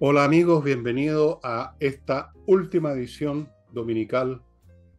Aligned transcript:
Hola 0.00 0.22
amigos, 0.22 0.62
bienvenidos 0.62 1.38
a 1.42 1.74
esta 1.80 2.30
última 2.46 2.92
edición 2.92 3.50
dominical 3.72 4.40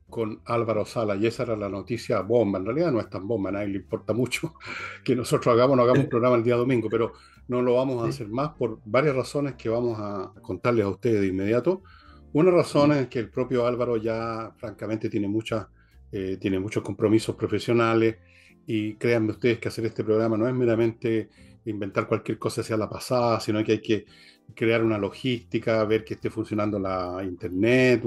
con 0.09 0.41
Álvaro 0.43 0.83
Sala. 0.83 1.15
Y 1.15 1.25
esa 1.25 1.43
era 1.43 1.55
la 1.55 1.69
noticia 1.69 2.19
bomba. 2.19 2.59
En 2.59 2.65
realidad 2.65 2.91
no 2.91 2.99
es 2.99 3.09
tan 3.09 3.25
bomba, 3.25 3.47
a 3.47 3.53
nadie 3.53 3.69
le 3.69 3.77
importa 3.77 4.11
mucho 4.11 4.55
que 5.05 5.15
nosotros 5.15 5.53
hagamos, 5.53 5.77
no 5.77 5.83
hagamos 5.83 6.03
un 6.03 6.09
programa 6.09 6.35
el 6.35 6.43
día 6.43 6.57
domingo, 6.57 6.89
pero 6.91 7.13
no 7.47 7.61
lo 7.61 7.75
vamos 7.75 8.03
a 8.03 8.09
hacer 8.09 8.27
más 8.27 8.49
por 8.49 8.81
varias 8.83 9.15
razones 9.15 9.55
que 9.55 9.69
vamos 9.69 9.97
a 9.97 10.33
contarles 10.41 10.83
a 10.83 10.89
ustedes 10.89 11.21
de 11.21 11.27
inmediato. 11.27 11.81
Una 12.33 12.51
razón 12.51 12.91
es 12.91 13.07
que 13.07 13.19
el 13.19 13.29
propio 13.29 13.65
Álvaro 13.65 13.95
ya 13.95 14.51
francamente 14.57 15.09
tiene, 15.09 15.29
muchas, 15.29 15.65
eh, 16.11 16.35
tiene 16.41 16.59
muchos 16.59 16.83
compromisos 16.83 17.37
profesionales 17.37 18.17
y 18.67 18.95
créanme 18.95 19.31
ustedes 19.31 19.59
que 19.59 19.69
hacer 19.69 19.85
este 19.85 20.03
programa 20.03 20.35
no 20.35 20.45
es 20.45 20.53
meramente 20.53 21.29
inventar 21.63 22.05
cualquier 22.05 22.37
cosa 22.37 22.61
hacia 22.61 22.75
la 22.75 22.89
pasada, 22.89 23.39
sino 23.39 23.63
que 23.63 23.71
hay 23.71 23.81
que 23.81 24.05
crear 24.55 24.83
una 24.83 24.97
logística, 24.97 25.83
ver 25.85 26.03
que 26.03 26.15
esté 26.15 26.29
funcionando 26.29 26.79
la 26.79 27.23
internet, 27.23 28.03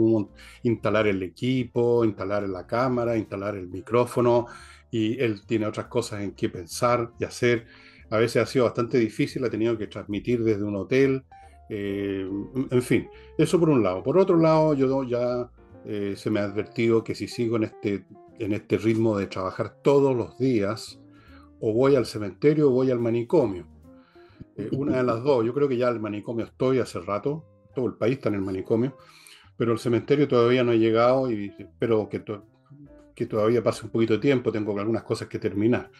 instalar 0.62 1.06
el 1.06 1.22
equipo, 1.22 2.04
instalar 2.04 2.48
la 2.48 2.66
cámara, 2.66 3.16
instalar 3.16 3.56
el 3.56 3.68
micrófono, 3.68 4.46
y 4.90 5.18
él 5.20 5.42
tiene 5.46 5.66
otras 5.66 5.86
cosas 5.86 6.22
en 6.22 6.32
que 6.32 6.48
pensar 6.48 7.12
y 7.18 7.24
hacer. 7.24 7.66
A 8.10 8.18
veces 8.18 8.42
ha 8.42 8.46
sido 8.46 8.66
bastante 8.66 8.98
difícil, 8.98 9.44
ha 9.44 9.50
tenido 9.50 9.76
que 9.78 9.86
transmitir 9.86 10.44
desde 10.44 10.64
un 10.64 10.76
hotel, 10.76 11.24
eh, 11.68 12.28
en 12.70 12.82
fin, 12.82 13.08
eso 13.38 13.58
por 13.58 13.70
un 13.70 13.82
lado. 13.82 14.02
Por 14.02 14.18
otro 14.18 14.36
lado, 14.36 14.74
yo 14.74 15.04
ya 15.04 15.50
eh, 15.86 16.14
se 16.16 16.30
me 16.30 16.40
ha 16.40 16.44
advertido 16.44 17.02
que 17.02 17.14
si 17.14 17.26
sigo 17.26 17.56
en 17.56 17.64
este, 17.64 18.04
en 18.38 18.52
este 18.52 18.76
ritmo 18.76 19.16
de 19.16 19.26
trabajar 19.26 19.76
todos 19.82 20.14
los 20.14 20.38
días, 20.38 21.00
o 21.60 21.72
voy 21.72 21.96
al 21.96 22.06
cementerio 22.06 22.68
o 22.68 22.72
voy 22.72 22.90
al 22.90 22.98
manicomio. 22.98 23.66
Eh, 24.56 24.68
una 24.72 24.98
de 24.98 25.02
las 25.02 25.22
dos. 25.22 25.44
Yo 25.44 25.54
creo 25.54 25.68
que 25.68 25.76
ya 25.76 25.88
al 25.88 26.00
manicomio 26.00 26.46
estoy 26.46 26.78
hace 26.78 27.00
rato. 27.00 27.44
Todo 27.74 27.86
el 27.86 27.94
país 27.94 28.16
está 28.16 28.28
en 28.28 28.36
el 28.36 28.42
manicomio. 28.42 28.96
Pero 29.56 29.72
el 29.72 29.78
cementerio 29.78 30.28
todavía 30.28 30.64
no 30.64 30.72
ha 30.72 30.76
llegado 30.76 31.30
y 31.30 31.52
espero 31.58 32.08
que, 32.08 32.22
que 33.14 33.26
todavía 33.26 33.62
pase 33.62 33.84
un 33.84 33.90
poquito 33.90 34.14
de 34.14 34.18
tiempo. 34.18 34.52
Tengo 34.52 34.78
algunas 34.78 35.02
cosas 35.02 35.28
que 35.28 35.38
terminar. 35.38 35.90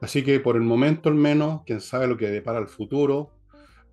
Así 0.00 0.22
que 0.22 0.40
por 0.40 0.56
el 0.56 0.62
momento 0.62 1.08
al 1.08 1.14
menos, 1.14 1.62
quién 1.64 1.80
sabe 1.80 2.06
lo 2.06 2.16
que 2.16 2.28
depara 2.28 2.58
el 2.58 2.68
futuro, 2.68 3.30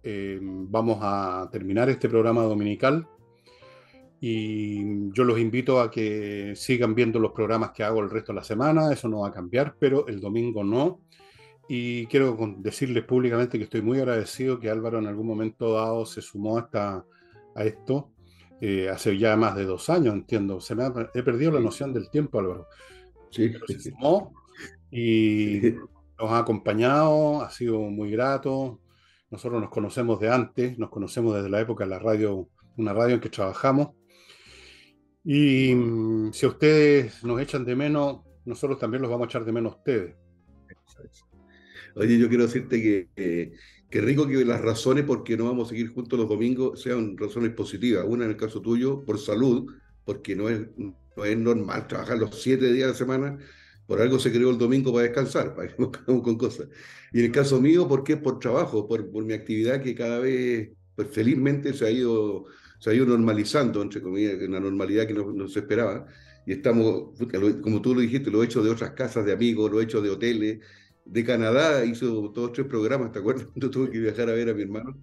eh, 0.03 0.37
vamos 0.41 0.99
a 1.01 1.49
terminar 1.51 1.89
este 1.89 2.09
programa 2.09 2.43
dominical 2.43 3.07
y 4.25 5.11
yo 5.11 5.25
los 5.25 5.37
invito 5.37 5.81
a 5.81 5.91
que 5.91 6.53
sigan 6.55 6.95
viendo 6.95 7.19
los 7.19 7.33
programas 7.33 7.71
que 7.71 7.83
hago 7.83 7.99
el 7.99 8.09
resto 8.09 8.31
de 8.31 8.37
la 8.37 8.43
semana, 8.45 8.91
eso 8.91 9.09
no 9.09 9.19
va 9.19 9.27
a 9.27 9.33
cambiar, 9.33 9.75
pero 9.77 10.07
el 10.07 10.21
domingo 10.21 10.63
no. 10.63 11.01
Y 11.67 12.07
quiero 12.07 12.37
decirles 12.57 13.03
públicamente 13.05 13.57
que 13.57 13.63
estoy 13.63 13.81
muy 13.81 13.99
agradecido 13.99 14.59
que 14.59 14.69
Álvaro 14.69 14.99
en 14.99 15.07
algún 15.07 15.27
momento 15.27 15.73
dado 15.73 16.05
se 16.05 16.21
sumó 16.21 16.57
hasta 16.57 17.05
a 17.55 17.63
esto. 17.63 18.11
Eh, 18.59 18.89
hace 18.89 19.17
ya 19.17 19.35
más 19.35 19.55
de 19.55 19.65
dos 19.65 19.89
años, 19.89 20.13
entiendo. 20.13 20.59
Se 20.61 20.75
me 20.75 20.85
he 21.13 21.23
perdido 21.23 21.51
la 21.51 21.59
noción 21.59 21.93
del 21.93 22.09
tiempo, 22.09 22.39
Álvaro. 22.39 22.67
Sí, 23.31 23.51
se 23.67 23.79
sumó 23.79 24.33
y 24.91 25.73
nos 26.19 26.29
ha 26.31 26.39
acompañado, 26.39 27.41
ha 27.41 27.49
sido 27.49 27.79
muy 27.79 28.11
grato. 28.11 28.79
Nosotros 29.31 29.59
nos 29.59 29.71
conocemos 29.71 30.19
de 30.19 30.29
antes, 30.29 30.77
nos 30.77 30.89
conocemos 30.89 31.35
desde 31.35 31.49
la 31.49 31.59
época 31.61 31.85
de 31.85 31.89
la 31.89 31.99
radio, 31.99 32.47
una 32.77 32.93
radio 32.93 33.15
en 33.15 33.21
que 33.21 33.29
trabajamos. 33.29 33.89
Y 35.23 35.73
mm, 35.73 36.33
si 36.33 36.45
ustedes 36.45 37.23
nos 37.23 37.41
echan 37.41 37.65
de 37.65 37.75
menos, 37.75 38.21
nosotros 38.45 38.77
también 38.77 39.01
los 39.01 39.09
vamos 39.09 39.25
a 39.25 39.29
echar 39.29 39.45
de 39.45 39.51
menos 39.51 39.73
a 39.73 39.77
ustedes. 39.77 40.15
Oye, 41.95 42.17
yo 42.17 42.29
quiero 42.29 42.45
decirte 42.45 42.81
que, 42.81 43.53
que, 43.89 44.01
rico 44.01 44.27
que 44.27 44.43
las 44.45 44.61
razones 44.61 45.05
por 45.05 45.23
qué 45.23 45.37
no 45.37 45.45
vamos 45.45 45.67
a 45.67 45.69
seguir 45.69 45.89
juntos 45.89 46.19
los 46.19 46.27
domingos 46.27 46.81
sean 46.81 47.17
razones 47.17 47.51
positivas. 47.51 48.05
Una 48.07 48.25
en 48.25 48.31
el 48.31 48.37
caso 48.37 48.61
tuyo, 48.61 49.03
por 49.05 49.19
salud, 49.19 49.71
porque 50.05 50.35
no 50.35 50.49
es, 50.49 50.61
no 50.77 51.25
es 51.25 51.37
normal 51.37 51.87
trabajar 51.87 52.17
los 52.17 52.41
siete 52.41 52.71
días 52.73 52.87
de 52.87 52.91
la 52.93 52.97
semana. 52.97 53.37
Por 53.87 54.01
algo 54.01 54.17
se 54.17 54.31
creó 54.31 54.49
el 54.49 54.57
domingo 54.57 54.91
para 54.93 55.03
descansar, 55.03 55.55
para 55.55 55.67
que 55.67 55.75
con 56.05 56.37
cosas. 56.37 56.67
Y 57.11 57.19
en 57.19 57.25
el 57.25 57.31
caso 57.31 57.59
mío, 57.61 57.87
¿por 57.87 58.03
qué? 58.03 58.17
Por 58.17 58.39
trabajo, 58.39 58.87
por, 58.87 59.09
por 59.11 59.23
mi 59.23 59.33
actividad 59.33 59.81
que 59.81 59.93
cada 59.93 60.19
vez, 60.19 60.71
pues 60.95 61.09
felizmente 61.09 61.73
se 61.73 61.85
ha 61.85 61.91
ido, 61.91 62.45
se 62.79 62.89
ha 62.89 62.93
ido 62.93 63.05
normalizando, 63.05 63.81
entre 63.81 64.01
comillas, 64.01 64.35
una 64.41 64.59
normalidad 64.59 65.05
que 65.05 65.13
no, 65.13 65.47
se 65.47 65.59
esperaba. 65.59 66.07
Y 66.45 66.53
estamos, 66.53 67.11
como 67.61 67.81
tú 67.81 67.95
lo 67.95 68.01
dijiste, 68.01 68.31
lo 68.31 68.41
he 68.41 68.45
hecho 68.45 68.63
de 68.63 68.69
otras 68.69 68.91
casas 68.91 69.25
de 69.25 69.33
amigos, 69.33 69.71
lo 69.71 69.79
he 69.79 69.83
hecho 69.83 70.01
de 70.01 70.09
hoteles, 70.09 70.59
de 71.05 71.23
Canadá 71.23 71.85
hizo 71.85 72.31
todos 72.33 72.53
tres 72.53 72.67
programas, 72.67 73.11
¿te 73.11 73.19
acuerdas? 73.19 73.47
Yo 73.55 73.69
tuve 73.69 73.89
que 73.89 73.99
viajar 73.99 74.29
a 74.29 74.33
ver 74.33 74.49
a 74.49 74.53
mi 74.53 74.63
hermano. 74.63 74.97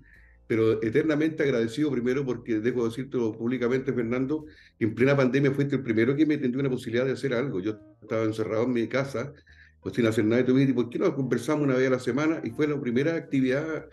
Pero 0.47 0.83
eternamente 0.83 1.45
agradecido 1.45 1.93
primero 1.93 2.25
porque 2.25 2.59
dejo 2.59 2.85
decirte 2.85 3.17
públicamente, 3.19 3.93
Fernando, 3.93 4.47
que 4.79 4.87
en 4.87 4.97
plena 4.97 5.17
pandemia 5.17 5.53
fuiste 5.53 5.77
el 5.77 5.83
primero 5.83 6.17
que 6.17 6.27
me 6.27 6.39
tendió 6.39 6.59
una 6.59 6.69
posibilidad 6.69 7.07
de 7.07 7.13
hacer 7.13 7.35
algo. 7.35 7.61
Yo 7.61 7.79
estaba 8.03 8.25
encerrado 8.25 8.65
en 8.65 8.73
mi 8.73 8.89
casa, 8.89 9.33
pues 9.81 9.95
sin 9.95 10.07
hacer 10.07 10.25
nada, 10.25 10.43
y 10.43 10.45
tú 10.45 10.55
me 10.55 10.67
¿por 10.75 10.91
qué 10.91 10.99
no 10.99 11.15
conversamos 11.15 11.63
una 11.63 11.77
vez 11.77 11.87
a 11.87 11.91
la 11.91 12.01
semana? 12.01 12.41
Y 12.43 12.51
fue 12.51 12.67
la 12.67 12.81
primera 12.81 13.15
actividad, 13.15 13.87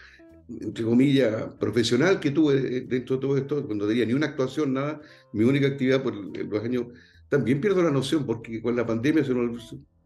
entre 0.49 0.83
comillas, 0.83 1.53
profesional 1.59 2.19
que 2.19 2.31
tuve 2.31 2.81
dentro 2.81 3.17
de 3.17 3.21
todo 3.21 3.37
esto, 3.37 3.63
cuando 3.67 3.87
tenía 3.87 4.07
ni 4.07 4.13
una 4.13 4.25
actuación, 4.25 4.73
nada, 4.73 4.99
mi 5.33 5.43
única 5.43 5.67
actividad 5.67 6.01
por 6.01 6.15
los 6.15 6.63
años. 6.63 6.85
También 7.29 7.61
pierdo 7.61 7.83
la 7.83 7.91
noción 7.91 8.25
porque 8.25 8.63
con 8.63 8.75
la 8.75 8.83
pandemia 8.83 9.23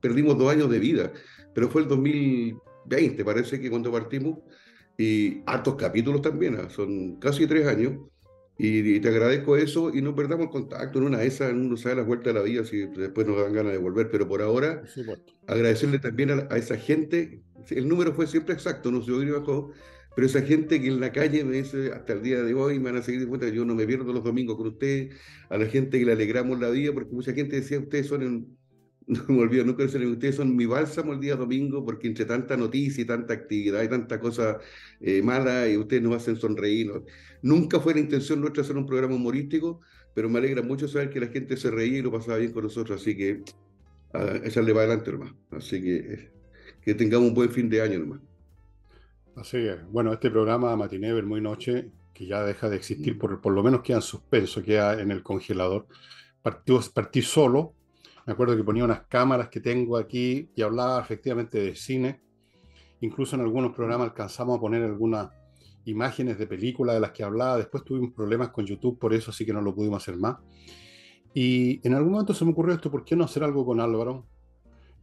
perdimos 0.01 0.37
dos 0.37 0.51
años 0.51 0.69
de 0.69 0.79
vida 0.79 1.13
pero 1.53 1.69
fue 1.69 1.81
el 1.81 1.87
2020, 1.87 3.25
parece 3.25 3.59
que 3.59 3.69
cuando 3.69 3.91
partimos, 3.91 4.39
y 4.97 5.41
hartos 5.45 5.75
capítulos 5.75 6.21
también, 6.21 6.55
¿ah? 6.55 6.69
son 6.69 7.15
casi 7.17 7.47
tres 7.47 7.67
años, 7.67 7.93
y, 8.57 8.99
te 8.99 9.07
agradezco 9.07 9.57
eso 9.57 9.89
y 9.91 10.03
no 10.03 10.13
perdamos 10.13 10.45
el 10.45 10.51
contacto, 10.51 10.99
en 10.99 11.05
una 11.05 11.17
de 11.19 11.27
esas 11.27 11.51
uno 11.51 11.75
sabe 11.77 11.95
la 11.95 12.03
vuelta 12.03 12.29
de 12.31 12.39
la 12.39 12.43
vida 12.43 12.63
si 12.63 12.85
después 12.85 13.25
nos 13.25 13.41
dan 13.41 13.53
ganas 13.53 13.71
de 13.71 13.79
volver, 13.79 14.11
pero 14.11 14.27
por 14.27 14.41
ahora 14.43 14.83
agradecerle 15.47 15.97
también 15.97 16.29
a, 16.29 16.57
esa 16.57 16.77
gente, 16.77 17.41
el 17.71 17.87
número 17.87 18.13
fue 18.13 18.27
siempre 18.27 18.53
exacto, 18.53 18.91
no 18.91 19.01
se 19.01 19.11
ni 19.11 19.31
bajó, 19.31 19.71
pero 20.15 20.27
esa 20.27 20.43
gente 20.43 20.79
que 20.79 20.89
en 20.89 20.99
la 20.99 21.11
calle 21.11 21.43
me 21.43 21.57
dice 21.57 21.91
hasta 21.91 22.13
el 22.13 22.21
día 22.21 22.43
de 22.43 22.53
hoy 22.53 22.77
me 22.77 22.91
van 22.91 22.97
a 22.97 23.01
seguir 23.01 23.21
de 23.21 23.27
cuenta, 23.27 23.49
yo 23.49 23.65
no 23.65 23.73
me 23.73 23.87
pierdo 23.87 24.13
los 24.13 24.23
domingos 24.23 24.57
con 24.57 24.67
ustedes, 24.67 25.15
a 25.49 25.57
la 25.57 25.65
gente 25.65 25.97
que 25.97 26.05
le 26.05 26.11
alegramos 26.11 26.59
la 26.59 26.69
vida, 26.69 26.93
porque 26.93 27.15
mucha 27.15 27.33
gente 27.33 27.55
decía, 27.55 27.79
ustedes 27.79 28.05
son 28.05 28.21
en, 28.21 28.57
no 29.27 29.35
me 29.35 29.41
olvido 29.41 29.65
nunca 29.65 29.85
de 29.85 30.07
ustedes 30.07 30.35
son 30.35 30.55
mi 30.55 30.65
bálsamo 30.65 31.11
el 31.11 31.19
día 31.19 31.35
domingo 31.35 31.83
porque 31.83 32.07
entre 32.07 32.23
tanta 32.23 32.55
noticia 32.55 33.01
y 33.01 33.05
tanta 33.05 33.33
actividad 33.33 33.83
y 33.83 33.89
tanta 33.89 34.19
cosa 34.19 34.59
eh, 35.01 35.21
mala 35.21 35.67
y 35.67 35.75
ustedes 35.75 36.01
nos 36.01 36.15
hacen 36.15 36.37
sonreír. 36.37 36.91
Nunca 37.41 37.79
fue 37.79 37.93
la 37.93 37.99
intención 37.99 38.39
nuestra 38.39 38.63
hacer 38.63 38.77
un 38.77 38.85
programa 38.85 39.15
humorístico, 39.15 39.81
pero 40.13 40.29
me 40.29 40.39
alegra 40.39 40.61
mucho 40.61 40.87
saber 40.87 41.09
que 41.09 41.19
la 41.19 41.27
gente 41.27 41.57
se 41.57 41.69
reía 41.69 41.99
y 41.99 42.01
lo 42.01 42.11
pasaba 42.11 42.37
bien 42.37 42.53
con 42.53 42.63
nosotros, 42.63 43.01
así 43.01 43.17
que 43.17 43.43
a 44.13 44.37
echarle 44.45 44.73
para 44.73 44.85
adelante, 44.85 45.09
hermano. 45.09 45.37
Así 45.51 45.81
que 45.81 46.31
que 46.81 46.95
tengamos 46.95 47.29
un 47.29 47.35
buen 47.35 47.51
fin 47.51 47.69
de 47.69 47.81
año, 47.81 47.95
hermano. 47.95 48.21
Así 49.35 49.57
es. 49.57 49.77
Bueno, 49.91 50.13
este 50.13 50.31
programa 50.31 50.75
Matinever 50.75 51.23
Muy 51.25 51.41
Noche, 51.41 51.89
que 52.13 52.25
ya 52.25 52.43
deja 52.43 52.69
de 52.69 52.77
existir, 52.77 53.17
por, 53.17 53.39
por 53.41 53.53
lo 53.53 53.63
menos 53.63 53.81
queda 53.81 53.97
en 53.97 54.01
suspenso, 54.01 54.63
queda 54.63 55.01
en 55.01 55.11
el 55.11 55.21
congelador. 55.21 55.87
Partí, 56.41 56.73
partí 56.93 57.21
solo, 57.21 57.73
me 58.25 58.33
acuerdo 58.33 58.55
que 58.55 58.63
ponía 58.63 58.83
unas 58.83 59.07
cámaras 59.07 59.49
que 59.49 59.59
tengo 59.59 59.97
aquí 59.97 60.49
y 60.55 60.61
hablaba 60.61 61.01
efectivamente 61.01 61.59
de 61.59 61.75
cine. 61.75 62.21
Incluso 63.01 63.35
en 63.35 63.41
algunos 63.41 63.73
programas 63.73 64.09
alcanzamos 64.09 64.57
a 64.57 64.61
poner 64.61 64.83
algunas 64.83 65.29
imágenes 65.85 66.37
de 66.37 66.47
películas 66.47 66.95
de 66.95 67.01
las 67.01 67.11
que 67.11 67.23
hablaba. 67.23 67.57
Después 67.57 67.83
tuvimos 67.83 68.13
problemas 68.13 68.49
con 68.49 68.65
YouTube, 68.65 68.99
por 68.99 69.13
eso 69.13 69.31
sí 69.31 69.45
que 69.45 69.53
no 69.53 69.61
lo 69.61 69.73
pudimos 69.73 70.03
hacer 70.03 70.17
más. 70.17 70.37
Y 71.33 71.85
en 71.87 71.93
algún 71.93 72.11
momento 72.11 72.33
se 72.33 72.45
me 72.45 72.51
ocurrió 72.51 72.75
esto, 72.75 72.91
¿por 72.91 73.03
qué 73.03 73.15
no 73.15 73.23
hacer 73.23 73.43
algo 73.43 73.65
con 73.65 73.79
Álvaro? 73.79 74.27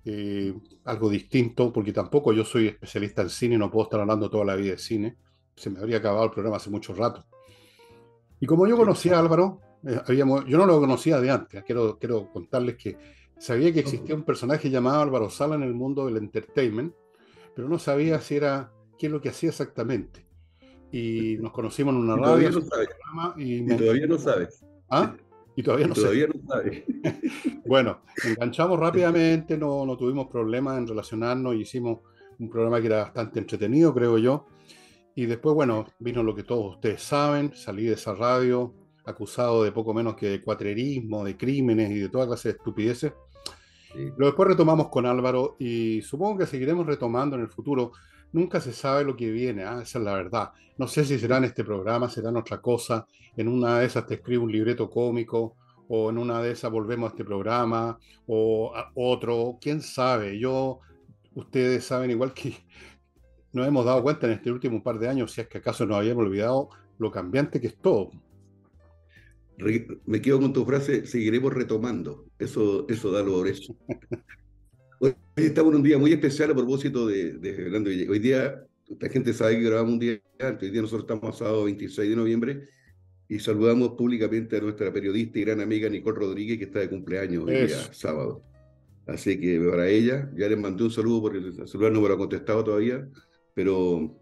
Eh, 0.04 0.54
algo 0.84 1.10
distinto, 1.10 1.72
porque 1.72 1.92
tampoco 1.92 2.32
yo 2.32 2.44
soy 2.44 2.68
especialista 2.68 3.22
en 3.22 3.30
cine, 3.30 3.58
no 3.58 3.70
puedo 3.70 3.84
estar 3.84 4.00
hablando 4.00 4.30
toda 4.30 4.44
la 4.44 4.54
vida 4.54 4.72
de 4.72 4.78
cine. 4.78 5.16
Se 5.56 5.70
me 5.70 5.80
habría 5.80 5.98
acabado 5.98 6.24
el 6.24 6.30
programa 6.30 6.56
hace 6.56 6.70
mucho 6.70 6.94
rato. 6.94 7.24
Y 8.40 8.46
como 8.46 8.66
yo 8.66 8.76
conocía 8.76 9.16
a 9.16 9.18
Álvaro, 9.20 9.60
eh, 9.84 10.16
yo 10.16 10.24
no 10.24 10.66
lo 10.66 10.80
conocía 10.80 11.20
de 11.20 11.30
antes, 11.30 11.62
quiero, 11.64 11.98
quiero 11.98 12.30
contarles 12.32 12.76
que 12.76 12.96
sabía 13.38 13.72
que 13.72 13.80
existía 13.80 14.14
un 14.14 14.24
personaje 14.24 14.70
llamado 14.70 15.00
Álvaro 15.00 15.30
Sala 15.30 15.54
en 15.54 15.62
el 15.62 15.74
mundo 15.74 16.06
del 16.06 16.16
entertainment, 16.16 16.94
pero 17.54 17.68
no 17.68 17.78
sabía 17.78 18.20
si 18.20 18.36
era 18.36 18.72
qué 18.98 19.06
es 19.06 19.12
lo 19.12 19.20
que 19.20 19.30
hacía 19.30 19.50
exactamente. 19.50 20.26
Y 20.90 21.36
nos 21.38 21.52
conocimos 21.52 21.94
en 21.94 22.00
una 22.00 22.16
radio. 22.16 22.48
Y, 23.36 23.66
todavía 23.66 24.06
no 24.06 24.18
sabes. 24.18 24.64
¿Ah? 24.88 25.14
Y 25.54 25.62
todavía 25.62 25.86
no, 25.86 25.94
todavía 25.94 26.28
no 26.28 26.40
sabes. 26.46 26.84
bueno, 27.66 28.00
enganchamos 28.24 28.78
rápidamente, 28.78 29.58
no, 29.58 29.84
no 29.84 29.96
tuvimos 29.96 30.28
problemas 30.28 30.78
en 30.78 30.86
relacionarnos 30.86 31.54
y 31.56 31.60
hicimos 31.60 32.00
un 32.38 32.48
programa 32.48 32.80
que 32.80 32.86
era 32.86 33.02
bastante 33.02 33.38
entretenido, 33.38 33.92
creo 33.92 34.18
yo. 34.18 34.46
Y 35.14 35.26
después, 35.26 35.54
bueno, 35.54 35.86
vino 35.98 36.22
lo 36.22 36.34
que 36.34 36.44
todos 36.44 36.76
ustedes 36.76 37.02
saben, 37.02 37.52
salí 37.54 37.86
de 37.86 37.94
esa 37.94 38.14
radio, 38.14 38.72
acusado 39.08 39.64
de 39.64 39.72
poco 39.72 39.94
menos 39.94 40.14
que 40.14 40.28
de 40.28 40.42
cuatrerismo, 40.42 41.24
de 41.24 41.36
crímenes 41.36 41.90
y 41.90 41.98
de 42.00 42.08
toda 42.08 42.26
clase 42.26 42.50
de 42.50 42.58
estupideces. 42.58 43.12
Lo 44.16 44.26
después 44.26 44.48
retomamos 44.48 44.88
con 44.88 45.06
Álvaro 45.06 45.56
y 45.58 46.02
supongo 46.02 46.38
que 46.38 46.46
seguiremos 46.46 46.86
retomando 46.86 47.36
en 47.36 47.42
el 47.42 47.48
futuro. 47.48 47.92
nunca 48.32 48.60
se 48.60 48.74
sabe 48.74 49.04
lo 49.04 49.16
que 49.16 49.30
viene, 49.30 49.64
¿ah? 49.64 49.80
esa 49.82 49.98
es 49.98 50.04
la 50.04 50.12
verdad. 50.12 50.52
No 50.76 50.86
sé 50.86 51.04
si 51.04 51.18
será 51.18 51.38
en 51.38 51.44
este 51.44 51.64
programa, 51.64 52.10
será 52.10 52.28
en 52.28 52.36
otra 52.36 52.60
cosa, 52.60 53.06
en 53.36 53.48
una 53.48 53.80
de 53.80 53.86
esas 53.86 54.06
te 54.06 54.14
escribo 54.14 54.44
un 54.44 54.52
libreto 54.52 54.90
cómico, 54.90 55.56
o 55.88 56.10
en 56.10 56.18
una 56.18 56.42
de 56.42 56.52
esas 56.52 56.70
volvemos 56.70 57.08
a 57.08 57.12
este 57.12 57.24
programa, 57.24 57.98
o 58.26 58.76
a 58.76 58.92
otro, 58.94 59.56
quién 59.58 59.80
sabe. 59.80 60.38
Yo, 60.38 60.80
ustedes 61.34 61.84
saben 61.84 62.10
igual 62.10 62.34
que 62.34 62.54
nos 63.52 63.66
hemos 63.66 63.86
dado 63.86 64.02
cuenta 64.02 64.26
en 64.26 64.34
este 64.34 64.52
último 64.52 64.82
par 64.82 64.98
de 64.98 65.08
años, 65.08 65.32
si 65.32 65.40
es 65.40 65.48
que 65.48 65.58
acaso 65.58 65.86
nos 65.86 65.96
habíamos 65.96 66.24
olvidado 66.24 66.68
lo 66.98 67.10
cambiante 67.10 67.58
que 67.58 67.68
es 67.68 67.78
todo. 67.78 68.10
Me 70.06 70.22
quedo 70.22 70.38
con 70.40 70.52
tu 70.52 70.64
frase, 70.64 71.04
seguiremos 71.06 71.52
retomando. 71.52 72.26
Eso, 72.38 72.86
eso 72.88 73.10
da 73.10 73.22
lo 73.22 73.44
eso. 73.44 73.76
Hoy 75.00 75.14
estamos 75.36 75.72
en 75.72 75.78
un 75.78 75.82
día 75.82 75.98
muy 75.98 76.12
especial 76.12 76.52
a 76.52 76.54
propósito 76.54 77.06
de, 77.06 77.32
de 77.32 78.08
Hoy 78.08 78.18
día, 78.20 78.64
la 79.00 79.08
gente 79.08 79.32
sabe 79.32 79.58
que 79.58 79.64
grabamos 79.64 79.94
un 79.94 79.98
día 79.98 80.20
antes. 80.38 80.62
Hoy 80.62 80.70
día 80.70 80.82
nosotros 80.82 81.10
estamos 81.10 81.38
sábado 81.38 81.64
26 81.64 82.10
de 82.10 82.16
noviembre 82.16 82.62
y 83.28 83.40
saludamos 83.40 83.90
públicamente 83.90 84.56
a 84.56 84.60
nuestra 84.60 84.92
periodista 84.92 85.38
y 85.40 85.44
gran 85.44 85.60
amiga 85.60 85.88
Nicole 85.88 86.18
Rodríguez, 86.18 86.58
que 86.58 86.64
está 86.64 86.78
de 86.78 86.88
cumpleaños 86.88 87.44
hoy 87.44 87.66
día 87.66 87.92
sábado. 87.92 88.42
Así 89.08 89.40
que 89.40 89.58
para 89.58 89.88
ella, 89.88 90.30
ya 90.36 90.48
les 90.48 90.58
mandé 90.58 90.84
un 90.84 90.90
saludo 90.90 91.22
porque 91.22 91.38
el 91.38 91.66
celular 91.66 91.92
no 91.92 92.00
me 92.00 92.08
lo 92.08 92.14
ha 92.14 92.18
contestado 92.18 92.62
todavía, 92.62 93.08
pero 93.54 94.17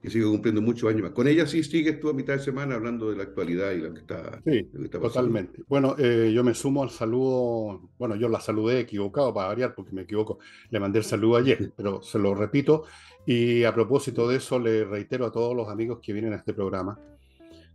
que 0.00 0.10
sigue 0.10 0.24
cumpliendo 0.24 0.62
muchos 0.62 0.88
años 0.88 1.02
más. 1.02 1.12
Con 1.12 1.26
ella 1.26 1.46
sí 1.46 1.62
sigues 1.64 1.98
tú 1.98 2.08
a 2.10 2.12
mitad 2.12 2.34
de 2.34 2.40
semana 2.40 2.76
hablando 2.76 3.10
de 3.10 3.16
la 3.16 3.24
actualidad 3.24 3.72
y 3.72 3.78
lo 3.78 3.92
que 3.92 4.00
está, 4.00 4.40
sí, 4.44 4.64
Totalmente. 4.90 5.62
Bueno, 5.68 5.96
eh, 5.98 6.30
yo 6.32 6.44
me 6.44 6.54
sumo 6.54 6.82
al 6.82 6.90
saludo, 6.90 7.90
bueno, 7.98 8.14
yo 8.16 8.28
la 8.28 8.40
saludé 8.40 8.80
equivocado 8.80 9.34
para 9.34 9.48
variar 9.48 9.74
porque 9.74 9.92
me 9.92 10.02
equivoco, 10.02 10.38
le 10.70 10.80
mandé 10.80 11.00
el 11.00 11.04
saludo 11.04 11.36
ayer, 11.36 11.72
pero 11.76 12.02
se 12.02 12.18
lo 12.18 12.34
repito 12.34 12.84
y 13.26 13.64
a 13.64 13.74
propósito 13.74 14.28
de 14.28 14.36
eso 14.36 14.58
le 14.58 14.84
reitero 14.84 15.26
a 15.26 15.32
todos 15.32 15.54
los 15.54 15.68
amigos 15.68 15.98
que 16.00 16.12
vienen 16.12 16.32
a 16.32 16.36
este 16.36 16.54
programa 16.54 16.98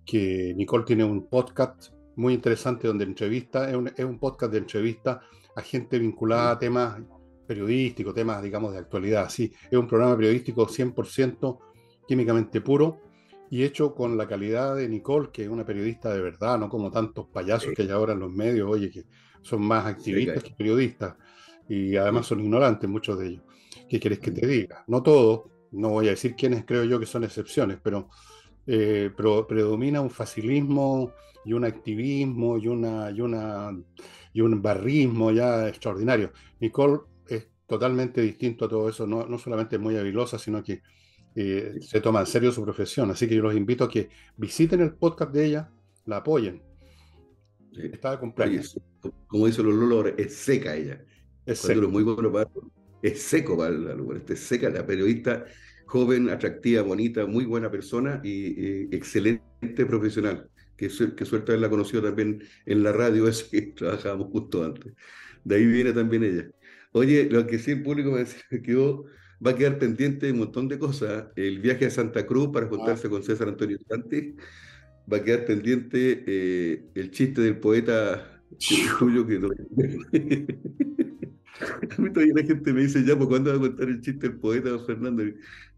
que 0.06 0.54
Nicole 0.56 0.84
tiene 0.84 1.04
un 1.04 1.28
podcast 1.28 1.94
muy 2.16 2.34
interesante 2.34 2.88
donde 2.88 3.06
entrevista, 3.06 3.70
es 3.70 3.76
un, 3.76 3.88
es 3.88 4.06
un 4.06 4.20
podcast 4.20 4.52
de 4.52 4.60
entrevista 4.60 5.22
a 5.56 5.62
gente 5.62 6.00
vinculada 6.00 6.52
a 6.52 6.60
temas 6.60 7.02
periodísticos, 7.48 8.14
temas, 8.14 8.42
digamos, 8.42 8.74
de 8.74 8.80
actualidad. 8.80 9.30
Sí, 9.30 9.54
es 9.70 9.78
un 9.78 9.88
programa 9.88 10.16
periodístico 10.16 10.68
100% 10.68 11.60
químicamente 12.08 12.62
puro 12.62 13.00
y 13.50 13.64
hecho 13.64 13.94
con 13.94 14.18
la 14.18 14.28
calidad 14.28 14.76
de 14.76 14.90
Nicole, 14.90 15.30
que 15.32 15.44
es 15.44 15.50
una 15.50 15.64
periodista 15.64 16.12
de 16.14 16.22
verdad, 16.22 16.58
no 16.58 16.70
como 16.70 16.90
tantos 16.90 17.28
payasos 17.28 17.74
que 17.76 17.84
hay 17.84 17.90
ahora 17.90 18.14
en 18.14 18.20
los 18.20 18.32
medios, 18.32 18.68
oye, 18.68 18.90
que 18.90 19.06
son 19.44 19.62
más 19.62 19.86
activistas 19.86 20.44
que 20.44 20.52
periodistas 20.52 21.16
y 21.70 21.96
además 21.96 22.26
son 22.26 22.40
ignorantes 22.40 22.90
muchos 22.90 23.20
de 23.20 23.28
ellos. 23.28 23.44
¿Qué 23.88 24.00
quieres 24.00 24.20
que 24.20 24.32
te 24.32 24.48
diga? 24.48 24.84
No 24.88 25.04
todos, 25.04 25.52
no 25.72 25.90
voy 25.90 26.08
a 26.08 26.12
decir 26.12 26.36
quiénes 26.36 26.66
creo 26.66 26.84
yo 26.84 27.00
que 27.00 27.06
son 27.06 27.24
excepciones, 27.24 27.78
pero, 27.84 28.10
eh, 28.66 29.12
pero 29.16 29.46
predomina 29.46 30.02
un 30.02 30.10
facilismo 30.10 31.12
y 31.46 31.54
un 31.54 31.66
activismo 31.66 32.58
y, 32.58 32.68
una, 32.68 33.12
y, 33.12 33.22
una, 33.22 33.72
y 34.34 34.42
un 34.42 34.62
barrismo 34.62 35.32
ya 35.32 35.68
extraordinario. 35.68 36.32
Nicole 36.60 37.02
es 37.28 37.50
totalmente 37.68 38.22
distinto 38.22 38.66
a 38.66 38.70
todo 38.70 38.90
eso, 38.90 39.06
no, 39.06 39.28
no 39.28 39.38
solamente 39.38 39.76
es 39.76 39.82
muy 39.82 39.96
habilosa, 39.96 40.40
sino 40.40 40.64
que 40.64 40.82
eh, 41.36 41.76
se 41.82 42.02
toma 42.02 42.22
en 42.22 42.26
serio 42.26 42.52
su 42.52 42.64
profesión. 42.64 43.12
Así 43.12 43.28
que 43.28 43.36
yo 43.36 43.44
los 43.44 43.56
invito 43.56 43.84
a 43.84 43.90
que 43.90 44.10
visiten 44.38 44.82
el 44.82 44.94
podcast 44.94 45.32
de 45.32 45.46
ella, 45.46 45.70
la 46.06 46.18
apoyen. 46.18 46.62
Está 47.74 48.12
de 48.12 48.20
cumpleaños. 48.20 48.80
como 49.28 49.48
dice 49.48 49.64
los 49.64 49.74
Lolo, 49.74 50.08
es 50.18 50.36
seca 50.36 50.76
ella. 50.76 51.04
Es 51.46 51.60
seco. 51.60 51.90
muy 51.90 52.04
bueno 52.04 52.32
para, 52.32 52.50
es 53.02 53.22
seco 53.22 53.58
para 53.58 53.72
la 53.72 53.96
es 54.30 54.40
seca, 54.40 54.70
la 54.70 54.86
periodista 54.86 55.46
joven, 55.86 56.30
atractiva, 56.30 56.82
bonita, 56.82 57.26
muy 57.26 57.46
buena 57.46 57.70
persona 57.70 58.22
y, 58.24 58.96
excelente 58.96 59.86
profesional. 59.86 60.50
Que, 60.78 60.88
que 60.88 61.26
suerte 61.26 61.52
haberla 61.52 61.70
conocido 61.70 62.02
también 62.02 62.42
en 62.66 62.84
la 62.84 62.92
radio, 62.92 63.28
es 63.30 63.44
que 63.44 63.62
trabajábamos 63.62 64.30
justo 64.32 64.64
antes. 64.64 64.94
De 65.44 65.56
ahí 65.56 65.66
viene 65.66 65.94
también 65.94 66.24
ella. 66.24 66.50
Oye, 66.94 67.28
lo 67.30 67.46
que 67.48 67.60
sí 67.60 67.72
el 67.72 67.84
público 67.84 68.12
me 68.12 68.26
quedó 68.62 69.06
va 69.46 69.52
a 69.52 69.56
quedar 69.56 69.78
pendiente 69.78 70.32
un 70.32 70.40
montón 70.40 70.68
de 70.68 70.80
cosas. 70.80 71.26
El 71.36 71.60
viaje 71.60 71.86
a 71.86 71.90
Santa 71.90 72.26
Cruz 72.26 72.50
para 72.54 72.68
juntarse 72.68 73.10
con 73.10 73.24
César 73.24 73.48
Antonio 73.48 73.78
Dante. 73.88 74.36
Va 75.12 75.18
a 75.18 75.24
quedar 75.24 75.46
pendiente 75.46 76.24
eh, 76.26 76.86
el 76.96 77.12
chiste 77.12 77.42
del 77.42 77.58
poeta 77.58 78.42
tuyo 79.00 79.28
que 79.28 79.40
A 81.98 82.02
mí 82.02 82.12
todavía 82.12 82.34
la 82.36 82.44
gente 82.44 82.74
me 82.74 82.82
dice, 82.82 83.04
ya, 83.06 83.16
pues 83.16 83.30
¿cuándo 83.30 83.52
va 83.52 83.58
a 83.58 83.60
contar 83.60 83.88
el 83.88 84.02
chiste 84.02 84.28
del 84.28 84.40
poeta, 84.40 84.70
don 84.70 84.86
Fernando? 84.86 85.24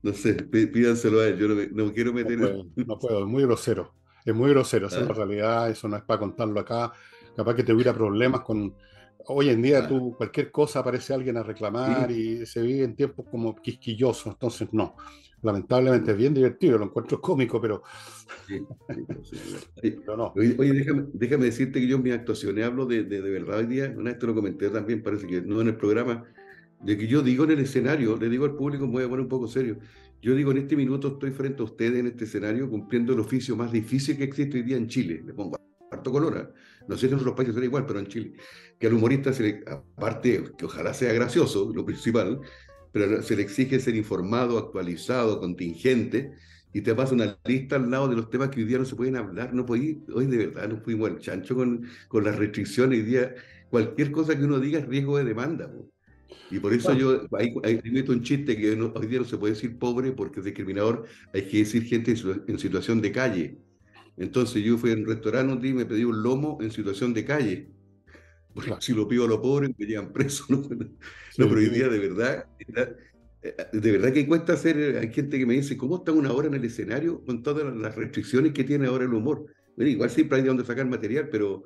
No 0.01 0.13
sé, 0.13 0.33
pídanselo 0.33 1.19
a 1.19 1.27
él, 1.27 1.37
yo 1.37 1.47
no, 1.47 1.55
me, 1.55 1.67
no 1.67 1.93
quiero 1.93 2.13
meter... 2.13 2.39
No 2.39 2.97
puedo, 2.97 3.19
es 3.19 3.25
muy 3.25 3.43
grosero, 3.43 3.93
es 4.23 4.33
muy 4.33 4.49
grosero, 4.51 4.87
esa 4.87 5.01
es 5.01 5.05
la 5.05 5.11
ah. 5.11 5.15
realidad, 5.15 5.69
eso 5.69 5.87
no 5.87 5.97
es 5.97 6.03
para 6.03 6.19
contarlo 6.19 6.59
acá, 6.59 6.93
capaz 7.35 7.55
que 7.55 7.63
te 7.63 7.73
hubiera 7.73 7.93
problemas 7.93 8.41
con, 8.41 8.73
Hoy 9.27 9.49
en 9.49 9.61
día 9.61 9.87
tú, 9.87 10.13
cualquier 10.15 10.51
cosa 10.51 10.79
aparece 10.79 11.13
alguien 11.13 11.37
a 11.37 11.43
reclamar 11.43 12.11
y 12.11 12.45
se 12.45 12.61
vive 12.61 12.83
en 12.83 12.95
tiempos 12.95 13.25
como 13.29 13.55
quisquillosos, 13.55 14.33
entonces 14.33 14.69
no. 14.71 14.95
Lamentablemente 15.41 16.11
es 16.11 16.17
bien 16.17 16.33
divertido, 16.33 16.77
lo 16.77 16.85
encuentro 16.85 17.21
cómico, 17.21 17.61
pero, 17.61 17.83
no. 20.17 20.33
Oye, 20.35 20.73
déjame, 20.73 21.05
déjame, 21.13 21.45
decirte 21.45 21.79
que 21.79 21.87
yo 21.87 21.97
en 21.97 22.03
mis 22.03 22.13
actuaciones 22.13 22.65
hablo 22.65 22.85
de, 22.85 23.03
de, 23.03 23.21
verdad 23.21 23.59
hoy 23.59 23.67
día, 23.67 23.93
una 23.95 24.11
vez 24.11 24.19
te 24.19 24.25
lo 24.25 24.33
comenté 24.33 24.69
también, 24.69 25.03
parece 25.03 25.27
que 25.27 25.41
no 25.41 25.61
en 25.61 25.67
el 25.67 25.77
programa, 25.77 26.23
de 26.81 26.97
que 26.97 27.07
yo 27.07 27.21
digo 27.21 27.43
en 27.43 27.51
el 27.51 27.59
escenario, 27.59 28.17
le 28.17 28.29
digo 28.29 28.45
al 28.45 28.55
público, 28.55 28.85
me 28.87 28.93
voy 28.93 29.03
a 29.03 29.09
poner 29.09 29.21
un 29.21 29.29
poco 29.29 29.47
serio, 29.47 29.77
yo 30.21 30.33
digo 30.35 30.51
en 30.51 30.57
este 30.57 30.75
minuto 30.75 31.09
estoy 31.09 31.31
frente 31.31 31.61
a 31.61 31.65
ustedes 31.65 31.99
en 31.99 32.07
este 32.07 32.23
escenario 32.23 32.69
cumpliendo 32.69 33.13
el 33.13 33.19
oficio 33.19 33.55
más 33.55 33.71
difícil 33.71 34.17
que 34.17 34.23
existe 34.23 34.57
hoy 34.57 34.63
día 34.63 34.77
en 34.77 34.87
Chile, 34.87 35.21
le 35.25 35.33
pongo 35.33 35.57
harto 35.91 36.11
color, 36.11 36.37
¿eh? 36.37 36.74
No 36.87 36.95
sé 36.95 37.07
si 37.07 37.13
en 37.13 37.19
otros 37.19 37.35
países 37.35 37.55
será 37.55 37.65
igual, 37.65 37.85
pero 37.85 37.99
en 37.99 38.07
Chile, 38.07 38.33
que 38.79 38.87
al 38.87 38.93
humorista, 38.93 39.33
se 39.33 39.43
le, 39.43 39.63
aparte 39.67 40.43
que 40.57 40.65
ojalá 40.65 40.93
sea 40.93 41.13
gracioso, 41.13 41.71
lo 41.73 41.85
principal, 41.85 42.39
pero 42.91 43.21
se 43.21 43.35
le 43.35 43.41
exige 43.41 43.79
ser 43.79 43.95
informado, 43.95 44.57
actualizado, 44.57 45.39
contingente, 45.39 46.31
y 46.73 46.81
te 46.81 46.93
pasa 46.93 47.13
una 47.13 47.37
lista 47.45 47.77
al 47.77 47.89
lado 47.89 48.07
de 48.09 48.17
los 48.17 48.29
temas 48.29 48.49
que 48.49 48.59
hoy 48.59 48.67
día 48.67 48.77
no 48.77 48.85
se 48.85 48.95
pueden 48.95 49.15
hablar, 49.15 49.53
no 49.53 49.65
hoy 49.69 50.25
de 50.25 50.37
verdad 50.37 50.67
no 50.67 50.77
fuimos 50.81 51.09
al 51.09 51.19
chancho 51.19 51.55
con, 51.55 51.87
con 52.09 52.23
las 52.23 52.35
restricciones, 52.35 52.99
hoy 52.99 53.05
día 53.05 53.33
cualquier 53.69 54.11
cosa 54.11 54.37
que 54.37 54.43
uno 54.43 54.59
diga 54.59 54.79
es 54.79 54.87
riesgo 54.87 55.17
de 55.17 55.23
demanda. 55.23 55.71
Y 56.51 56.59
por 56.59 56.73
eso 56.73 56.93
yo 56.93 57.27
ahí, 57.37 57.81
meto 57.91 58.11
un 58.11 58.21
chiste 58.21 58.55
que 58.55 58.71
hoy 58.71 59.07
día 59.07 59.19
no 59.19 59.25
se 59.25 59.37
puede 59.37 59.53
decir 59.53 59.77
pobre 59.77 60.11
porque 60.11 60.39
es 60.39 60.45
discriminador, 60.45 61.05
hay 61.33 61.47
que 61.47 61.59
decir 61.59 61.83
gente 61.83 62.13
en 62.47 62.59
situación 62.59 63.01
de 63.01 63.11
calle. 63.11 63.57
Entonces 64.17 64.63
yo 64.63 64.77
fui 64.77 64.91
a 64.91 64.95
un 64.95 65.05
restaurante 65.05 65.53
un 65.53 65.61
día 65.61 65.71
y 65.71 65.73
me 65.75 65.85
pedí 65.85 66.03
un 66.03 66.21
lomo 66.23 66.57
en 66.61 66.71
situación 66.71 67.13
de 67.13 67.25
calle. 67.25 67.69
Porque 68.53 68.73
si 68.79 68.93
lo 68.93 69.07
pido 69.07 69.25
a 69.25 69.27
los 69.27 69.39
pobres 69.39 69.71
me 69.77 69.85
llevan 69.85 70.13
preso. 70.13 70.45
¿no? 70.49 70.61
pero 70.69 71.55
hoy 71.55 71.69
día 71.69 71.89
de 71.89 71.99
verdad, 71.99 72.45
eh, 73.41 73.55
de 73.73 73.91
verdad 73.91 74.13
que 74.13 74.25
cuesta 74.25 74.53
hacer, 74.53 74.97
hay 74.97 75.11
gente 75.11 75.37
que 75.37 75.45
me 75.45 75.55
dice, 75.55 75.77
¿cómo 75.77 75.97
está 75.97 76.11
una 76.11 76.31
hora 76.31 76.47
en 76.47 76.55
el 76.55 76.63
escenario 76.63 77.23
con 77.25 77.43
todas 77.43 77.75
las 77.75 77.95
restricciones 77.95 78.53
que 78.53 78.63
tiene 78.63 78.87
ahora 78.87 79.03
el 79.03 79.13
humor? 79.13 79.45
Bueno, 79.75 79.91
igual 79.91 80.09
siempre 80.09 80.37
hay 80.37 80.43
de 80.43 80.47
dónde 80.47 80.65
sacar 80.65 80.87
material, 80.87 81.29
pero, 81.29 81.63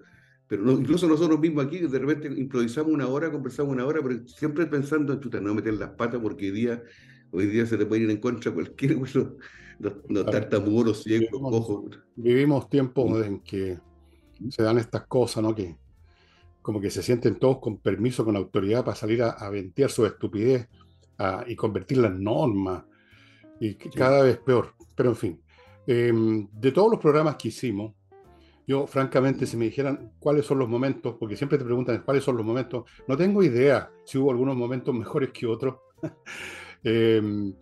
pero 0.47 0.71
incluso 0.71 1.07
nosotros 1.07 1.39
mismos 1.39 1.65
aquí, 1.65 1.79
de 1.79 1.99
repente 1.99 2.27
improvisamos 2.27 2.91
una 2.91 3.07
hora, 3.07 3.31
conversamos 3.31 3.71
una 3.71 3.85
hora, 3.85 4.01
pero 4.01 4.27
siempre 4.27 4.65
pensando 4.65 5.13
en 5.13 5.19
chuta, 5.19 5.39
no 5.39 5.53
meter 5.53 5.75
las 5.75 5.91
patas 5.91 6.19
porque 6.19 6.45
hoy 6.47 6.51
día, 6.51 6.83
hoy 7.31 7.45
día 7.45 7.65
se 7.65 7.77
te 7.77 7.85
puede 7.85 8.03
ir 8.03 8.09
en 8.09 8.17
contra 8.17 8.51
cualquier 8.51 8.95
bueno, 8.95 9.37
los, 9.79 10.25
tartamudos, 10.25 11.03
ciegos, 11.03 11.29
ojos. 11.41 11.99
Vivimos 12.15 12.69
tiempos 12.69 13.25
en 13.25 13.39
que 13.39 13.79
se 14.49 14.63
dan 14.63 14.77
estas 14.77 15.07
cosas, 15.07 15.43
¿no? 15.43 15.55
Que 15.55 15.77
como 16.61 16.81
que 16.81 16.89
se 16.89 17.01
sienten 17.01 17.39
todos 17.39 17.59
con 17.59 17.77
permiso, 17.77 18.25
con 18.25 18.35
autoridad 18.35 18.83
para 18.83 18.95
salir 18.95 19.23
a, 19.23 19.31
a 19.31 19.49
ventear 19.49 19.89
su 19.89 20.05
estupidez 20.05 20.67
y 21.47 21.55
convertirla 21.55 22.07
en 22.07 22.23
norma. 22.23 22.85
Y 23.59 23.75
cada 23.75 24.23
vez 24.23 24.37
peor. 24.37 24.73
Pero 24.95 25.09
en 25.09 25.15
fin, 25.15 25.41
em, 25.85 26.47
de 26.51 26.71
todos 26.71 26.91
los 26.91 26.99
programas 26.99 27.35
que 27.35 27.49
hicimos, 27.49 27.93
yo 28.65 28.87
francamente, 28.87 29.45
si 29.45 29.57
me 29.57 29.65
dijeran 29.65 30.13
cuáles 30.19 30.45
son 30.45 30.59
los 30.59 30.69
momentos, 30.69 31.15
porque 31.19 31.35
siempre 31.35 31.57
te 31.57 31.65
preguntan 31.65 32.03
cuáles 32.03 32.23
son 32.23 32.37
los 32.37 32.45
momentos, 32.45 32.85
no 33.07 33.17
tengo 33.17 33.43
idea 33.43 33.91
si 34.05 34.17
hubo 34.17 34.31
algunos 34.31 34.55
momentos 34.55 34.93
mejores 34.93 35.31
que 35.31 35.47
otros. 35.47 35.77
eh, 36.83 37.53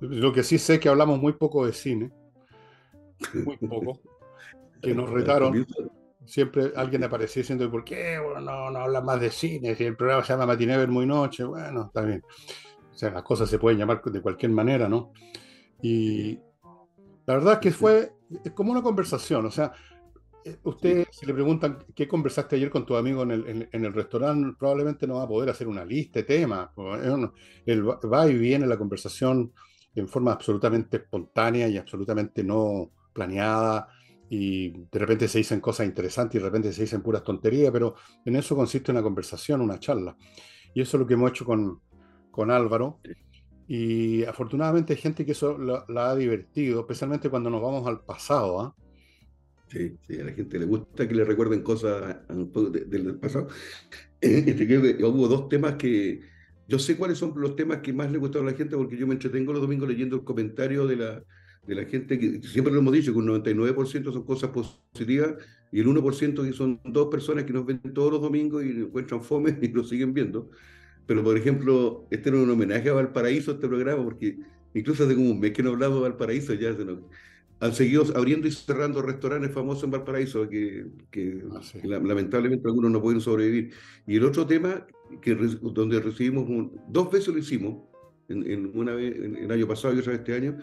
lo 0.00 0.32
que 0.32 0.42
sí 0.42 0.58
sé 0.58 0.74
es 0.74 0.80
que 0.80 0.88
hablamos 0.88 1.20
muy 1.20 1.34
poco 1.34 1.66
de 1.66 1.72
cine, 1.72 2.10
muy 3.34 3.56
poco, 3.56 4.00
que 4.82 4.94
nos 4.94 5.10
retaron. 5.10 5.66
Siempre 6.26 6.72
alguien 6.76 7.02
aparecía 7.02 7.42
diciendo, 7.42 7.70
¿por 7.70 7.82
qué 7.82 8.18
no, 8.40 8.70
no 8.70 8.78
habla 8.78 9.00
más 9.00 9.20
de 9.20 9.30
cine? 9.30 9.74
Si 9.74 9.84
el 9.84 9.96
programa 9.96 10.22
se 10.22 10.32
llama 10.32 10.46
Matiné 10.46 10.86
muy 10.86 11.06
noche, 11.06 11.44
bueno, 11.44 11.86
está 11.86 12.02
bien. 12.02 12.22
O 12.92 12.96
sea, 12.96 13.10
las 13.10 13.22
cosas 13.22 13.48
se 13.48 13.58
pueden 13.58 13.78
llamar 13.78 14.02
de 14.02 14.20
cualquier 14.20 14.52
manera, 14.52 14.88
¿no? 14.88 15.12
Y 15.82 16.38
la 17.26 17.34
verdad 17.34 17.54
es 17.54 17.58
que 17.60 17.70
fue 17.72 18.12
como 18.54 18.72
una 18.72 18.82
conversación, 18.82 19.46
o 19.46 19.50
sea, 19.50 19.72
eh, 20.44 20.58
usted, 20.64 21.06
si 21.10 21.26
le 21.26 21.34
preguntan 21.34 21.78
qué 21.94 22.08
conversaste 22.08 22.56
ayer 22.56 22.70
con 22.70 22.86
tu 22.86 22.96
amigo 22.96 23.22
en 23.22 23.30
el, 23.30 23.68
en, 23.70 23.84
el 23.84 23.92
restaurante, 23.92 24.56
probablemente 24.58 25.06
no 25.06 25.16
va 25.16 25.24
a 25.24 25.28
poder 25.28 25.50
hacer 25.50 25.68
una 25.68 25.84
lista 25.84 26.20
de 26.20 26.24
temas. 26.24 26.70
Él 27.66 27.88
va 27.88 28.28
y 28.28 28.38
viene 28.38 28.66
la 28.66 28.78
conversación 28.78 29.52
en 29.94 30.08
forma 30.08 30.32
absolutamente 30.32 30.98
espontánea 30.98 31.68
y 31.68 31.78
absolutamente 31.78 32.44
no 32.44 32.90
planeada, 33.12 33.88
y 34.32 34.70
de 34.70 34.98
repente 34.98 35.26
se 35.26 35.38
dicen 35.38 35.60
cosas 35.60 35.86
interesantes 35.86 36.36
y 36.36 36.38
de 36.38 36.44
repente 36.44 36.72
se 36.72 36.82
dicen 36.82 37.02
puras 37.02 37.24
tonterías, 37.24 37.72
pero 37.72 37.96
en 38.24 38.36
eso 38.36 38.54
consiste 38.54 38.92
una 38.92 39.02
conversación, 39.02 39.60
una 39.60 39.80
charla. 39.80 40.16
Y 40.72 40.80
eso 40.80 40.96
es 40.96 41.00
lo 41.00 41.06
que 41.06 41.14
hemos 41.14 41.30
hecho 41.30 41.44
con, 41.44 41.80
con 42.30 42.52
Álvaro. 42.52 43.00
Y 43.66 44.22
afortunadamente 44.24 44.92
hay 44.92 45.00
gente 45.00 45.26
que 45.26 45.32
eso 45.32 45.58
la, 45.58 46.10
ha 46.10 46.14
divertido, 46.14 46.80
especialmente 46.80 47.28
cuando 47.28 47.50
nos 47.50 47.60
vamos 47.60 47.84
al 47.88 48.04
pasado. 48.04 48.60
¿ah? 48.60 48.74
Sí, 49.66 49.96
sí, 50.06 50.20
a 50.20 50.24
la 50.24 50.32
gente 50.32 50.60
le 50.60 50.66
gusta 50.66 51.08
que 51.08 51.14
le 51.14 51.24
recuerden 51.24 51.62
cosas 51.62 52.18
del 52.28 53.16
pasado. 53.16 53.48
Este, 54.22 54.68
que 54.68 55.02
hubo 55.02 55.28
dos 55.28 55.48
temas 55.48 55.76
que, 55.76 56.20
yo 56.70 56.78
sé 56.78 56.96
cuáles 56.96 57.18
son 57.18 57.32
los 57.36 57.56
temas 57.56 57.78
que 57.78 57.92
más 57.92 58.12
le 58.12 58.18
gustaron 58.18 58.46
a 58.46 58.52
la 58.52 58.56
gente 58.56 58.76
porque 58.76 58.96
yo 58.96 59.04
me 59.04 59.14
entretengo 59.14 59.52
los 59.52 59.60
domingos 59.60 59.88
leyendo 59.88 60.14
el 60.14 60.22
comentario 60.22 60.86
de 60.86 60.94
la, 60.94 61.24
de 61.66 61.74
la 61.74 61.84
gente 61.84 62.16
que 62.16 62.40
siempre 62.42 62.72
lo 62.72 62.78
hemos 62.78 62.92
dicho 62.92 63.12
que 63.12 63.18
un 63.18 63.26
99% 63.26 64.12
son 64.12 64.24
cosas 64.24 64.50
positivas 64.50 65.34
y 65.72 65.80
el 65.80 65.88
1% 65.88 66.44
que 66.44 66.52
son 66.52 66.80
dos 66.84 67.08
personas 67.08 67.42
que 67.42 67.52
nos 67.52 67.66
ven 67.66 67.80
todos 67.92 68.12
los 68.12 68.22
domingos 68.22 68.64
y 68.64 68.68
encuentran 68.68 69.20
fome 69.20 69.58
y 69.62 69.66
lo 69.68 69.82
siguen 69.82 70.14
viendo. 70.14 70.48
Pero, 71.06 71.24
por 71.24 71.36
ejemplo, 71.36 72.06
este 72.08 72.28
era 72.28 72.38
un 72.38 72.48
homenaje 72.48 72.88
a 72.88 72.92
Valparaíso, 72.92 73.50
este 73.52 73.66
programa, 73.66 74.04
porque 74.04 74.38
incluso 74.72 75.02
hace 75.02 75.16
como 75.16 75.32
un 75.32 75.40
mes 75.40 75.50
que 75.50 75.64
no 75.64 75.70
hablamos 75.70 75.96
de 75.96 76.02
Valparaíso, 76.02 76.54
ya 76.54 76.72
se 76.72 76.84
nos, 76.84 77.00
han 77.60 77.74
seguido 77.74 78.04
abriendo 78.16 78.48
y 78.48 78.52
cerrando 78.52 79.02
restaurantes 79.02 79.52
famosos 79.52 79.84
en 79.84 79.90
Valparaíso, 79.90 80.48
que, 80.48 80.86
que, 81.10 81.42
ah, 81.52 81.60
lamentablemente 81.84 82.66
algunos 82.66 82.90
no 82.90 83.02
pueden 83.02 83.20
sobrevivir. 83.20 83.72
Y 84.06 84.16
el 84.16 84.24
otro 84.24 84.46
tema, 84.46 84.86
que 85.20 85.34
donde 85.34 86.00
recibimos, 86.00 86.70
dos 86.88 87.12
veces 87.12 87.28
lo 87.28 87.38
hicimos, 87.38 87.82
en, 88.28 88.70
una 88.74 88.94
vez, 88.94 89.14
en, 89.14 89.36
el 89.36 89.52
año 89.52 89.66
pasado 89.66 89.94
y 89.94 89.98
otra 89.98 90.12
vez 90.12 90.20
este 90.20 90.34
año, 90.34 90.56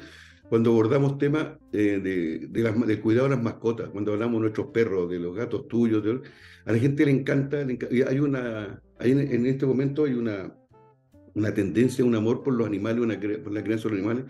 cuando 0.50 0.72
abordamos 0.72 1.18
temas 1.18 1.58
eh, 1.72 2.00
de, 2.02 2.48
de 2.48 2.64
las, 2.64 2.88
del 2.88 3.02
cuidado 3.02 3.30
de 3.30 3.36
las 3.36 3.44
mascotas, 3.44 3.90
cuando 3.90 4.14
hablamos 4.14 4.36
de 4.36 4.42
nuestros 4.42 4.68
perros, 4.68 5.10
de 5.10 5.20
los 5.20 5.36
gatos 5.36 5.68
tuyos, 5.68 6.04
a 6.66 6.72
la 6.72 6.80
gente 6.80 7.06
le 7.06 7.12
encanta, 7.12 7.58
hay 7.60 8.20
una, 8.20 8.82
hay 8.98 9.12
en, 9.12 9.46
este 9.46 9.66
momento 9.66 10.06
hay 10.06 10.14
una, 10.14 10.52
una 11.36 11.54
tendencia, 11.54 12.04
un 12.04 12.16
amor 12.16 12.42
por 12.42 12.54
los 12.54 12.66
animales, 12.66 13.04
una, 13.04 13.20
por 13.20 13.52
la 13.52 13.64
crianza 13.64 13.90
de 13.90 13.96
los 13.96 14.00
animales, 14.00 14.26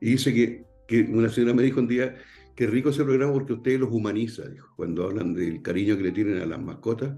y 0.00 0.10
dice 0.10 0.34
que, 0.34 0.69
que 0.90 1.02
una 1.02 1.28
señora 1.28 1.54
me 1.54 1.62
dijo 1.62 1.78
un 1.78 1.86
día, 1.86 2.16
que 2.56 2.66
rico 2.66 2.90
ese 2.90 3.04
programa 3.04 3.32
porque 3.32 3.52
ustedes 3.52 3.78
los 3.78 3.90
humaniza, 3.92 4.48
dijo, 4.48 4.72
cuando 4.76 5.04
hablan 5.04 5.34
del 5.34 5.62
cariño 5.62 5.96
que 5.96 6.02
le 6.02 6.12
tienen 6.12 6.38
a 6.38 6.46
las 6.46 6.60
mascotas. 6.60 7.16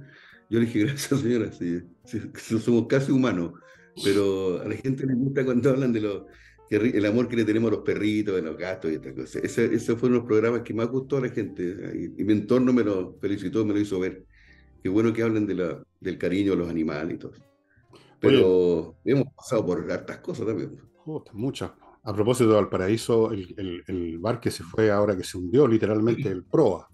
Yo 0.50 0.60
le 0.60 0.66
dije, 0.66 0.80
gracias 0.84 1.20
señora, 1.20 1.50
sí, 1.52 1.80
somos 2.60 2.86
casi 2.86 3.10
humanos, 3.12 3.52
pero 4.04 4.60
a 4.60 4.68
la 4.68 4.76
gente 4.76 5.06
le 5.06 5.14
gusta 5.14 5.44
cuando 5.44 5.70
hablan 5.70 5.92
de 5.92 6.00
los 6.02 6.22
el 6.70 7.04
amor 7.04 7.28
que 7.28 7.36
le 7.36 7.44
tenemos 7.44 7.70
a 7.70 7.74
los 7.74 7.84
perritos, 7.84 8.38
a 8.38 8.42
los 8.42 8.56
gatos 8.56 8.90
y 8.90 8.94
estas 8.94 9.12
cosas. 9.12 9.44
Ese, 9.44 9.74
ese 9.74 9.94
fue 9.94 10.08
uno 10.08 10.16
de 10.16 10.20
los 10.20 10.26
programas 10.26 10.62
que 10.62 10.72
más 10.72 10.88
gustó 10.88 11.18
a 11.18 11.20
la 11.20 11.28
gente 11.28 11.62
y, 12.16 12.24
mi 12.24 12.32
entorno 12.32 12.72
me 12.72 12.82
lo 12.82 13.18
felicitó, 13.20 13.62
me 13.66 13.74
lo 13.74 13.80
hizo 13.80 14.00
ver. 14.00 14.24
Qué 14.82 14.88
bueno 14.88 15.12
que 15.12 15.22
hablen 15.22 15.46
de 15.46 15.54
la, 15.54 15.82
del 16.00 16.16
cariño 16.16 16.54
a 16.54 16.56
los 16.56 16.70
animales 16.70 17.16
y 17.16 17.18
todo. 17.18 17.32
Pero 18.20 18.96
hemos 19.04 19.26
pasado 19.34 19.66
por 19.66 19.90
hartas 19.90 20.18
cosas 20.20 20.46
también. 20.46 20.80
muchas. 21.34 21.72
A 22.04 22.12
propósito 22.12 22.50
de 22.50 22.56
Valparaíso, 22.56 23.30
el, 23.30 23.54
el, 23.56 23.84
el, 23.86 24.18
bar 24.18 24.40
que 24.40 24.50
se 24.50 24.64
fue 24.64 24.90
ahora 24.90 25.16
que 25.16 25.24
se 25.24 25.38
hundió, 25.38 25.68
literalmente, 25.68 26.28
el 26.28 26.44
Proa. 26.44 26.88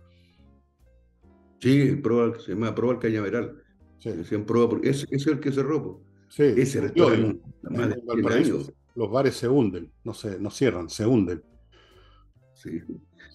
Sí, 1.60 1.80
el 1.80 2.02
Proa, 2.02 2.38
se 2.38 2.52
llama 2.52 2.74
Proa 2.74 2.94
el 2.94 2.98
Cañaveral. 2.98 3.62
Sí. 3.98 4.10
Decían 4.10 4.44
Proa, 4.44 4.68
porque 4.68 4.90
ese, 4.90 5.06
es 5.10 5.26
el 5.26 5.40
que 5.40 5.50
cerró. 5.50 6.02
Sí, 6.28 6.42
ese 6.42 6.82
restaurante. 6.82 7.40
Más 7.62 7.88
de 7.88 8.02
Valparaíso 8.04 8.66
los 8.98 9.10
bares 9.12 9.36
se 9.36 9.48
hunden, 9.48 9.92
no, 10.02 10.12
se, 10.12 10.40
no 10.40 10.50
cierran, 10.50 10.90
se 10.90 11.06
hunden. 11.06 11.40
Sí. 12.52 12.80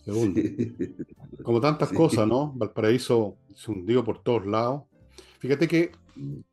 Se 0.03 0.11
hunden. 0.11 0.75
Como 1.43 1.61
tantas 1.61 1.89
cosas, 1.93 2.27
¿no? 2.27 2.51
Valparaíso 2.51 3.37
se 3.55 3.71
hundió 3.71 4.03
por 4.03 4.21
todos 4.21 4.45
lados. 4.45 4.83
Fíjate 5.39 5.69
que 5.69 5.93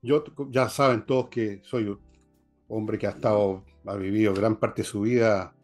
yo, 0.01 0.23
ya 0.51 0.69
saben 0.69 1.05
todos 1.05 1.29
que 1.29 1.61
soy 1.65 1.99
hombre 2.71 2.99
que 2.99 3.07
ha 3.07 3.11
estado, 3.11 3.65
ha 3.87 3.97
vivido 3.97 4.33
gran 4.35 4.57
parte 4.57 4.83
de 4.83 4.89
su 4.89 5.03
vida, 5.03 5.55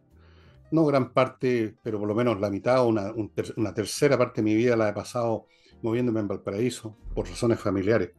no 0.71 0.85
gran 0.85 1.13
parte, 1.13 1.77
pero 1.83 1.99
por 1.99 2.09
lo 2.09 2.15
menos 2.15 2.41
la 2.41 2.51
mitad 2.51 2.87
una, 2.87 3.13
una 3.57 3.73
tercera 3.73 4.19
parte 4.19 4.43
de 4.43 4.45
mi 4.45 4.55
vida 4.55 4.77
la 4.77 4.89
he 4.89 4.93
pasado 4.93 5.47
moviéndome 5.83 6.21
en 6.21 6.29
Valparaíso 6.29 6.97
por 7.15 7.29
razones 7.29 7.61
familiares. 7.61 8.11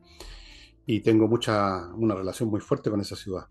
Y 0.85 1.01
tengo 1.01 1.27
mucha, 1.27 1.87
una 1.95 2.15
relación 2.15 2.49
muy 2.49 2.61
fuerte 2.61 2.89
con 2.89 3.01
esa 3.01 3.15
ciudad. 3.15 3.47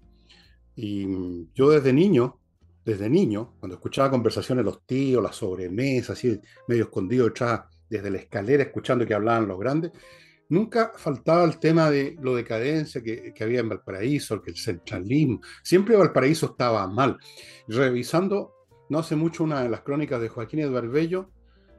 Y 0.75 1.49
yo 1.55 1.71
desde 1.71 1.93
niño, 1.93 2.40
desde 2.85 3.11
niño, 3.11 3.55
cuando 3.59 3.76
escuchaba 3.76 4.11
conversaciones 4.11 4.64
de 4.64 4.71
los 4.71 4.87
tíos, 4.87 5.23
la 5.23 5.33
sobremesa, 5.33 6.14
así 6.14 6.40
medio 6.66 6.85
escondido 6.85 7.26
detrás, 7.26 7.62
desde 7.88 8.11
la 8.11 8.19
escalera, 8.19 8.62
escuchando 8.62 9.07
que 9.07 9.14
hablaban 9.14 9.47
los 9.47 9.59
grandes, 9.59 9.93
nunca 10.48 10.92
faltaba 10.96 11.44
el 11.44 11.58
tema 11.58 11.90
de 11.90 12.16
lo 12.20 12.34
decadencia 12.34 13.02
que, 13.02 13.32
que 13.34 13.44
había 13.44 13.60
en 13.60 13.68
Valparaíso, 13.68 14.40
que 14.40 14.50
el 14.50 14.56
centralismo. 14.56 15.40
Siempre 15.62 15.96
Valparaíso 15.96 16.46
estaba 16.46 16.86
mal. 16.86 17.18
Revisando, 17.68 18.54
no 18.88 18.98
hace 18.98 19.16
mucho, 19.16 19.44
una 19.44 19.62
de 19.62 19.68
las 19.68 19.80
crónicas 19.80 20.20
de 20.20 20.28
Joaquín 20.28 20.60
Eduardo 20.60 20.90
Bello, 20.90 21.30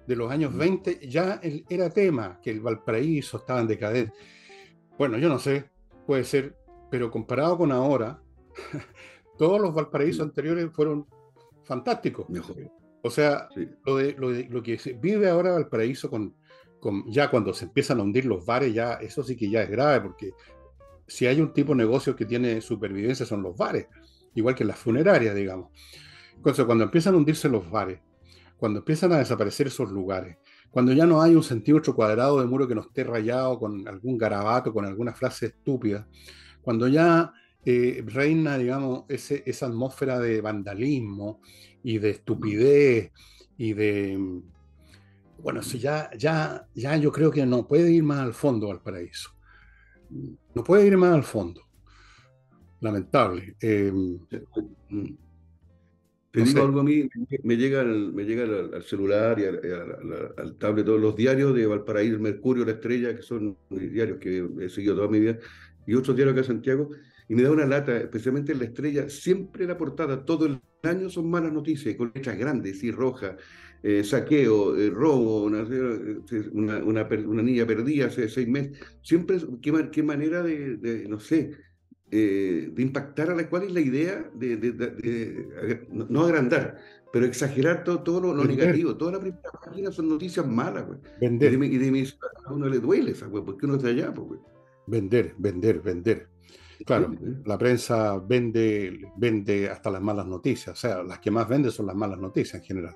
de 0.07 0.15
los 0.15 0.31
años 0.31 0.55
20, 0.55 0.91
mm. 1.03 1.09
ya 1.09 1.39
era 1.69 1.89
tema 1.89 2.39
que 2.41 2.51
el 2.51 2.61
Valparaíso 2.61 3.37
estaba 3.37 3.59
en 3.59 3.67
decadencia. 3.67 4.13
Bueno, 4.97 5.17
yo 5.17 5.29
no 5.29 5.37
sé, 5.37 5.69
puede 6.05 6.23
ser, 6.23 6.55
pero 6.89 7.11
comparado 7.11 7.57
con 7.57 7.71
ahora, 7.71 8.19
todos 9.37 9.61
los 9.61 9.73
Valparaísos 9.73 10.25
anteriores 10.25 10.69
fueron 10.73 11.05
fantásticos. 11.63 12.25
O 13.03 13.09
sea, 13.09 13.47
lo, 13.85 13.97
de, 13.97 14.47
lo, 14.49 14.63
que 14.63 14.79
se 14.79 14.93
vive 14.93 15.29
ahora 15.29 15.51
Valparaíso 15.51 16.09
con, 16.09 16.35
ya 17.07 17.29
cuando 17.29 17.53
se 17.53 17.65
empiezan 17.65 17.99
a 17.99 18.03
hundir 18.03 18.25
los 18.25 18.45
bares, 18.45 18.73
ya 18.73 18.93
eso 18.93 19.23
sí 19.23 19.35
que 19.35 19.49
ya 19.49 19.63
es 19.63 19.69
grave, 19.69 20.01
porque 20.01 20.31
si 21.07 21.25
hay 21.25 21.41
un 21.41 21.53
tipo 21.53 21.73
de 21.73 21.77
negocio 21.77 22.15
que 22.15 22.25
tiene 22.25 22.61
supervivencia 22.61 23.25
son 23.25 23.41
los 23.41 23.55
bares, 23.55 23.87
igual 24.35 24.55
que 24.55 24.65
las 24.65 24.77
funerarias, 24.77 25.35
digamos. 25.35 25.71
Entonces, 26.35 26.65
cuando 26.65 26.83
empiezan 26.83 27.15
a 27.15 27.17
hundirse 27.17 27.49
los 27.49 27.69
bares, 27.69 27.99
cuando 28.57 28.79
empiezan 28.79 29.11
a 29.13 29.17
desaparecer 29.17 29.67
esos 29.67 29.91
lugares, 29.91 30.37
cuando 30.69 30.93
ya 30.93 31.05
no 31.05 31.21
hay 31.21 31.35
un 31.35 31.43
centímetro 31.43 31.95
cuadrado 31.95 32.39
de 32.39 32.47
muro 32.47 32.67
que 32.67 32.75
no 32.75 32.81
esté 32.81 33.03
rayado 33.03 33.57
con 33.59 33.87
algún 33.87 34.17
garabato, 34.17 34.73
con 34.73 34.85
alguna 34.85 35.13
frase 35.13 35.47
estúpida, 35.47 36.07
cuando 36.61 36.87
ya 36.87 37.33
eh, 37.65 38.03
reina, 38.05 38.57
digamos, 38.57 39.05
ese, 39.07 39.43
esa 39.45 39.67
atmósfera 39.67 40.19
de 40.19 40.41
vandalismo 40.41 41.41
y 41.83 41.97
de 41.97 42.11
estupidez 42.11 43.11
y 43.57 43.73
de... 43.73 44.41
Bueno, 45.39 45.61
si 45.61 45.79
ya, 45.79 46.09
ya, 46.17 46.67
ya 46.73 46.97
yo 46.97 47.11
creo 47.11 47.31
que 47.31 47.45
no 47.45 47.67
puede 47.67 47.91
ir 47.91 48.03
más 48.03 48.19
al 48.19 48.33
fondo 48.33 48.71
al 48.71 48.81
paraíso. 48.81 49.31
No 50.53 50.63
puede 50.63 50.87
ir 50.87 50.97
más 50.97 51.13
al 51.13 51.23
fondo. 51.23 51.61
Lamentable. 52.79 53.55
Eh, 53.61 53.91
Te 56.31 56.43
digo 56.43 56.63
algo 56.63 56.81
a 56.81 56.83
mí, 56.83 57.09
me 57.43 57.57
llega, 57.57 57.83
me 57.83 58.23
llega 58.23 58.43
al, 58.43 58.83
celular 58.83 59.39
y 59.39 59.45
al, 59.45 60.33
al, 60.37 60.55
tablet 60.57 60.85
todos 60.85 61.01
los 61.01 61.15
diarios 61.15 61.55
de 61.55 61.65
Valparaíso, 61.65 62.15
el 62.15 62.21
Mercurio, 62.21 62.65
la 62.65 62.73
Estrella, 62.73 63.15
que 63.15 63.23
son 63.23 63.57
diarios 63.69 64.19
que 64.19 64.47
he 64.61 64.69
seguido 64.69 64.95
toda 64.95 65.07
mi 65.07 65.19
vida, 65.19 65.39
y 65.87 65.95
otros 65.95 66.15
diarios 66.15 66.33
acá 66.33 66.41
en 66.41 66.47
Santiago, 66.47 66.91
y 67.29 67.35
me 67.35 67.43
da 67.43 67.51
una 67.51 67.65
lata, 67.65 67.97
especialmente 67.97 68.51
en 68.53 68.59
la 68.59 68.65
estrella, 68.65 69.09
siempre 69.09 69.65
la 69.65 69.77
portada, 69.77 70.23
todo 70.23 70.45
el 70.45 70.61
año 70.83 71.09
son 71.09 71.29
malas 71.29 71.51
noticias, 71.51 71.95
con 71.95 72.11
letras 72.13 72.37
grandes 72.37 72.83
y 72.83 72.91
rojas, 72.91 73.35
eh, 73.83 74.03
saqueo, 74.03 74.77
eh, 74.77 74.89
robo, 74.89 75.43
una, 75.43 75.65
una, 76.53 76.79
una, 76.81 77.43
niña 77.43 77.65
perdida 77.65 78.07
hace 78.07 78.27
seis 78.29 78.47
meses. 78.47 78.79
Siempre, 79.01 79.37
qué, 79.61 79.89
qué 79.91 80.03
manera 80.03 80.41
de, 80.43 81.05
no 81.07 81.19
sé, 81.19 81.51
eh, 82.11 82.69
de 82.71 82.81
impactar 82.81 83.31
a 83.31 83.35
la 83.35 83.49
cual 83.49 83.63
es 83.63 83.71
la 83.71 83.81
idea 83.81 84.29
de, 84.33 85.87
no 85.89 86.21
agrandar, 86.21 86.77
pero 87.11 87.25
exagerar 87.25 87.83
todo, 87.83 88.01
todo 88.01 88.33
lo, 88.33 88.45
negativo. 88.45 88.95
Toda 88.95 89.13
la 89.13 89.19
primera 89.19 89.41
página 89.63 89.91
son 89.91 90.09
noticias 90.09 90.45
malas, 90.45 90.85
güey. 90.85 90.99
Vender. 91.21 91.53
Y 91.53 91.77
de, 91.77 92.13
a 92.45 92.53
uno 92.53 92.67
le 92.67 92.79
duele 92.79 93.11
esa, 93.11 93.27
güey, 93.27 93.43
porque 93.43 93.65
uno 93.65 93.75
está 93.75 93.89
allá, 93.89 94.13
pues, 94.13 94.39
Vender, 94.87 95.35
vender, 95.37 95.81
vender. 95.81 96.29
Claro, 96.85 97.13
la 97.45 97.57
prensa 97.57 98.19
vende, 98.19 99.01
vende 99.17 99.69
hasta 99.69 99.89
las 99.89 100.01
malas 100.01 100.27
noticias, 100.27 100.77
o 100.77 100.79
sea, 100.79 101.03
las 101.03 101.19
que 101.19 101.31
más 101.31 101.47
vende 101.49 101.71
son 101.71 101.87
las 101.87 101.95
malas 101.95 102.19
noticias 102.19 102.61
en 102.61 102.67
general. 102.67 102.95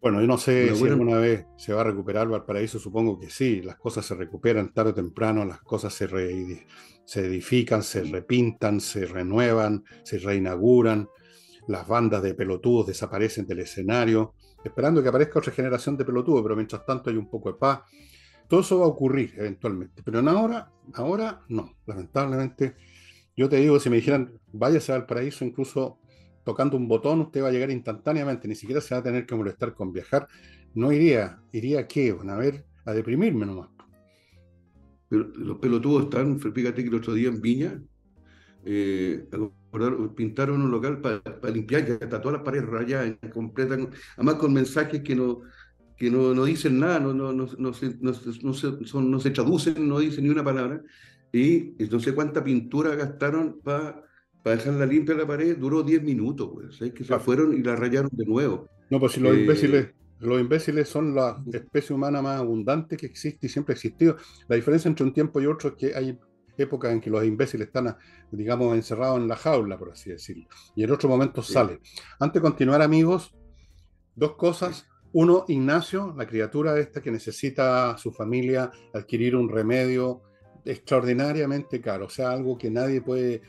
Bueno, 0.00 0.20
yo 0.20 0.26
no 0.28 0.38
sé 0.38 0.74
si 0.76 0.86
alguna 0.86 1.18
vez 1.18 1.46
se 1.56 1.72
va 1.72 1.80
a 1.80 1.84
recuperar 1.84 2.28
Valparaíso, 2.28 2.78
supongo 2.78 3.18
que 3.18 3.30
sí, 3.30 3.62
las 3.62 3.76
cosas 3.76 4.06
se 4.06 4.14
recuperan 4.14 4.72
tarde 4.72 4.90
o 4.90 4.94
temprano, 4.94 5.44
las 5.44 5.60
cosas 5.60 5.92
se, 5.92 6.08
se 7.04 7.26
edifican, 7.26 7.82
se 7.82 8.04
repintan, 8.04 8.80
se 8.80 9.06
renuevan, 9.06 9.82
se 10.04 10.18
reinauguran, 10.18 11.08
las 11.66 11.86
bandas 11.86 12.22
de 12.22 12.34
pelotudos 12.34 12.86
desaparecen 12.86 13.46
del 13.46 13.60
escenario, 13.60 14.34
esperando 14.64 15.02
que 15.02 15.08
aparezca 15.08 15.40
otra 15.40 15.52
generación 15.52 15.96
de 15.96 16.04
pelotudos, 16.04 16.42
pero 16.42 16.54
mientras 16.54 16.86
tanto 16.86 17.10
hay 17.10 17.16
un 17.16 17.28
poco 17.28 17.52
de 17.52 17.58
paz. 17.58 17.80
Todo 18.48 18.60
eso 18.60 18.78
va 18.78 18.86
a 18.86 18.88
ocurrir 18.88 19.34
eventualmente, 19.36 20.02
pero 20.02 20.20
en 20.20 20.28
ahora, 20.28 20.70
ahora 20.94 21.42
no, 21.48 21.76
lamentablemente. 21.86 22.76
Yo 23.36 23.48
te 23.48 23.56
digo, 23.56 23.78
si 23.78 23.90
me 23.90 23.96
dijeran, 23.96 24.40
váyase 24.52 24.92
al 24.92 25.06
paraíso, 25.06 25.44
incluso 25.44 25.98
tocando 26.48 26.78
un 26.78 26.88
botón 26.88 27.20
usted 27.20 27.42
va 27.42 27.48
a 27.48 27.52
llegar 27.52 27.70
instantáneamente, 27.70 28.48
ni 28.48 28.54
siquiera 28.54 28.80
se 28.80 28.94
va 28.94 29.00
a 29.00 29.02
tener 29.02 29.26
que 29.26 29.34
molestar 29.34 29.74
con 29.74 29.92
viajar. 29.92 30.26
No 30.72 30.90
iría, 30.90 31.38
iría 31.52 31.80
a 31.80 31.86
qué, 31.86 32.16
a 32.26 32.36
ver, 32.36 32.64
a 32.86 32.94
deprimirme 32.94 33.44
nomás. 33.44 33.68
Pero 35.10 35.24
los 35.36 35.58
pelotudos 35.58 36.04
están, 36.04 36.40
fíjate 36.40 36.82
que 36.82 36.88
el 36.88 36.94
otro 36.94 37.12
día 37.12 37.28
en 37.28 37.42
Viña, 37.42 37.82
eh, 38.64 39.28
pintaron 40.16 40.62
un 40.62 40.70
local 40.70 41.02
para 41.02 41.52
limpiar, 41.52 41.84
ya 41.84 41.94
está 41.94 42.18
todas 42.18 42.38
las 42.38 42.44
paredes 42.46 42.64
rayadas, 42.64 43.14
completas, 43.30 43.78
además 44.16 44.36
con 44.36 44.54
mensajes 44.54 45.02
que 45.02 45.14
no, 45.14 45.42
que 45.98 46.10
no, 46.10 46.32
no 46.32 46.46
dicen 46.46 46.80
nada, 46.80 46.98
no, 46.98 47.12
no, 47.12 47.30
no, 47.30 47.46
no, 47.58 47.74
se, 47.74 47.94
no, 48.00 48.14
se, 48.14 48.32
son, 48.86 49.10
no 49.10 49.20
se 49.20 49.30
traducen, 49.32 49.86
no 49.86 49.98
dicen 49.98 50.24
ni 50.24 50.30
una 50.30 50.44
palabra, 50.44 50.80
y 51.30 51.74
no 51.90 52.00
sé 52.00 52.14
cuánta 52.14 52.42
pintura 52.42 52.94
gastaron 52.94 53.60
para 53.62 54.07
dejarla 54.44 54.86
limpia 54.86 55.14
la 55.14 55.26
pared, 55.26 55.56
duró 55.56 55.82
10 55.82 56.02
minutos, 56.02 56.50
pues, 56.52 56.80
es 56.80 56.92
que 56.92 57.04
se 57.04 57.18
fueron 57.18 57.52
y 57.54 57.62
la 57.62 57.76
rayaron 57.76 58.10
de 58.12 58.24
nuevo. 58.24 58.66
No, 58.90 58.98
pues 58.98 59.12
si 59.12 59.20
los 59.20 59.34
eh, 59.34 59.40
imbéciles 59.40 59.88
los 60.20 60.40
imbéciles 60.40 60.88
son 60.88 61.14
la 61.14 61.42
especie 61.52 61.94
humana 61.94 62.20
más 62.20 62.40
abundante 62.40 62.96
que 62.96 63.06
existe 63.06 63.46
y 63.46 63.48
siempre 63.48 63.72
ha 63.72 63.76
existido. 63.76 64.16
La 64.48 64.56
diferencia 64.56 64.88
entre 64.88 65.04
un 65.04 65.12
tiempo 65.12 65.40
y 65.40 65.46
otro 65.46 65.70
es 65.70 65.74
que 65.76 65.94
hay 65.94 66.18
épocas 66.56 66.92
en 66.92 67.00
que 67.00 67.10
los 67.10 67.24
imbéciles 67.24 67.68
están, 67.68 67.96
digamos, 68.32 68.74
encerrados 68.74 69.20
en 69.20 69.28
la 69.28 69.36
jaula, 69.36 69.78
por 69.78 69.92
así 69.92 70.10
decirlo, 70.10 70.48
y 70.74 70.82
en 70.82 70.90
otro 70.90 71.08
momento 71.08 71.40
sale. 71.42 71.80
Antes 72.18 72.42
de 72.42 72.48
continuar, 72.48 72.82
amigos, 72.82 73.34
dos 74.14 74.34
cosas. 74.34 74.86
Uno, 75.12 75.44
Ignacio, 75.48 76.14
la 76.18 76.26
criatura 76.26 76.78
esta 76.78 77.00
que 77.00 77.10
necesita 77.10 77.96
su 77.96 78.12
familia 78.12 78.70
adquirir 78.92 79.36
un 79.36 79.48
remedio 79.48 80.20
extraordinariamente 80.64 81.80
caro, 81.80 82.06
o 82.06 82.10
sea, 82.10 82.30
algo 82.30 82.58
que 82.58 82.70
nadie 82.70 83.00
puede 83.00 83.40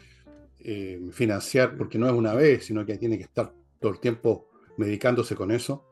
eh, 0.61 0.99
financiar 1.11 1.77
porque 1.77 1.97
no 1.97 2.07
es 2.07 2.13
una 2.13 2.33
vez, 2.33 2.65
sino 2.65 2.85
que 2.85 2.97
tiene 2.97 3.17
que 3.17 3.23
estar 3.23 3.53
todo 3.79 3.91
el 3.91 3.99
tiempo 3.99 4.49
medicándose 4.77 5.35
con 5.35 5.51
eso. 5.51 5.85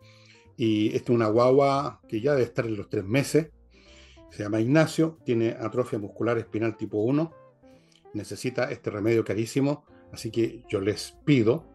Y 0.55 0.87
esta 0.95 1.11
es 1.11 1.15
una 1.15 1.27
guagua 1.27 2.01
que 2.07 2.19
ya 2.19 2.31
debe 2.31 2.43
estar 2.43 2.65
en 2.65 2.77
los 2.77 2.89
tres 2.89 3.05
meses. 3.05 3.51
Se 4.31 4.43
llama 4.43 4.59
Ignacio, 4.59 5.19
tiene 5.23 5.51
atrofia 5.51 5.99
muscular 5.99 6.37
espinal 6.37 6.75
tipo 6.75 6.97
1. 6.99 7.31
Necesita 8.13 8.71
este 8.71 8.89
remedio 8.89 9.23
carísimo. 9.23 9.85
Así 10.11 10.31
que 10.31 10.63
yo 10.69 10.81
les 10.81 11.17
pido, 11.25 11.65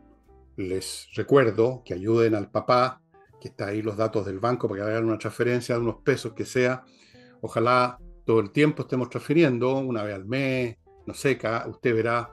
les 0.56 1.08
recuerdo 1.14 1.82
que 1.84 1.94
ayuden 1.94 2.34
al 2.34 2.50
papá, 2.50 3.00
que 3.40 3.48
está 3.48 3.68
ahí 3.68 3.82
los 3.82 3.96
datos 3.96 4.26
del 4.26 4.38
banco 4.38 4.68
para 4.68 4.84
que 4.84 4.90
hagan 4.90 5.04
una 5.04 5.18
transferencia 5.18 5.74
de 5.74 5.80
unos 5.80 5.96
pesos 6.02 6.32
que 6.32 6.44
sea. 6.44 6.84
Ojalá 7.40 7.98
todo 8.24 8.40
el 8.40 8.50
tiempo 8.50 8.82
estemos 8.82 9.08
transfiriendo, 9.10 9.78
una 9.78 10.02
vez 10.02 10.14
al 10.14 10.24
mes, 10.24 10.76
no 11.06 11.14
sé, 11.14 11.38
usted 11.66 11.94
verá, 11.94 12.30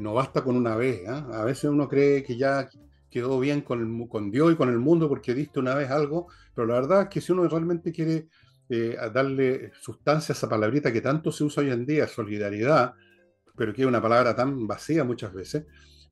no 0.00 0.14
basta 0.14 0.42
con 0.42 0.56
una 0.56 0.76
vez. 0.76 1.02
¿ah? 1.08 1.26
A 1.32 1.44
veces 1.44 1.64
uno 1.64 1.88
cree 1.88 2.22
que 2.22 2.36
ya 2.36 2.68
quedó 3.10 3.38
bien 3.40 3.62
con, 3.62 4.06
con 4.08 4.30
Dios 4.30 4.52
y 4.52 4.56
con 4.56 4.68
el 4.68 4.78
mundo 4.78 5.08
porque 5.08 5.34
diste 5.34 5.58
una 5.60 5.74
vez 5.74 5.90
algo, 5.90 6.28
pero 6.54 6.66
la 6.66 6.74
verdad 6.74 7.02
es 7.02 7.08
que 7.08 7.20
si 7.20 7.32
uno 7.32 7.48
realmente 7.48 7.92
quiere 7.92 8.28
eh, 8.68 8.96
darle 9.12 9.72
sustancia 9.80 10.32
a 10.32 10.36
esa 10.36 10.48
palabrita 10.48 10.92
que 10.92 11.00
tanto 11.00 11.30
se 11.30 11.44
usa 11.44 11.62
hoy 11.62 11.70
en 11.70 11.86
día, 11.86 12.08
solidaridad, 12.08 12.94
pero 13.56 13.72
que 13.72 13.82
es 13.82 13.88
una 13.88 14.02
palabra 14.02 14.34
tan 14.34 14.66
vacía 14.66 15.04
muchas 15.04 15.32
veces, 15.32 15.66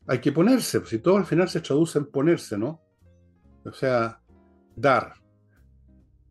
hay 0.07 0.21
que 0.21 0.33
ponerse, 0.33 0.85
si 0.85 0.99
todo 0.99 1.17
al 1.17 1.27
final 1.27 1.49
se 1.49 1.61
traduce 1.61 1.99
en 1.99 2.07
ponerse, 2.07 2.57
¿no? 2.57 2.81
O 3.65 3.73
sea, 3.73 4.21
dar, 4.77 5.15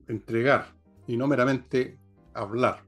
entregar 0.07 0.74
y 1.07 1.17
no 1.17 1.27
meramente 1.27 2.00
hablar. 2.33 2.83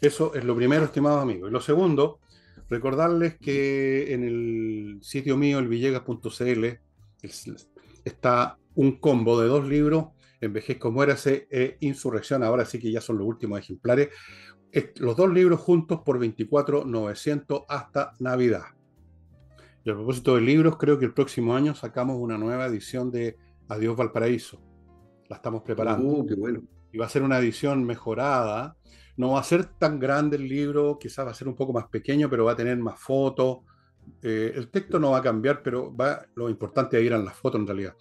Eso 0.00 0.34
es 0.34 0.42
lo 0.44 0.56
primero, 0.56 0.84
estimado 0.84 1.20
amigo. 1.20 1.48
Y 1.48 1.50
lo 1.50 1.60
segundo, 1.60 2.18
recordarles 2.72 3.36
que 3.36 4.14
en 4.14 4.24
el 4.24 4.98
sitio 5.02 5.36
mío, 5.36 5.58
elvillegas.cl, 5.58 6.66
está 8.04 8.58
un 8.74 8.98
combo 8.98 9.38
de 9.38 9.46
dos 9.46 9.68
libros, 9.68 10.06
Envejezco, 10.40 10.90
Muérase 10.90 11.46
e 11.50 11.76
Insurrección, 11.80 12.42
ahora 12.42 12.64
sí 12.64 12.78
que 12.78 12.90
ya 12.90 13.02
son 13.02 13.18
los 13.18 13.26
últimos 13.26 13.60
ejemplares. 13.60 14.08
Los 14.96 15.16
dos 15.16 15.30
libros 15.30 15.60
juntos 15.60 16.00
por 16.04 16.18
24.900 16.18 17.66
hasta 17.68 18.14
Navidad. 18.18 18.64
Y 19.84 19.90
a 19.90 19.94
propósito 19.94 20.36
de 20.36 20.40
libros, 20.40 20.78
creo 20.78 20.98
que 20.98 21.04
el 21.04 21.12
próximo 21.12 21.54
año 21.54 21.74
sacamos 21.74 22.16
una 22.18 22.38
nueva 22.38 22.66
edición 22.66 23.10
de 23.10 23.36
Adiós 23.68 23.96
Valparaíso. 23.96 24.62
La 25.28 25.36
estamos 25.36 25.62
preparando. 25.62 26.06
Uh, 26.06 26.26
qué 26.26 26.34
bueno. 26.34 26.62
Y 26.90 26.98
va 26.98 27.06
a 27.06 27.10
ser 27.10 27.22
una 27.22 27.38
edición 27.38 27.84
mejorada. 27.84 28.76
No 29.16 29.32
va 29.32 29.40
a 29.40 29.44
ser 29.44 29.64
tan 29.64 29.98
grande 29.98 30.36
el 30.36 30.48
libro, 30.48 30.98
quizás 30.98 31.26
va 31.26 31.30
a 31.30 31.34
ser 31.34 31.48
un 31.48 31.54
poco 31.54 31.72
más 31.72 31.86
pequeño, 31.88 32.30
pero 32.30 32.44
va 32.44 32.52
a 32.52 32.56
tener 32.56 32.78
más 32.78 32.98
fotos, 32.98 33.58
eh, 34.22 34.52
el 34.54 34.68
texto 34.68 34.98
no 34.98 35.10
va 35.12 35.18
a 35.18 35.22
cambiar, 35.22 35.62
pero 35.62 35.94
va, 35.94 36.24
lo 36.34 36.48
importante 36.48 36.98
es 36.98 37.04
ir 37.04 37.14
a 37.14 37.18
las 37.18 37.34
fotos 37.34 37.60
en 37.60 37.66
realidad. 37.66 37.96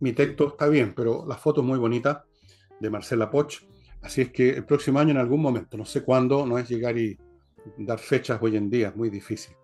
Mi 0.00 0.12
texto 0.12 0.48
está 0.48 0.68
bien, 0.68 0.94
pero 0.94 1.24
la 1.26 1.36
foto 1.36 1.60
es 1.60 1.66
muy 1.66 1.78
bonita 1.78 2.24
de 2.80 2.90
Marcela 2.90 3.30
Poch. 3.30 3.62
Así 4.00 4.22
es 4.22 4.32
que 4.32 4.50
el 4.50 4.64
próximo 4.64 4.98
año 4.98 5.10
en 5.10 5.18
algún 5.18 5.40
momento, 5.40 5.76
no 5.76 5.84
sé 5.84 6.02
cuándo, 6.02 6.46
no 6.46 6.58
es 6.58 6.68
llegar 6.68 6.96
y 6.98 7.18
dar 7.78 7.98
fechas 7.98 8.38
hoy 8.42 8.56
en 8.56 8.70
día, 8.70 8.88
es 8.88 8.96
muy 8.96 9.10
difícil. 9.10 9.54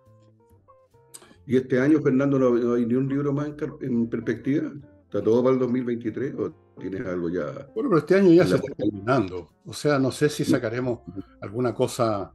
¿Y 1.45 1.57
este 1.57 1.79
año, 1.79 1.99
Fernando, 2.01 2.37
no, 2.37 2.73
hay 2.75 2.85
ni 2.85 2.93
un 2.93 3.09
libro 3.09 3.33
más 3.33 3.51
en, 3.81 4.07
perspectiva? 4.07 4.71
¿Está 5.05 5.23
todo 5.23 5.41
para 5.41 5.53
el 5.53 5.59
2023 5.59 6.35
o 6.35 6.53
tienes 6.79 7.05
algo 7.05 7.29
ya? 7.29 7.69
Bueno, 7.75 7.89
pero 7.89 7.97
este 7.97 8.15
año 8.15 8.31
ya 8.31 8.47
se 8.47 8.55
está 8.55 8.73
terminando. 8.75 9.49
O 9.65 9.73
sea, 9.73 9.99
no 9.99 10.11
sé 10.11 10.29
si 10.29 10.43
sacaremos 10.45 11.01
alguna 11.41 11.73
cosa 11.73 12.33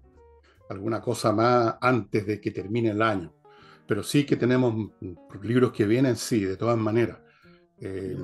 alguna 0.68 1.00
cosa 1.00 1.32
más 1.32 1.76
antes 1.80 2.26
de 2.26 2.40
que 2.40 2.50
termine 2.50 2.90
el 2.90 3.02
año. 3.02 3.32
Pero 3.86 4.02
sí 4.02 4.24
que 4.24 4.36
tenemos 4.36 4.90
libros 5.42 5.72
que 5.72 5.86
vienen, 5.86 6.16
sí, 6.16 6.44
de 6.44 6.56
todas 6.56 6.78
maneras. 6.78 7.18
Eh, 7.78 8.16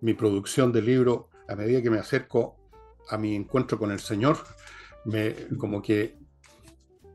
mi 0.00 0.14
producción 0.14 0.72
de 0.72 0.82
libros, 0.82 1.24
a 1.48 1.56
medida 1.56 1.82
que 1.82 1.90
me 1.90 1.98
acerco 1.98 2.56
a 3.08 3.18
mi 3.18 3.34
encuentro 3.34 3.78
con 3.78 3.90
el 3.90 3.98
Señor, 3.98 4.38
me, 5.04 5.34
como 5.58 5.82
que 5.82 6.18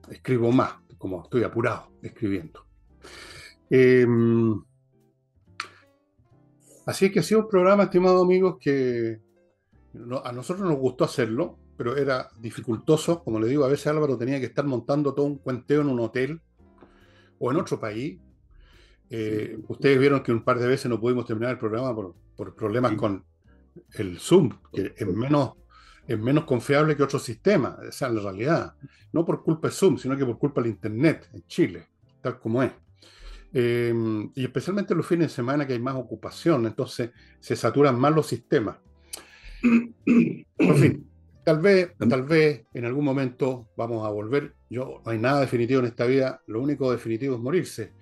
escribo 0.10 0.52
más, 0.52 0.74
como 0.98 1.24
estoy 1.24 1.44
apurado 1.44 1.92
escribiendo. 2.02 2.66
Em, 3.70 4.62
así 6.92 7.06
es 7.06 7.12
que 7.12 7.20
ha 7.20 7.24
sido 7.24 7.42
un 7.42 7.50
programa, 7.50 7.84
estimados 7.84 8.24
amigos, 8.24 8.58
que 8.60 9.20
a 10.24 10.32
nosotros 10.32 10.68
nos 10.68 10.78
gustó 10.78 11.04
hacerlo 11.04 11.58
pero 11.82 11.98
era 11.98 12.30
dificultoso. 12.38 13.24
Como 13.24 13.40
le 13.40 13.48
digo, 13.48 13.66
a 13.66 13.68
veces 13.68 13.88
Álvaro 13.88 14.16
tenía 14.16 14.40
que 14.40 14.46
estar 14.46 14.64
montando 14.64 15.16
todo 15.16 15.26
un 15.26 15.40
cuenteo 15.40 15.82
en 15.82 15.88
un 15.88 16.00
hotel 16.00 16.40
o 17.40 17.52
en 17.52 17.58
otro 17.58 17.80
país. 17.80 18.20
Eh, 19.10 19.58
ustedes 19.68 19.98
vieron 19.98 20.22
que 20.22 20.32
un 20.32 20.44
par 20.44 20.60
de 20.60 20.68
veces 20.68 20.92
no 20.92 21.00
pudimos 21.00 21.26
terminar 21.26 21.54
el 21.54 21.58
programa 21.58 21.96
por, 21.96 22.56
problemas 22.56 22.94
con 22.94 23.26
el 23.94 24.20
Zoom, 24.20 24.52
que 24.72 24.94
es 24.96 25.08
menos, 25.08 25.54
es 26.06 26.20
menos 26.20 26.44
confiable 26.46 26.96
que 26.96 27.02
otros 27.02 27.24
sistemas, 27.24 27.80
esa 27.82 28.10
es 28.10 28.14
la 28.14 28.22
realidad. 28.22 28.76
No 29.12 29.26
por 29.26 29.42
culpa 29.42 29.70
de 29.70 29.74
Zoom, 29.74 29.98
sino 29.98 30.16
que 30.16 30.24
por 30.24 30.38
culpa 30.38 30.62
del 30.62 30.70
Internet 30.70 31.32
en 31.34 31.48
Chile, 31.48 31.88
tal 32.22 32.40
como 32.40 32.62
es. 32.62 32.74
Eh, 33.54 33.94
y 34.36 34.44
especialmente 34.44 34.96
los 34.96 35.06
fines 35.06 35.28
de 35.28 35.36
semana 35.36 35.68
que 35.68 35.74
hay 35.74 35.80
más 35.80 35.96
ocupación, 35.96 36.66
entonces 36.66 37.12
se 37.40 37.56
saturan 37.56 38.00
más 38.00 38.14
los 38.14 38.28
sistemas. 38.28 38.78
En 39.64 40.76
fin, 40.78 41.12
Tal 41.44 41.60
vez, 41.60 41.94
tal 41.98 42.24
vez 42.24 42.66
en 42.74 42.86
algún 42.86 43.04
momento 43.04 43.70
vamos 43.76 44.06
a 44.06 44.12
volver. 44.12 44.56
Yo 44.70 45.02
no 45.04 45.12
hay 45.12 45.18
nada 45.18 45.42
definitivo 45.42 45.80
en 45.80 45.88
esta 45.88 46.06
vida, 46.06 46.42
lo 46.48 46.62
único 46.62 46.92
definitivo 46.92 47.36
es 47.36 47.42
morirse. 47.42 47.94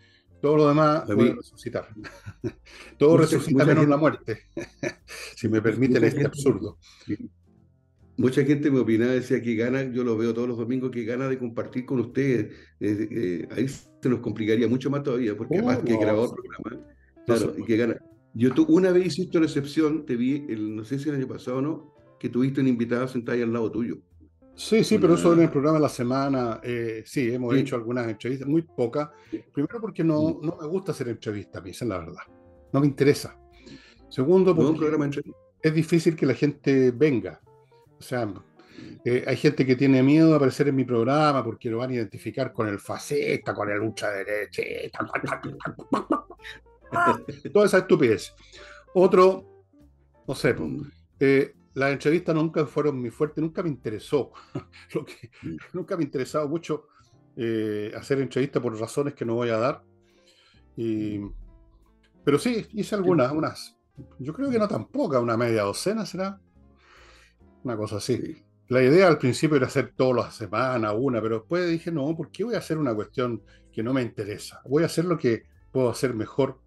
Todo 0.41 0.57
lo 0.57 0.67
demás 0.67 1.03
puede 1.05 1.35
resucitar. 1.35 1.87
Todo 2.97 3.17
resucita 3.17 3.65
menos 3.65 3.87
la 3.87 3.97
muerte, 3.97 4.43
si 5.35 5.47
me 5.47 5.61
permiten 5.61 6.03
este 6.03 6.25
absurdo. 6.25 6.77
Mucha 8.19 8.43
gente 8.43 8.69
me 8.69 8.79
opinaba, 8.79 9.13
decía 9.13 9.41
que 9.41 9.55
gana, 9.55 9.81
yo 9.83 10.03
lo 10.03 10.17
veo 10.17 10.33
todos 10.33 10.47
los 10.47 10.57
domingos, 10.57 10.91
que 10.91 11.05
gana 11.05 11.29
de 11.29 11.39
compartir 11.39 11.85
con 11.85 12.01
ustedes. 12.01 12.53
Eh, 12.81 13.47
ahí 13.51 13.67
se 13.67 14.09
nos 14.09 14.19
complicaría 14.19 14.67
mucho 14.67 14.89
más 14.89 15.03
todavía, 15.03 15.37
porque 15.37 15.55
además 15.55 15.79
que 15.85 15.97
grabó 15.97 16.23
otro 16.23 16.43
programa. 16.43 16.85
Claro, 17.25 17.53
y 17.57 17.63
que 17.63 17.77
gana. 17.77 17.97
Yo 18.33 18.53
tú, 18.53 18.65
una 18.67 18.91
vez 18.91 19.07
hiciste 19.07 19.37
una 19.37 19.47
excepción, 19.47 20.05
te 20.05 20.17
vi, 20.17 20.45
el, 20.49 20.75
no 20.75 20.83
sé 20.83 20.99
si 20.99 21.07
el 21.07 21.15
año 21.15 21.29
pasado 21.29 21.59
o 21.59 21.61
no, 21.61 21.95
que 22.19 22.27
tuviste 22.27 22.59
una 22.59 22.69
invitada 22.69 23.07
sentada 23.07 23.37
ahí 23.37 23.41
al 23.41 23.53
lado 23.53 23.71
tuyo. 23.71 23.99
Sí, 24.53 24.83
sí, 24.83 24.97
pero 24.97 25.13
eso 25.13 25.31
en 25.31 25.39
el 25.39 25.49
programa 25.49 25.77
de 25.77 25.83
la 25.83 25.89
semana, 25.89 26.59
eh, 26.61 27.03
sí, 27.05 27.31
hemos 27.31 27.55
hecho 27.55 27.77
algunas 27.77 28.05
entrevistas, 28.09 28.49
muy 28.49 28.63
pocas. 28.63 29.07
Primero 29.53 29.79
porque 29.79 30.03
no, 30.03 30.41
no 30.43 30.57
me 30.59 30.67
gusta 30.67 30.91
hacer 30.91 31.07
entrevistas, 31.07 31.65
es 31.65 31.81
la 31.83 31.99
verdad. 31.99 32.23
No 32.73 32.81
me 32.81 32.87
interesa. 32.87 33.39
Segundo, 34.09 34.53
porque 34.53 35.21
es 35.61 35.73
difícil 35.73 36.17
que 36.17 36.25
la 36.25 36.33
gente 36.33 36.91
venga. 36.91 37.39
O 37.99 38.01
sea, 38.01 38.27
eh, 39.05 39.23
hay 39.27 39.37
gente 39.37 39.65
que 39.65 39.75
tiene 39.75 40.03
miedo 40.03 40.29
de 40.29 40.35
aparecer 40.35 40.67
en 40.67 40.75
mi 40.75 40.83
programa 40.83 41.43
porque 41.43 41.69
lo 41.69 41.79
van 41.79 41.91
a 41.91 41.95
identificar 41.95 42.53
con 42.53 42.67
el 42.67 42.79
faceta, 42.79 43.53
con 43.53 43.69
el 43.69 43.77
lucha 43.77 44.11
derecha, 44.11 44.61
toda 47.53 47.65
esa 47.65 47.79
estupidez. 47.79 48.33
Otro, 48.93 49.65
no 50.27 50.35
sé, 50.35 50.55
eh, 51.19 51.53
las 51.73 51.91
entrevistas 51.91 52.35
nunca 52.35 52.65
fueron 52.65 52.99
muy 52.99 53.09
fuertes, 53.09 53.41
nunca 53.41 53.63
me 53.63 53.69
interesó. 53.69 54.31
Lo 54.93 55.05
que, 55.05 55.31
nunca 55.73 55.95
me 55.95 56.03
ha 56.03 56.05
interesado 56.05 56.47
mucho 56.47 56.87
eh, 57.35 57.91
hacer 57.95 58.19
entrevistas 58.19 58.61
por 58.61 58.77
razones 58.79 59.13
que 59.13 59.25
no 59.25 59.35
voy 59.35 59.49
a 59.49 59.57
dar. 59.57 59.83
Y 60.75 61.19
Pero 62.23 62.39
sí, 62.39 62.67
hice 62.73 62.95
algunas, 62.95 63.31
unas. 63.31 63.75
Yo 64.17 64.33
creo 64.33 64.49
que 64.49 64.59
no 64.59 64.67
tan 64.67 64.87
pocas, 64.87 65.21
una 65.21 65.37
media 65.37 65.63
docena 65.63 66.05
será. 66.05 66.39
Una 67.63 67.77
cosa 67.77 67.97
así. 67.97 68.43
La 68.67 68.83
idea 68.83 69.07
al 69.07 69.17
principio 69.17 69.57
era 69.57 69.67
hacer 69.67 69.93
todas 69.95 70.25
las 70.25 70.35
semanas, 70.35 70.93
una, 70.95 71.21
pero 71.21 71.39
después 71.39 71.69
dije, 71.69 71.91
no, 71.91 72.15
¿por 72.15 72.29
qué 72.29 72.43
voy 72.43 72.55
a 72.55 72.59
hacer 72.59 72.77
una 72.77 72.93
cuestión 72.93 73.41
que 73.71 73.81
no 73.81 73.93
me 73.93 74.01
interesa? 74.01 74.61
Voy 74.65 74.83
a 74.83 74.85
hacer 74.85 75.05
lo 75.05 75.17
que 75.17 75.43
puedo 75.71 75.89
hacer 75.89 76.13
mejor, 76.13 76.59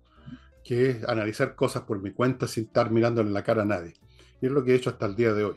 que 0.64 0.90
es 0.90 1.05
analizar 1.09 1.55
cosas 1.55 1.83
por 1.83 2.00
mi 2.02 2.11
cuenta 2.11 2.48
sin 2.48 2.64
estar 2.64 2.90
mirándole 2.90 3.31
la 3.31 3.44
cara 3.44 3.62
a 3.62 3.66
nadie. 3.66 3.94
Y 4.40 4.46
es 4.46 4.52
lo 4.52 4.64
que 4.64 4.72
he 4.72 4.74
hecho 4.74 4.90
hasta 4.90 5.07
el 5.07 5.14
día 5.14 5.33
de 5.33 5.44
hoy. 5.44 5.57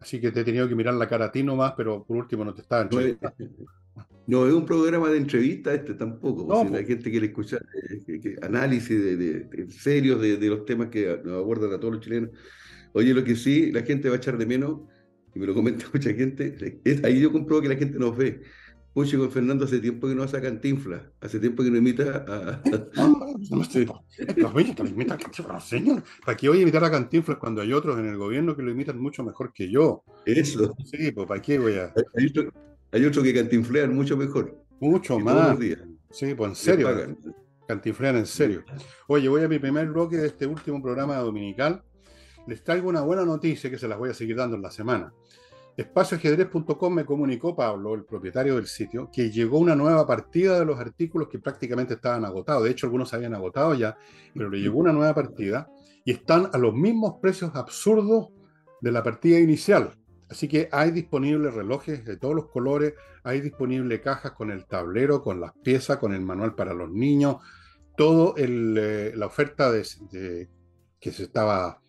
Así 0.00 0.20
que 0.20 0.30
te 0.30 0.40
he 0.40 0.44
tenido 0.44 0.68
que 0.68 0.74
mirar 0.74 0.94
la 0.94 1.08
cara 1.08 1.26
a 1.26 1.32
ti 1.32 1.42
nomás, 1.42 1.74
pero 1.76 2.04
por 2.04 2.16
último 2.16 2.44
no 2.44 2.54
te 2.54 2.62
estaba 2.62 2.82
entrevistando. 2.82 3.36
No, 4.28 4.46
es 4.46 4.52
un 4.52 4.66
programa 4.66 5.08
de 5.08 5.16
entrevista 5.16 5.72
este 5.72 5.94
tampoco. 5.94 6.44
No, 6.46 6.70
la 6.70 6.84
gente 6.84 7.10
quiere 7.10 7.28
escuchar 7.28 7.64
eh, 8.06 8.36
análisis 8.42 8.90
de, 8.90 9.66
serios 9.70 10.20
de, 10.20 10.36
los 10.48 10.66
temas 10.66 10.90
que 10.90 11.18
nos 11.24 11.38
abordan 11.38 11.72
a 11.72 11.80
todos 11.80 11.94
los 11.94 12.04
chilenos. 12.04 12.30
Oye, 12.92 13.14
lo 13.14 13.24
que 13.24 13.36
sí, 13.36 13.70
la 13.72 13.82
gente 13.82 14.08
va 14.08 14.14
a 14.16 14.18
echar 14.18 14.38
de 14.38 14.46
menos 14.46 14.80
y 15.34 15.38
me 15.38 15.46
lo 15.46 15.54
comenta 15.54 15.86
mucha 15.92 16.12
gente, 16.12 16.80
ahí 17.04 17.20
yo 17.20 17.32
compruebo 17.32 17.62
que 17.62 17.68
la 17.68 17.76
gente 17.76 17.98
nos 17.98 18.16
ve. 18.16 18.42
Puchi 18.94 19.16
con 19.16 19.30
Fernando 19.30 19.64
hace 19.64 19.78
tiempo 19.78 20.08
que 20.08 20.14
no 20.14 20.24
hace 20.24 20.40
cantinfla, 20.40 21.12
hace 21.20 21.38
tiempo 21.38 21.62
que 21.62 21.70
no 21.70 21.76
imita 21.76 22.24
a... 22.26 22.62
¿Para 26.24 26.36
qué 26.36 26.48
voy 26.48 26.58
a 26.58 26.62
imitar 26.62 26.82
a 26.82 26.90
cantinflas 26.90 27.38
cuando 27.38 27.60
hay 27.60 27.72
otros 27.72 27.96
en 27.98 28.06
el 28.06 28.16
gobierno 28.16 28.56
que 28.56 28.62
lo 28.62 28.72
imitan 28.72 28.98
mucho 28.98 29.22
mejor 29.22 29.52
que 29.52 29.70
yo? 29.70 30.02
Eso. 30.26 30.74
Sí, 30.84 31.12
pues 31.12 31.28
¿para 31.28 31.40
qué 31.40 31.60
voy 31.60 31.74
a...? 31.74 31.92
Hay, 32.90 33.04
otros 33.04 33.22
que 33.22 33.34
cantinflean 33.34 33.94
mucho 33.94 34.16
mejor. 34.16 34.64
Mucho 34.80 35.20
más. 35.20 35.56
Sí, 36.10 36.34
pues 36.34 36.48
en 36.50 36.56
serio. 36.56 37.16
Cantinflean 37.68 38.16
en 38.16 38.26
serio. 38.26 38.64
Oye, 39.06 39.28
voy 39.28 39.44
a 39.44 39.48
mi 39.48 39.60
primer 39.60 39.86
bloque 39.90 40.16
de 40.16 40.26
este 40.26 40.46
último 40.46 40.82
programa 40.82 41.18
dominical 41.18 41.84
les 42.48 42.64
traigo 42.64 42.88
una 42.88 43.02
buena 43.02 43.24
noticia 43.24 43.68
que 43.68 43.78
se 43.78 43.86
las 43.86 43.98
voy 43.98 44.08
a 44.08 44.14
seguir 44.14 44.36
dando 44.36 44.56
en 44.56 44.62
la 44.62 44.70
semana. 44.70 45.12
Espacioajedrez.com 45.76 46.92
me 46.92 47.04
comunicó 47.04 47.54
Pablo, 47.54 47.94
el 47.94 48.04
propietario 48.04 48.56
del 48.56 48.66
sitio, 48.66 49.10
que 49.12 49.30
llegó 49.30 49.58
una 49.58 49.76
nueva 49.76 50.06
partida 50.06 50.58
de 50.58 50.64
los 50.64 50.80
artículos 50.80 51.28
que 51.28 51.38
prácticamente 51.38 51.94
estaban 51.94 52.24
agotados. 52.24 52.64
De 52.64 52.70
hecho, 52.70 52.86
algunos 52.86 53.12
habían 53.12 53.34
agotado 53.34 53.74
ya, 53.74 53.96
pero 54.34 54.48
le 54.48 54.60
llegó 54.60 54.78
una 54.78 54.92
nueva 54.92 55.14
partida 55.14 55.68
y 56.04 56.12
están 56.12 56.48
a 56.52 56.58
los 56.58 56.74
mismos 56.74 57.16
precios 57.20 57.54
absurdos 57.54 58.30
de 58.80 58.92
la 58.92 59.02
partida 59.02 59.38
inicial. 59.38 59.96
Así 60.30 60.48
que 60.48 60.68
hay 60.72 60.90
disponibles 60.90 61.54
relojes 61.54 62.04
de 62.04 62.16
todos 62.16 62.34
los 62.34 62.48
colores, 62.48 62.94
hay 63.24 63.40
disponibles 63.40 64.00
cajas 64.00 64.32
con 64.32 64.50
el 64.50 64.66
tablero, 64.66 65.22
con 65.22 65.38
las 65.38 65.52
piezas, 65.62 65.98
con 65.98 66.14
el 66.14 66.22
manual 66.22 66.54
para 66.54 66.74
los 66.74 66.90
niños, 66.90 67.36
todo 67.96 68.34
eh, 68.36 69.12
la 69.14 69.26
oferta 69.26 69.70
que 70.10 71.12
se 71.12 71.22
estaba 71.22 71.80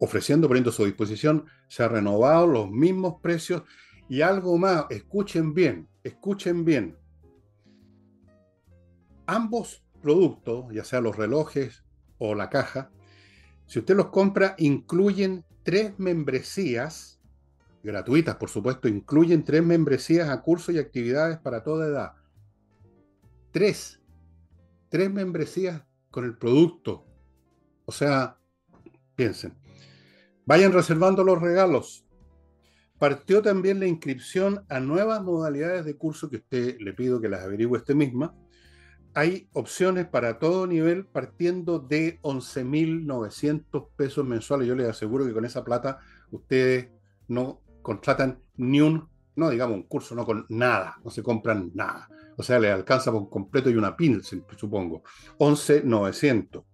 ofreciendo, 0.00 0.48
poniendo 0.48 0.70
a 0.70 0.72
su 0.72 0.84
disposición, 0.84 1.44
se 1.68 1.84
ha 1.84 1.88
renovado 1.88 2.46
los 2.46 2.70
mismos 2.70 3.20
precios 3.22 3.62
y 4.08 4.22
algo 4.22 4.58
más, 4.58 4.86
escuchen 4.90 5.54
bien, 5.54 5.88
escuchen 6.02 6.64
bien. 6.64 6.98
Ambos 9.26 9.84
productos, 10.02 10.72
ya 10.72 10.82
sea 10.82 11.00
los 11.00 11.16
relojes 11.16 11.84
o 12.18 12.34
la 12.34 12.50
caja, 12.50 12.90
si 13.66 13.78
usted 13.78 13.94
los 13.94 14.08
compra, 14.08 14.56
incluyen 14.58 15.44
tres 15.62 15.96
membresías, 15.98 17.20
gratuitas 17.84 18.34
por 18.36 18.48
supuesto, 18.48 18.88
incluyen 18.88 19.44
tres 19.44 19.62
membresías 19.62 20.28
a 20.28 20.42
cursos 20.42 20.74
y 20.74 20.78
actividades 20.78 21.38
para 21.38 21.62
toda 21.62 21.86
edad. 21.86 22.12
Tres. 23.52 24.00
Tres 24.88 25.12
membresías 25.12 25.84
con 26.10 26.24
el 26.24 26.36
producto. 26.36 27.06
O 27.84 27.92
sea, 27.92 28.38
piensen, 29.14 29.54
Vayan 30.50 30.72
reservando 30.72 31.22
los 31.22 31.40
regalos. 31.40 32.04
Partió 32.98 33.40
también 33.40 33.78
la 33.78 33.86
inscripción 33.86 34.64
a 34.68 34.80
nuevas 34.80 35.22
modalidades 35.22 35.84
de 35.84 35.96
curso 35.96 36.28
que 36.28 36.38
usted 36.38 36.76
le 36.80 36.92
pido 36.92 37.20
que 37.20 37.28
las 37.28 37.44
averigüe 37.44 37.78
usted 37.78 37.94
misma. 37.94 38.34
Hay 39.14 39.48
opciones 39.52 40.08
para 40.08 40.40
todo 40.40 40.66
nivel 40.66 41.06
partiendo 41.06 41.78
de 41.78 42.18
11.900 42.22 43.90
pesos 43.94 44.26
mensuales. 44.26 44.66
Yo 44.66 44.74
les 44.74 44.88
aseguro 44.88 45.24
que 45.24 45.32
con 45.32 45.44
esa 45.44 45.62
plata 45.62 46.00
ustedes 46.32 46.88
no 47.28 47.62
contratan 47.80 48.42
ni 48.56 48.80
un, 48.80 49.08
no 49.36 49.50
digamos 49.50 49.76
un 49.76 49.84
curso, 49.84 50.16
no 50.16 50.26
con 50.26 50.46
nada, 50.48 50.98
no 51.04 51.12
se 51.12 51.22
compran 51.22 51.70
nada. 51.74 52.08
O 52.36 52.42
sea, 52.42 52.58
les 52.58 52.72
alcanza 52.72 53.12
por 53.12 53.30
completo 53.30 53.70
y 53.70 53.76
una 53.76 53.96
pin, 53.96 54.20
supongo. 54.24 55.04
11.900. 55.38 56.64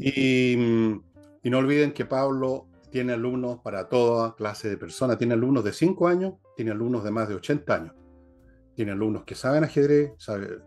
Y 0.00 0.56
mm, 0.56 1.05
y 1.46 1.50
no 1.50 1.58
olviden 1.58 1.92
que 1.92 2.04
Pablo 2.04 2.66
tiene 2.90 3.12
alumnos 3.12 3.60
para 3.60 3.88
toda 3.88 4.34
clase 4.34 4.68
de 4.68 4.76
personas. 4.76 5.16
Tiene 5.16 5.34
alumnos 5.34 5.62
de 5.62 5.72
5 5.72 6.08
años, 6.08 6.34
tiene 6.56 6.72
alumnos 6.72 7.04
de 7.04 7.12
más 7.12 7.28
de 7.28 7.36
80 7.36 7.72
años. 7.72 7.94
Tiene 8.74 8.90
alumnos 8.90 9.22
que 9.22 9.36
saben 9.36 9.62
ajedrez, 9.62 10.10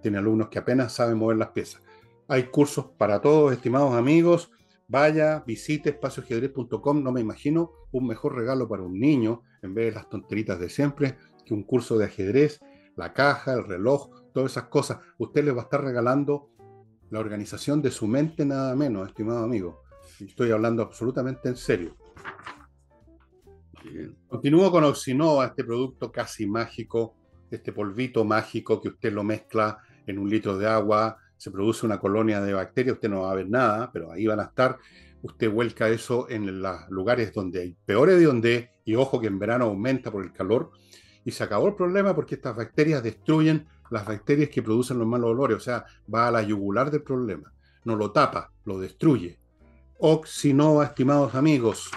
tiene 0.01 0.19
alumnos 0.19 0.47
que 0.47 0.57
apenas 0.57 0.93
saben 0.93 1.17
mover 1.17 1.35
las 1.35 1.49
piezas. 1.49 1.81
Hay 2.29 2.43
cursos 2.43 2.91
para 2.97 3.19
todos, 3.19 3.51
estimados 3.51 3.93
amigos. 3.93 4.51
Vaya, 4.87 5.43
visite 5.45 5.89
espacioajedrez.com. 5.89 7.03
No 7.03 7.11
me 7.11 7.19
imagino 7.19 7.73
un 7.91 8.07
mejor 8.07 8.37
regalo 8.37 8.69
para 8.69 8.83
un 8.83 8.97
niño, 8.97 9.41
en 9.61 9.73
vez 9.73 9.87
de 9.87 9.99
las 9.99 10.09
tonteritas 10.09 10.61
de 10.61 10.69
siempre, 10.69 11.17
que 11.45 11.53
un 11.53 11.63
curso 11.63 11.97
de 11.97 12.05
ajedrez, 12.05 12.61
la 12.95 13.11
caja, 13.11 13.51
el 13.51 13.65
reloj, 13.65 14.11
todas 14.33 14.53
esas 14.53 14.69
cosas. 14.69 14.99
Usted 15.17 15.43
les 15.43 15.53
va 15.53 15.59
a 15.59 15.63
estar 15.63 15.83
regalando 15.83 16.51
la 17.09 17.19
organización 17.19 17.81
de 17.81 17.91
su 17.91 18.07
mente 18.07 18.45
nada 18.45 18.73
menos, 18.77 19.09
estimado 19.09 19.43
amigo. 19.43 19.88
Estoy 20.19 20.51
hablando 20.51 20.83
absolutamente 20.83 21.47
en 21.47 21.55
serio. 21.55 21.95
Continúo 24.27 24.69
con 24.69 24.83
Oxinova, 24.83 25.45
este 25.45 25.63
producto 25.63 26.11
casi 26.11 26.45
mágico, 26.45 27.15
este 27.49 27.71
polvito 27.71 28.25
mágico 28.25 28.81
que 28.81 28.89
usted 28.89 29.13
lo 29.13 29.23
mezcla 29.23 29.79
en 30.05 30.19
un 30.19 30.29
litro 30.29 30.57
de 30.57 30.67
agua, 30.67 31.17
se 31.37 31.51
produce 31.51 31.85
una 31.85 31.99
colonia 31.99 32.41
de 32.41 32.53
bacterias, 32.53 32.95
usted 32.95 33.09
no 33.09 33.21
va 33.21 33.31
a 33.31 33.35
ver 33.35 33.49
nada, 33.49 33.89
pero 33.93 34.11
ahí 34.11 34.27
van 34.27 34.41
a 34.41 34.43
estar. 34.43 34.77
Usted 35.21 35.49
vuelca 35.49 35.87
eso 35.87 36.29
en 36.29 36.61
los 36.61 36.89
lugares 36.89 37.33
donde 37.33 37.61
hay 37.61 37.77
peores 37.85 38.19
de 38.19 38.25
donde, 38.25 38.71
y 38.83 38.95
ojo 38.95 39.21
que 39.21 39.27
en 39.27 39.39
verano 39.39 39.65
aumenta 39.65 40.11
por 40.11 40.23
el 40.23 40.33
calor, 40.33 40.71
y 41.23 41.31
se 41.31 41.43
acabó 41.43 41.67
el 41.67 41.75
problema 41.75 42.13
porque 42.13 42.35
estas 42.35 42.55
bacterias 42.55 43.01
destruyen 43.03 43.67
las 43.89 44.05
bacterias 44.05 44.49
que 44.49 44.61
producen 44.61 44.99
los 44.99 45.07
malos 45.07 45.29
olores, 45.29 45.57
o 45.57 45.61
sea, 45.61 45.85
va 46.13 46.27
a 46.27 46.31
la 46.31 46.41
yugular 46.41 46.91
del 46.91 47.03
problema. 47.03 47.53
No 47.85 47.95
lo 47.95 48.11
tapa, 48.11 48.51
lo 48.65 48.79
destruye. 48.79 49.38
Oxinova, 50.01 50.85
estimados 50.85 51.35
amigos. 51.35 51.91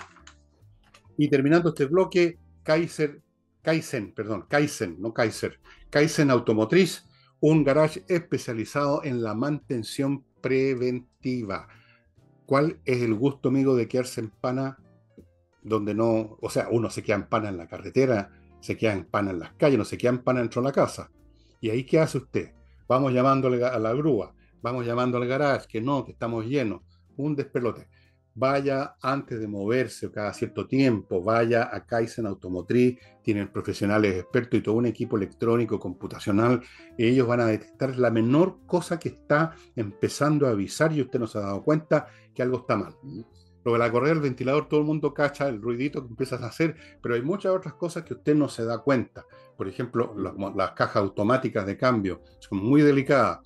Y 1.17 1.31
terminando 1.31 1.69
este 1.69 1.85
bloque, 1.85 2.37
Kaiser, 2.65 3.23
Kaizen, 3.63 4.13
perdón, 4.13 4.47
Kaizen, 4.49 4.97
no 5.01 5.15
Kaiser, 5.15 5.61
Kaizen 5.89 6.33
Automotriz, 6.33 7.07
un 7.39 7.63
garage 7.63 8.05
especializado 8.09 9.05
en 9.05 9.23
la 9.23 9.35
mantención 9.35 10.25
preventiva. 10.41 11.69
¿Cuál 12.45 12.81
es 12.85 13.03
el 13.03 13.15
gusto, 13.15 13.51
amigo, 13.51 13.77
de 13.77 13.87
quedarse 13.87 14.21
en 14.21 14.31
pana 14.31 14.79
donde 15.63 15.95
no, 15.95 16.39
o 16.41 16.51
sea, 16.51 16.71
uno 16.73 16.91
se 16.91 17.05
queda 17.05 17.15
en 17.15 17.29
pana 17.29 17.51
en 17.51 17.57
la 17.57 17.69
carretera, 17.69 18.33
se 18.61 18.77
queda 18.77 18.95
en 18.95 19.05
pana 19.05 19.31
en 19.31 19.39
las 19.39 19.53
calles, 19.53 19.79
no 19.79 19.85
se 19.85 19.97
queda 19.97 20.11
en 20.11 20.25
pana 20.25 20.41
dentro 20.41 20.61
de 20.61 20.67
la 20.67 20.73
casa? 20.73 21.09
¿Y 21.61 21.71
ahí 21.71 21.85
qué 21.85 22.01
hace 22.01 22.19
usted? 22.19 22.53
Vamos 22.89 23.13
llamándole 23.13 23.65
a 23.65 23.79
la 23.79 23.93
grúa, 23.93 24.35
vamos 24.61 24.85
llamando 24.85 25.19
al 25.19 25.29
garage, 25.29 25.69
que 25.69 25.81
no, 25.81 26.05
que 26.05 26.11
estamos 26.11 26.45
llenos 26.47 26.83
un 27.17 27.37
despelote. 27.37 27.89
Vaya 28.35 28.97
antes 29.03 29.39
de 29.39 29.47
moverse 29.47 30.11
cada 30.11 30.33
cierto 30.33 30.67
tiempo, 30.67 31.23
vaya 31.23 31.69
a 31.71 31.85
Kaizen 31.85 32.27
Automotriz, 32.27 32.99
tienen 33.23 33.53
profesionales 33.53 34.15
expertos 34.15 34.59
y 34.59 34.63
todo 34.63 34.77
un 34.77 34.87
equipo 34.87 35.19
electrónico, 35.19 35.79
computacional, 35.79 36.63
ellos 36.97 37.27
van 37.27 37.41
a 37.41 37.47
detectar 37.47 37.99
la 37.99 38.11
menor 38.11 38.61
cosa 38.67 38.99
que 38.99 39.11
está 39.11 39.55
empezando 39.77 40.47
a 40.47 40.51
avisar 40.51 40.93
y 40.95 41.03
usted 41.03 41.21
no 41.21 41.27
se 41.27 41.39
ha 41.39 41.43
dado 41.43 41.63
cuenta 41.63 42.07
que 42.35 42.43
algo 42.43 42.61
está 42.61 42.77
mal. 42.77 42.97
Lo 43.65 43.75
de 43.75 43.79
la 43.79 43.93
correa 43.93 44.15
del 44.15 44.23
ventilador, 44.23 44.67
todo 44.67 44.81
el 44.81 44.87
mundo 44.87 45.13
cacha 45.15 45.49
el 45.49 45.61
ruidito 45.61 46.03
que 46.03 46.09
empiezas 46.09 46.43
a 46.43 46.47
hacer, 46.47 46.75
pero 47.03 47.15
hay 47.15 47.23
muchas 47.23 47.53
otras 47.53 47.75
cosas 47.75 48.03
que 48.03 48.15
usted 48.15 48.35
no 48.35 48.49
se 48.49 48.65
da 48.65 48.79
cuenta. 48.79 49.25
Por 49.57 49.69
ejemplo, 49.69 50.15
las 50.57 50.73
cajas 50.73 50.97
automáticas 50.97 51.67
de 51.67 51.77
cambio 51.77 52.23
son 52.41 52.59
muy 52.59 52.81
delicadas 52.83 53.41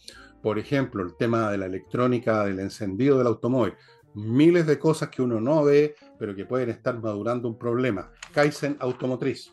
por 0.46 0.60
ejemplo, 0.60 1.02
el 1.02 1.16
tema 1.16 1.50
de 1.50 1.58
la 1.58 1.66
electrónica, 1.66 2.44
del 2.44 2.60
encendido 2.60 3.18
del 3.18 3.26
automóvil, 3.26 3.74
miles 4.14 4.64
de 4.64 4.78
cosas 4.78 5.08
que 5.08 5.20
uno 5.20 5.40
no 5.40 5.64
ve, 5.64 5.96
pero 6.20 6.36
que 6.36 6.46
pueden 6.46 6.70
estar 6.70 7.02
madurando 7.02 7.48
un 7.48 7.58
problema. 7.58 8.12
Kaizen 8.32 8.76
Automotriz. 8.78 9.52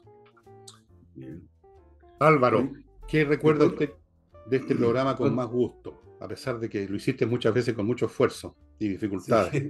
Álvaro, 2.20 2.72
¿qué 3.08 3.26
recuerda 3.26 3.66
usted 3.66 3.90
de 4.46 4.58
este 4.58 4.76
programa 4.76 5.16
con 5.16 5.34
más 5.34 5.48
gusto? 5.48 6.00
A 6.22 6.28
pesar 6.28 6.60
de 6.60 6.70
que 6.70 6.88
lo 6.88 6.96
hiciste 6.96 7.26
muchas 7.26 7.56
veces 7.56 7.74
con 7.74 7.88
mucho 7.88 8.06
esfuerzo 8.06 8.56
y 8.78 8.90
dificultades. 8.90 9.64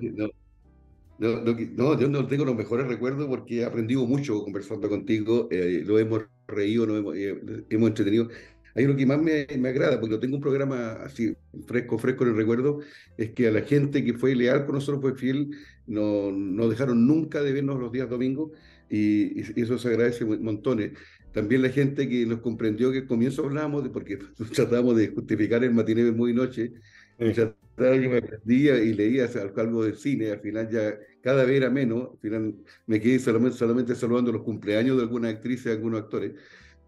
no, 1.19 1.97
yo 1.97 2.09
no 2.09 2.27
tengo 2.27 2.43
los 2.43 2.55
mejores 2.57 2.85
recuerdos 2.85 3.27
porque 3.27 3.61
he 3.61 3.63
aprendido 3.63 4.05
mucho 4.05 4.43
conversando 4.43 4.89
contigo, 4.89 5.47
eh, 5.51 5.83
lo 5.85 5.97
hemos 5.99 6.25
reído, 6.47 6.83
hemos, 6.97 7.15
eh, 7.15 7.63
hemos 7.69 7.87
entretenido. 7.87 8.27
Hay 8.75 8.85
lo 8.85 8.95
que 8.95 9.05
más 9.05 9.21
me, 9.21 9.47
me, 9.59 9.69
agrada, 9.69 9.99
porque 9.99 10.17
tengo 10.17 10.37
un 10.37 10.41
programa 10.41 10.93
así 11.03 11.35
fresco, 11.67 11.97
fresco 11.97 12.23
en 12.23 12.31
el 12.31 12.35
recuerdo, 12.37 12.79
es 13.17 13.31
que 13.31 13.47
a 13.47 13.51
la 13.51 13.61
gente 13.61 14.03
que 14.03 14.13
fue 14.13 14.35
leal 14.35 14.65
con 14.65 14.75
nosotros, 14.75 15.01
fue 15.01 15.15
fiel, 15.15 15.51
no, 15.85 16.31
no 16.31 16.69
dejaron 16.69 17.05
nunca 17.05 17.41
de 17.43 17.53
vernos 17.53 17.79
los 17.79 17.91
días 17.91 18.09
domingos 18.09 18.51
y, 18.89 19.39
y 19.39 19.61
eso 19.61 19.77
se 19.77 19.89
agradece 19.89 20.25
montones. 20.25 20.93
También 21.33 21.63
la 21.63 21.69
gente 21.69 22.07
que 22.07 22.25
nos 22.25 22.41
comprendió 22.41 22.91
que 22.91 22.99
al 22.99 23.07
comienzo 23.07 23.43
hablábamos 23.43 23.83
de, 23.83 23.89
porque 23.89 24.17
tratábamos 24.55 24.95
de 24.95 25.07
justificar 25.09 25.63
el 25.63 25.73
matiné 25.73 26.11
muy 26.11 26.33
noche, 26.33 26.73
y 27.19 27.31
trataba 27.31 27.99
que 27.99 28.09
me 28.09 28.17
aprendía 28.17 28.77
y 28.77 28.93
leía 28.93 29.27
algo 29.57 29.83
de 29.83 29.95
cine, 29.95 30.31
al 30.31 30.39
final 30.39 30.69
ya 30.69 30.95
cada 31.21 31.43
vez 31.43 31.57
era 31.57 31.69
menos, 31.69 32.11
al 32.11 32.19
final 32.19 32.55
me 32.85 32.99
quedé 32.99 33.19
solamente, 33.19 33.57
solamente 33.57 33.95
saludando 33.95 34.31
los 34.31 34.43
cumpleaños 34.43 34.97
de 34.97 35.03
algunas 35.03 35.33
actrices, 35.33 35.65
de 35.65 35.71
algunos 35.71 36.01
actores, 36.01 36.33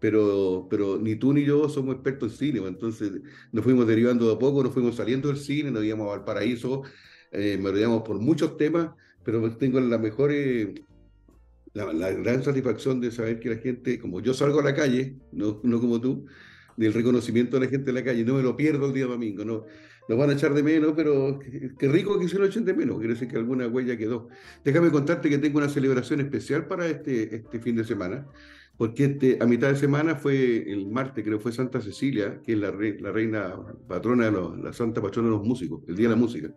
pero, 0.00 0.66
pero 0.70 0.98
ni 0.98 1.16
tú 1.16 1.32
ni 1.32 1.44
yo 1.44 1.68
somos 1.68 1.94
expertos 1.94 2.32
en 2.32 2.38
cine, 2.38 2.60
pues, 2.60 2.72
entonces 2.72 3.12
nos 3.52 3.64
fuimos 3.64 3.86
derivando 3.86 4.26
de 4.26 4.34
a 4.34 4.38
poco, 4.38 4.62
nos 4.62 4.72
fuimos 4.72 4.96
saliendo 4.96 5.28
del 5.28 5.38
cine, 5.38 5.70
nos 5.70 5.84
íbamos 5.84 6.14
al 6.14 6.24
paraíso, 6.24 6.82
eh, 7.32 7.58
me 7.60 7.70
rodeamos 7.70 8.02
por 8.02 8.18
muchos 8.18 8.56
temas, 8.56 8.90
pero 9.24 9.56
tengo 9.56 9.80
la 9.80 9.98
mejor, 9.98 10.32
la, 11.72 11.92
la, 11.92 12.10
gran 12.12 12.42
satisfacción 12.42 13.00
de 13.00 13.10
saber 13.10 13.40
que 13.40 13.50
la 13.50 13.56
gente, 13.56 13.98
como 13.98 14.20
yo 14.20 14.34
salgo 14.34 14.60
a 14.60 14.64
la 14.64 14.74
calle, 14.74 15.16
no, 15.32 15.60
no 15.62 15.80
como 15.80 16.00
tú, 16.00 16.26
del 16.76 16.92
reconocimiento 16.92 17.58
de 17.58 17.64
la 17.64 17.70
gente 17.70 17.90
en 17.90 17.94
la 17.94 18.04
calle, 18.04 18.24
no 18.24 18.34
me 18.34 18.42
lo 18.42 18.56
pierdo 18.56 18.86
el 18.86 18.92
día 18.92 19.06
domingo, 19.06 19.44
no, 19.44 19.64
nos 20.08 20.18
van 20.18 20.30
a 20.30 20.34
echar 20.34 20.54
de 20.54 20.62
menos, 20.62 20.92
pero 20.94 21.38
qué 21.78 21.88
rico 21.88 22.18
que 22.18 22.28
se 22.28 22.38
lo 22.38 22.44
echen 22.44 22.64
de 22.64 22.74
menos, 22.74 22.98
quiere 22.98 23.14
decir 23.14 23.28
que 23.28 23.36
alguna 23.36 23.66
huella 23.66 23.96
quedó. 23.96 24.28
Déjame 24.64 24.90
contarte 24.90 25.28
que 25.28 25.38
tengo 25.38 25.58
una 25.58 25.68
celebración 25.68 26.20
especial 26.20 26.66
para 26.66 26.86
este, 26.86 27.36
este 27.36 27.58
fin 27.58 27.76
de 27.76 27.84
semana, 27.84 28.26
porque 28.76 29.04
este, 29.04 29.38
a 29.40 29.46
mitad 29.46 29.68
de 29.68 29.76
semana 29.76 30.16
fue 30.16 30.70
el 30.70 30.86
martes, 30.86 31.24
creo 31.24 31.38
que 31.38 31.42
fue 31.42 31.52
Santa 31.52 31.80
Cecilia, 31.80 32.40
que 32.44 32.52
es 32.52 32.58
la, 32.58 32.70
la 32.70 33.12
reina 33.12 33.56
patrona, 33.88 34.30
de 34.30 34.62
la 34.62 34.72
santa 34.72 35.00
patrona 35.00 35.28
de 35.28 35.36
los 35.36 35.46
músicos, 35.46 35.82
el 35.88 35.96
Día 35.96 36.08
de 36.08 36.14
la 36.14 36.20
Música. 36.20 36.52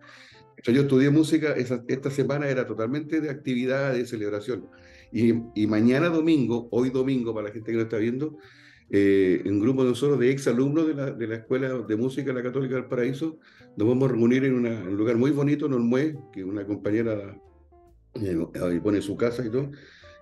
yo 0.66 0.82
estudié 0.82 1.10
música, 1.10 1.54
esta 1.54 2.12
semana 2.12 2.48
era 2.48 2.68
totalmente 2.68 3.22
de 3.22 3.30
actividad, 3.30 3.94
de 3.94 4.06
celebración. 4.06 4.68
Y, 5.12 5.34
y 5.56 5.68
mañana 5.68 6.10
domingo, 6.10 6.68
hoy 6.72 6.90
domingo, 6.90 7.34
para 7.34 7.48
la 7.48 7.54
gente 7.54 7.72
que 7.72 7.78
no 7.78 7.84
está 7.84 7.98
viendo, 7.98 8.38
eh, 8.92 9.44
un 9.46 9.60
grupo 9.60 9.84
de 9.84 9.90
nosotros, 9.90 10.20
de 10.20 10.32
exalumnos 10.32 10.88
de 10.88 10.96
la, 10.96 11.12
de 11.12 11.28
la 11.28 11.36
Escuela 11.36 11.70
de 11.70 11.96
Música 11.96 12.28
de 12.28 12.34
la 12.34 12.44
Católica 12.44 12.76
del 12.76 12.86
Paraíso, 12.86 13.40
nos 13.78 13.88
vamos 13.88 14.10
a 14.10 14.14
reunir 14.14 14.44
en, 14.46 14.56
un 14.56 14.98
lugar 14.98 15.16
muy 15.16 15.30
bonito, 15.30 15.68
en 15.68 15.74
Olmué, 15.74 16.18
que 16.34 16.44
una 16.44 16.66
compañera 16.66 17.40
eh, 18.16 18.80
pone 18.84 19.02
su 19.02 19.16
casa 19.16 19.46
y 19.46 19.52
todo, 19.52 19.70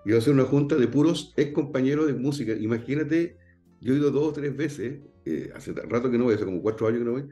y 0.04 0.10
va 0.10 0.16
a 0.16 0.18
hacer 0.18 0.32
una 0.32 0.44
junta 0.44 0.76
de 0.76 0.88
puros 0.88 1.32
ex 1.36 1.52
compañeros 1.52 2.06
de 2.06 2.14
música. 2.14 2.52
Imagínate, 2.52 3.36
yo 3.80 3.94
he 3.94 3.96
ido 3.98 4.10
dos 4.10 4.28
o 4.28 4.32
tres 4.32 4.56
veces, 4.56 5.00
eh, 5.24 5.50
hace 5.54 5.72
rato 5.72 6.10
que 6.10 6.18
no 6.18 6.24
voy, 6.24 6.34
hace 6.34 6.44
como 6.44 6.62
cuatro 6.62 6.86
años 6.88 7.00
que 7.00 7.04
no 7.04 7.12
voy, 7.12 7.24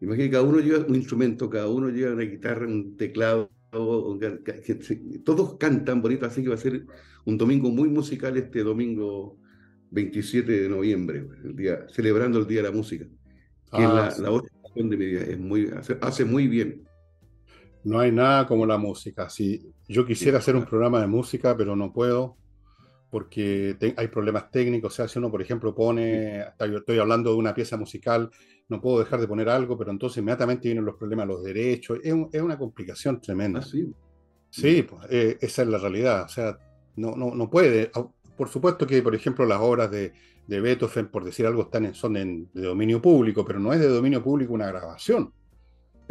imagínate, 0.00 0.30
cada 0.30 0.44
uno 0.44 0.60
lleva 0.60 0.84
un 0.86 0.94
instrumento, 0.94 1.50
cada 1.50 1.68
uno 1.68 1.88
lleva 1.88 2.12
una 2.12 2.22
guitarra, 2.22 2.66
un 2.66 2.96
teclado, 2.96 3.50
todos 3.70 5.56
cantan 5.58 6.02
bonito, 6.02 6.26
así 6.26 6.42
que 6.42 6.48
va 6.50 6.54
a 6.54 6.58
ser 6.58 6.84
un 7.24 7.38
domingo 7.38 7.70
muy 7.70 7.88
musical 7.88 8.36
este 8.36 8.62
domingo 8.62 9.38
27 9.90 10.62
de 10.62 10.68
noviembre, 10.68 11.26
el 11.44 11.56
día, 11.56 11.86
celebrando 11.88 12.38
el 12.38 12.46
Día 12.46 12.62
de 12.62 12.68
la 12.68 12.74
Música, 12.74 13.04
que 13.04 13.82
ah, 13.82 14.08
es 14.10 14.18
la, 14.18 14.30
otra 14.30 14.50
de 14.74 14.82
mi 14.84 14.96
vida, 14.96 15.20
es 15.22 15.38
muy, 15.38 15.70
hace, 16.00 16.24
muy 16.24 16.48
bien. 16.48 16.82
No 17.84 17.98
hay 17.98 18.12
nada 18.12 18.46
como 18.46 18.66
la 18.66 18.78
música. 18.78 19.28
Si 19.28 19.72
yo 19.88 20.06
quisiera 20.06 20.38
hacer 20.38 20.56
un 20.56 20.64
programa 20.64 21.00
de 21.00 21.06
música, 21.06 21.56
pero 21.56 21.74
no 21.74 21.92
puedo, 21.92 22.36
porque 23.10 23.76
hay 23.96 24.08
problemas 24.08 24.50
técnicos. 24.50 24.92
O 24.92 24.96
sea, 24.96 25.08
si 25.08 25.18
uno, 25.18 25.30
por 25.30 25.42
ejemplo, 25.42 25.74
pone, 25.74 26.44
yo 26.60 26.78
estoy 26.78 26.98
hablando 26.98 27.30
de 27.30 27.36
una 27.36 27.54
pieza 27.54 27.76
musical, 27.76 28.30
no 28.68 28.80
puedo 28.80 29.00
dejar 29.00 29.20
de 29.20 29.28
poner 29.28 29.48
algo, 29.48 29.76
pero 29.76 29.90
entonces 29.90 30.18
inmediatamente 30.18 30.68
vienen 30.68 30.84
los 30.84 30.96
problemas, 30.96 31.26
los 31.26 31.42
derechos. 31.42 31.98
Es, 32.02 32.14
es 32.32 32.42
una 32.42 32.56
complicación 32.56 33.20
tremenda. 33.20 33.60
¿Ah, 33.60 33.62
sí, 33.62 33.92
sí 34.48 34.82
pues, 34.82 35.02
eh, 35.10 35.38
esa 35.40 35.62
es 35.62 35.68
la 35.68 35.78
realidad. 35.78 36.24
O 36.24 36.28
sea, 36.28 36.56
no, 36.96 37.16
no, 37.16 37.34
no 37.34 37.50
puede 37.50 37.90
por 38.36 38.48
supuesto 38.48 38.86
que, 38.86 39.02
por 39.02 39.14
ejemplo, 39.14 39.44
las 39.46 39.60
obras 39.60 39.90
de, 39.90 40.12
Beethoven, 40.48 41.08
por 41.08 41.24
decir 41.24 41.46
algo, 41.46 41.62
están 41.62 41.86
en, 41.86 41.94
son 41.94 42.14
de 42.14 42.62
dominio 42.62 43.00
público, 43.00 43.44
pero 43.44 43.58
no 43.58 43.72
es 43.72 43.80
de 43.80 43.88
dominio 43.88 44.22
público 44.22 44.52
una 44.52 44.66
grabación 44.66 45.32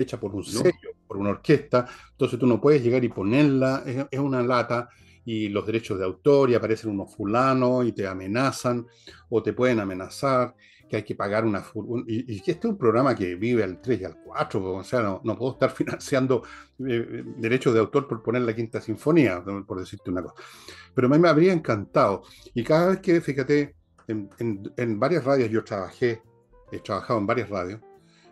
hecha 0.01 0.19
por 0.19 0.33
un 0.35 0.43
sello, 0.43 0.71
por 1.07 1.17
una 1.17 1.31
orquesta. 1.31 1.85
Entonces 2.11 2.39
tú 2.39 2.47
no 2.47 2.59
puedes 2.59 2.83
llegar 2.83 3.03
y 3.03 3.09
ponerla, 3.09 3.83
es, 3.85 4.19
una 4.19 4.41
lata 4.41 4.89
y 5.25 5.49
los 5.49 5.65
derechos 5.65 5.99
de 5.99 6.05
autor 6.05 6.49
y 6.49 6.55
aparecen 6.55 6.91
unos 6.91 7.15
fulanos 7.15 7.85
y 7.85 7.91
te 7.91 8.07
amenazan 8.07 8.87
o 9.29 9.41
te 9.41 9.53
pueden 9.53 9.79
amenazar 9.79 10.55
que 10.91 10.97
hay 10.97 11.03
que 11.03 11.15
pagar 11.15 11.45
una... 11.45 11.63
y, 12.05 12.41
que 12.41 12.51
este 12.51 12.67
es 12.67 12.71
un 12.73 12.77
programa 12.77 13.15
que 13.15 13.35
vive 13.35 13.63
al 13.63 13.79
3 13.79 14.01
y 14.01 14.03
al 14.03 14.17
4, 14.25 14.73
o 14.73 14.83
sea, 14.83 15.01
no, 15.01 15.37
puedo 15.37 15.53
estar 15.53 15.71
financiando 15.75 16.43
eh, 16.85 17.23
derechos 17.37 17.73
de 17.73 17.79
autor 17.79 18.09
por 18.09 18.21
poner 18.21 18.41
la 18.41 18.53
quinta 18.53 18.81
sinfonía, 18.81 19.41
por 19.65 19.79
decirte 19.79 20.11
una 20.11 20.21
cosa. 20.21 20.35
Pero 20.93 21.07
a 21.07 21.09
mí 21.09 21.17
me 21.17 21.29
habría 21.29 21.53
encantado. 21.53 22.23
Y 22.53 22.63
cada 22.63 22.89
vez 22.89 22.99
que, 22.99 23.21
fíjate, 23.21 23.73
en, 24.07 24.99
varias 24.99 25.23
radios 25.23 25.49
yo 25.49 25.63
trabajé, 25.63 26.21
he 26.71 26.79
trabajado 26.79 27.19
en 27.19 27.27
varias 27.27 27.49
radios, 27.49 27.79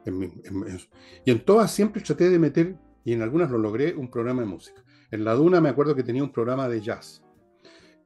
y 0.06 1.32
en 1.32 1.46
todas 1.46 1.72
siempre 1.72 2.02
traté 2.02 2.30
de 2.30 2.40
meter, 2.40 2.76
y 3.04 3.14
en 3.14 3.22
algunas 3.22 3.50
lo 3.52 3.58
logré, 3.58 3.94
un 3.94 4.10
programa 4.10 4.42
de 4.42 4.48
música. 4.48 4.84
En 5.12 5.24
la 5.24 5.34
Duna 5.34 5.62
me 5.62 5.70
acuerdo 5.70 5.96
que 5.96 6.04
tenía 6.04 6.24
un 6.24 6.32
programa 6.32 6.68
de 6.68 6.82
jazz. 6.82 7.24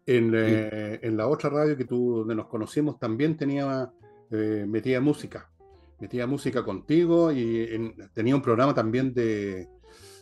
En, 0.06 0.34
eh, 0.36 1.00
en, 1.02 1.16
la 1.16 1.28
otra 1.28 1.50
radio 1.50 1.78
que 1.78 1.86
tú, 1.86 2.18
donde 2.18 2.36
nos 2.36 2.48
conocimos 2.48 3.00
también 3.00 3.38
tenía 3.38 3.94
eh, 4.36 4.66
metía 4.68 5.00
música, 5.00 5.52
metía 6.00 6.26
música 6.26 6.64
contigo 6.64 7.32
y 7.32 7.94
tenía 8.16 8.36
un 8.36 8.42
programa 8.42 8.74
también 8.74 9.14
de, 9.14 9.68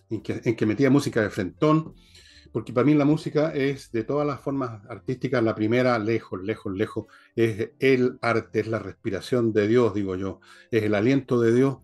en 0.09 0.21
que, 0.21 0.65
metía 0.65 0.89
música 0.89 1.21
de 1.21 1.29
frentón, 1.29 1.93
porque 2.51 2.73
para 2.73 2.85
mí 2.85 2.93
la 2.93 3.05
música 3.05 3.53
es 3.53 3.91
de 3.91 4.03
todas 4.03 4.27
las 4.27 4.41
formas 4.41 4.85
artísticas, 4.89 5.43
la 5.43 5.55
primera, 5.55 5.97
lejos, 5.99 6.41
lejos, 6.43 6.73
lejos, 6.73 7.05
es 7.35 7.71
el 7.79 8.17
arte, 8.21 8.61
es 8.61 8.67
la 8.67 8.79
respiración 8.79 9.53
de 9.53 9.67
Dios, 9.67 9.93
digo 9.93 10.15
yo, 10.15 10.39
es 10.69 10.83
el 10.83 10.95
aliento 10.95 11.39
de 11.39 11.53
Dios. 11.53 11.77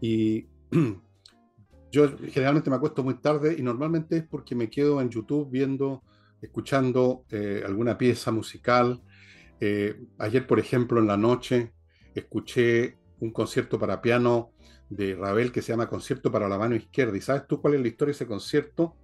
Y 0.00 0.48
yo 1.92 2.16
generalmente 2.28 2.70
me 2.70 2.76
acuesto 2.76 3.02
muy 3.02 3.14
tarde 3.14 3.56
y 3.58 3.62
normalmente 3.62 4.18
es 4.18 4.24
porque 4.24 4.54
me 4.54 4.68
quedo 4.70 5.00
en 5.00 5.10
YouTube 5.10 5.50
viendo, 5.50 6.02
escuchando 6.42 7.24
eh, 7.30 7.62
alguna 7.64 7.96
pieza 7.96 8.30
musical 8.30 9.02
eh, 9.60 10.00
ayer, 10.18 10.46
por 10.46 10.58
ejemplo, 10.60 11.00
en 11.00 11.06
la 11.06 11.16
noche, 11.16 11.72
escuché 12.14 12.96
un 13.20 13.32
concierto 13.32 13.78
para 13.78 14.00
piano 14.00 14.52
de 14.88 15.14
Ravel 15.14 15.52
que 15.52 15.62
se 15.62 15.72
llama 15.72 15.88
Concierto 15.88 16.30
para 16.30 16.48
la 16.48 16.58
mano 16.58 16.74
izquierda. 16.76 17.16
¿Y 17.16 17.20
sabes 17.20 17.46
tú 17.46 17.60
cuál 17.60 17.74
es 17.74 17.80
la 17.80 17.88
historia 17.88 18.12
de 18.12 18.16
ese 18.16 18.26
concierto? 18.26 18.96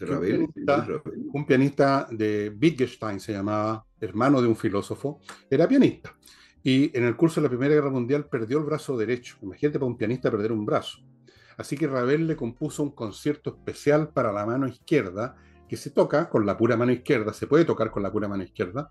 Ravel, 0.00 0.48
un, 1.32 1.46
pianista, 1.46 2.06
de 2.10 2.54
Wittgenstein 2.60 3.20
se 3.20 3.32
llamaba, 3.32 3.84
hermano 4.00 4.42
de 4.42 4.48
un 4.48 4.56
filósofo, 4.56 5.20
era 5.50 5.66
pianista. 5.66 6.14
Y 6.62 6.96
en 6.96 7.04
el 7.04 7.16
curso 7.16 7.40
de 7.40 7.44
la 7.44 7.48
Primera 7.48 7.74
Guerra 7.74 7.90
Mundial 7.90 8.26
perdió 8.26 8.58
el 8.58 8.64
brazo 8.64 8.96
derecho. 8.96 9.36
Imagínate 9.42 9.78
para 9.78 9.86
un 9.86 9.96
pianista 9.96 10.30
perder 10.30 10.52
un 10.52 10.66
brazo. 10.66 10.98
Así 11.56 11.76
que 11.76 11.86
Ravel 11.86 12.26
le 12.26 12.36
compuso 12.36 12.82
un 12.82 12.90
concierto 12.90 13.50
especial 13.50 14.10
para 14.10 14.32
la 14.32 14.44
mano 14.44 14.66
izquierda, 14.66 15.36
que 15.68 15.76
se 15.76 15.90
toca 15.90 16.28
con 16.28 16.44
la 16.44 16.56
pura 16.56 16.76
mano 16.76 16.92
izquierda, 16.92 17.32
se 17.32 17.46
puede 17.46 17.64
tocar 17.64 17.90
con 17.90 18.02
la 18.02 18.12
pura 18.12 18.28
mano 18.28 18.42
izquierda, 18.42 18.90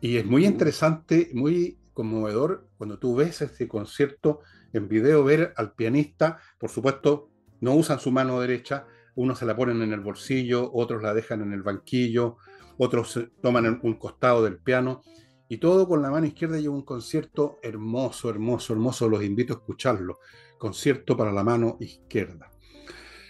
y 0.00 0.16
es 0.16 0.26
muy 0.26 0.44
interesante, 0.44 1.30
muy 1.32 1.78
conmovedor 1.94 2.68
cuando 2.76 2.98
tú 2.98 3.16
ves 3.16 3.40
este 3.40 3.66
concierto 3.66 4.40
en 4.72 4.88
video, 4.88 5.24
ver 5.24 5.54
al 5.56 5.72
pianista, 5.72 6.38
por 6.58 6.70
supuesto, 6.70 7.30
no 7.60 7.74
usan 7.74 7.98
su 7.98 8.10
mano 8.10 8.40
derecha, 8.40 8.86
unos 9.16 9.38
se 9.38 9.46
la 9.46 9.56
ponen 9.56 9.82
en 9.82 9.92
el 9.92 10.00
bolsillo, 10.00 10.70
otros 10.72 11.02
la 11.02 11.12
dejan 11.12 11.42
en 11.42 11.52
el 11.52 11.62
banquillo, 11.62 12.36
otros 12.78 13.20
toman 13.42 13.80
un 13.82 13.94
costado 13.94 14.44
del 14.44 14.58
piano, 14.58 15.02
y 15.48 15.58
todo 15.58 15.88
con 15.88 16.02
la 16.02 16.10
mano 16.10 16.26
izquierda 16.26 16.58
y 16.58 16.68
un 16.68 16.82
concierto 16.82 17.58
hermoso, 17.62 18.30
hermoso, 18.30 18.72
hermoso, 18.72 19.08
los 19.08 19.24
invito 19.24 19.54
a 19.54 19.56
escucharlo, 19.56 20.18
concierto 20.58 21.16
para 21.16 21.32
la 21.32 21.44
mano 21.44 21.76
izquierda. 21.80 22.50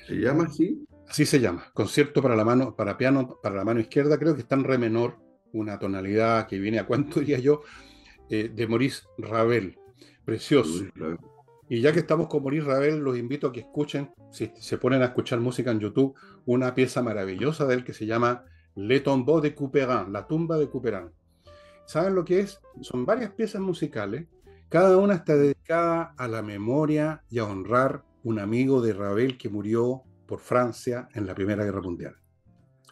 ¿Se 0.07 0.15
llama 0.15 0.45
así? 0.45 0.87
Así 1.09 1.25
se 1.25 1.41
llama, 1.41 1.71
concierto 1.73 2.21
para 2.21 2.35
la 2.35 2.45
mano, 2.45 2.75
para 2.75 2.99
piano, 2.99 3.39
para 3.43 3.55
la 3.55 3.65
mano 3.65 3.81
izquierda, 3.81 4.19
creo 4.19 4.35
que 4.35 4.43
está 4.43 4.57
en 4.57 4.65
re 4.65 4.79
menor, 4.79 5.19
una 5.53 5.79
tonalidad 5.79 6.49
que 6.49 6.59
viene 6.59 6.79
a 6.79 6.87
cuánto 6.87 7.21
diría 7.21 7.39
yo, 7.39 7.63
eh, 8.29 8.51
de 8.53 8.67
Maurice 8.67 9.05
Ravel. 9.19 9.79
Precioso. 10.25 10.85
Y 11.69 11.81
ya 11.81 11.93
que 11.93 12.01
estamos 12.01 12.29
con 12.29 12.43
Maurice 12.43 12.67
Ravel, 12.67 12.99
los 12.99 13.19
invito 13.19 13.49
a 13.49 13.53
que 13.53 13.61
escuchen, 13.61 14.13
si 14.31 14.53
se 14.57 14.79
ponen 14.79 15.03
a 15.03 15.07
escuchar 15.07 15.41
música 15.41 15.73
en 15.73 15.81
YouTube, 15.81 16.15
una 16.45 16.75
pieza 16.75 17.03
maravillosa 17.03 17.67
de 17.67 17.75
él 17.75 17.85
que 17.85 17.93
se 17.93 18.07
llama 18.07 18.45
Le 18.77 19.01
Tombeau 19.01 19.41
de 19.41 19.55
Couperin, 19.55 20.13
La 20.13 20.27
tumba 20.27 20.59
de 20.59 20.69
Couperin. 20.69 21.11
¿Saben 21.87 22.15
lo 22.15 22.25
que 22.25 22.41
es? 22.41 22.61
Son 22.83 23.05
varias 23.05 23.33
piezas 23.33 23.61
musicales, 23.61 24.27
cada 24.69 24.97
una 24.97 25.15
está 25.15 25.37
dedicada 25.37 26.15
a 26.17 26.27
la 26.27 26.43
memoria 26.43 27.23
y 27.31 27.39
a 27.39 27.45
honrar 27.45 28.03
un 28.25 28.41
amigo 28.41 28.81
de 28.81 28.93
Ravel 28.93 29.39
que 29.39 29.49
murió 29.49 30.03
por 30.27 30.41
Francia 30.41 31.09
en 31.15 31.27
la 31.27 31.35
Primera 31.35 31.65
Guerra 31.65 31.81
Mundial. 31.81 32.17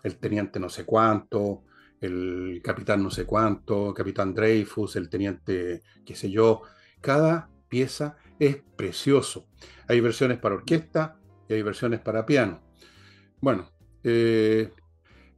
El 0.04 0.16
teniente 0.18 0.60
no 0.60 0.68
sé 0.68 0.84
cuánto, 0.84 1.64
el 2.00 2.60
capitán 2.62 3.02
no 3.02 3.10
sé 3.10 3.24
cuánto, 3.24 3.92
capitán 3.92 4.34
Dreyfus, 4.34 4.94
el 4.96 5.08
teniente 5.08 5.82
qué 6.04 6.14
sé 6.14 6.30
yo. 6.30 6.62
Cada 7.00 7.50
pieza 7.68 8.16
es 8.46 8.62
precioso. 8.76 9.46
Hay 9.88 10.00
versiones 10.00 10.38
para 10.38 10.54
orquesta 10.54 11.18
y 11.48 11.54
hay 11.54 11.62
versiones 11.62 12.00
para 12.00 12.26
piano. 12.26 12.60
Bueno, 13.40 13.70
eh, 14.02 14.70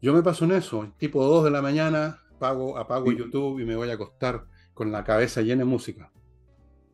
yo 0.01 0.13
me 0.13 0.23
paso 0.23 0.45
en 0.45 0.53
eso, 0.53 0.93
tipo 0.99 1.25
2 1.25 1.45
de 1.45 1.51
la 1.51 1.63
mañana, 1.63 2.23
pago, 2.39 2.79
apago 2.79 3.13
YouTube 3.13 3.61
y 3.61 3.65
me 3.65 3.77
voy 3.77 3.91
a 3.91 3.95
acostar 3.95 4.47
con 4.75 4.93
la 4.93 5.05
cabeza 5.05 5.43
llena 5.43 5.61
de 5.61 5.65
música. 5.65 6.13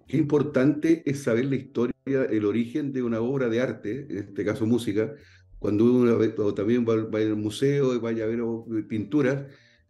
Qué 0.07 0.17
importante 0.17 1.03
es 1.05 1.23
saber 1.23 1.47
la 1.47 1.57
historia, 1.57 1.95
el 2.05 2.45
origen 2.45 2.93
de 2.93 3.03
una 3.03 3.21
obra 3.21 3.49
de 3.49 3.61
arte, 3.61 4.07
en 4.09 4.19
este 4.19 4.45
caso 4.45 4.67
música, 4.67 5.13
cuando 5.59 5.85
uno 5.85 6.55
también 6.55 6.85
va, 6.87 6.97
va 7.05 7.19
al 7.19 7.37
museo 7.37 7.95
y 7.95 7.99
vaya 7.99 8.25
a 8.25 8.27
ver 8.27 8.41
pinturas, 8.89 9.45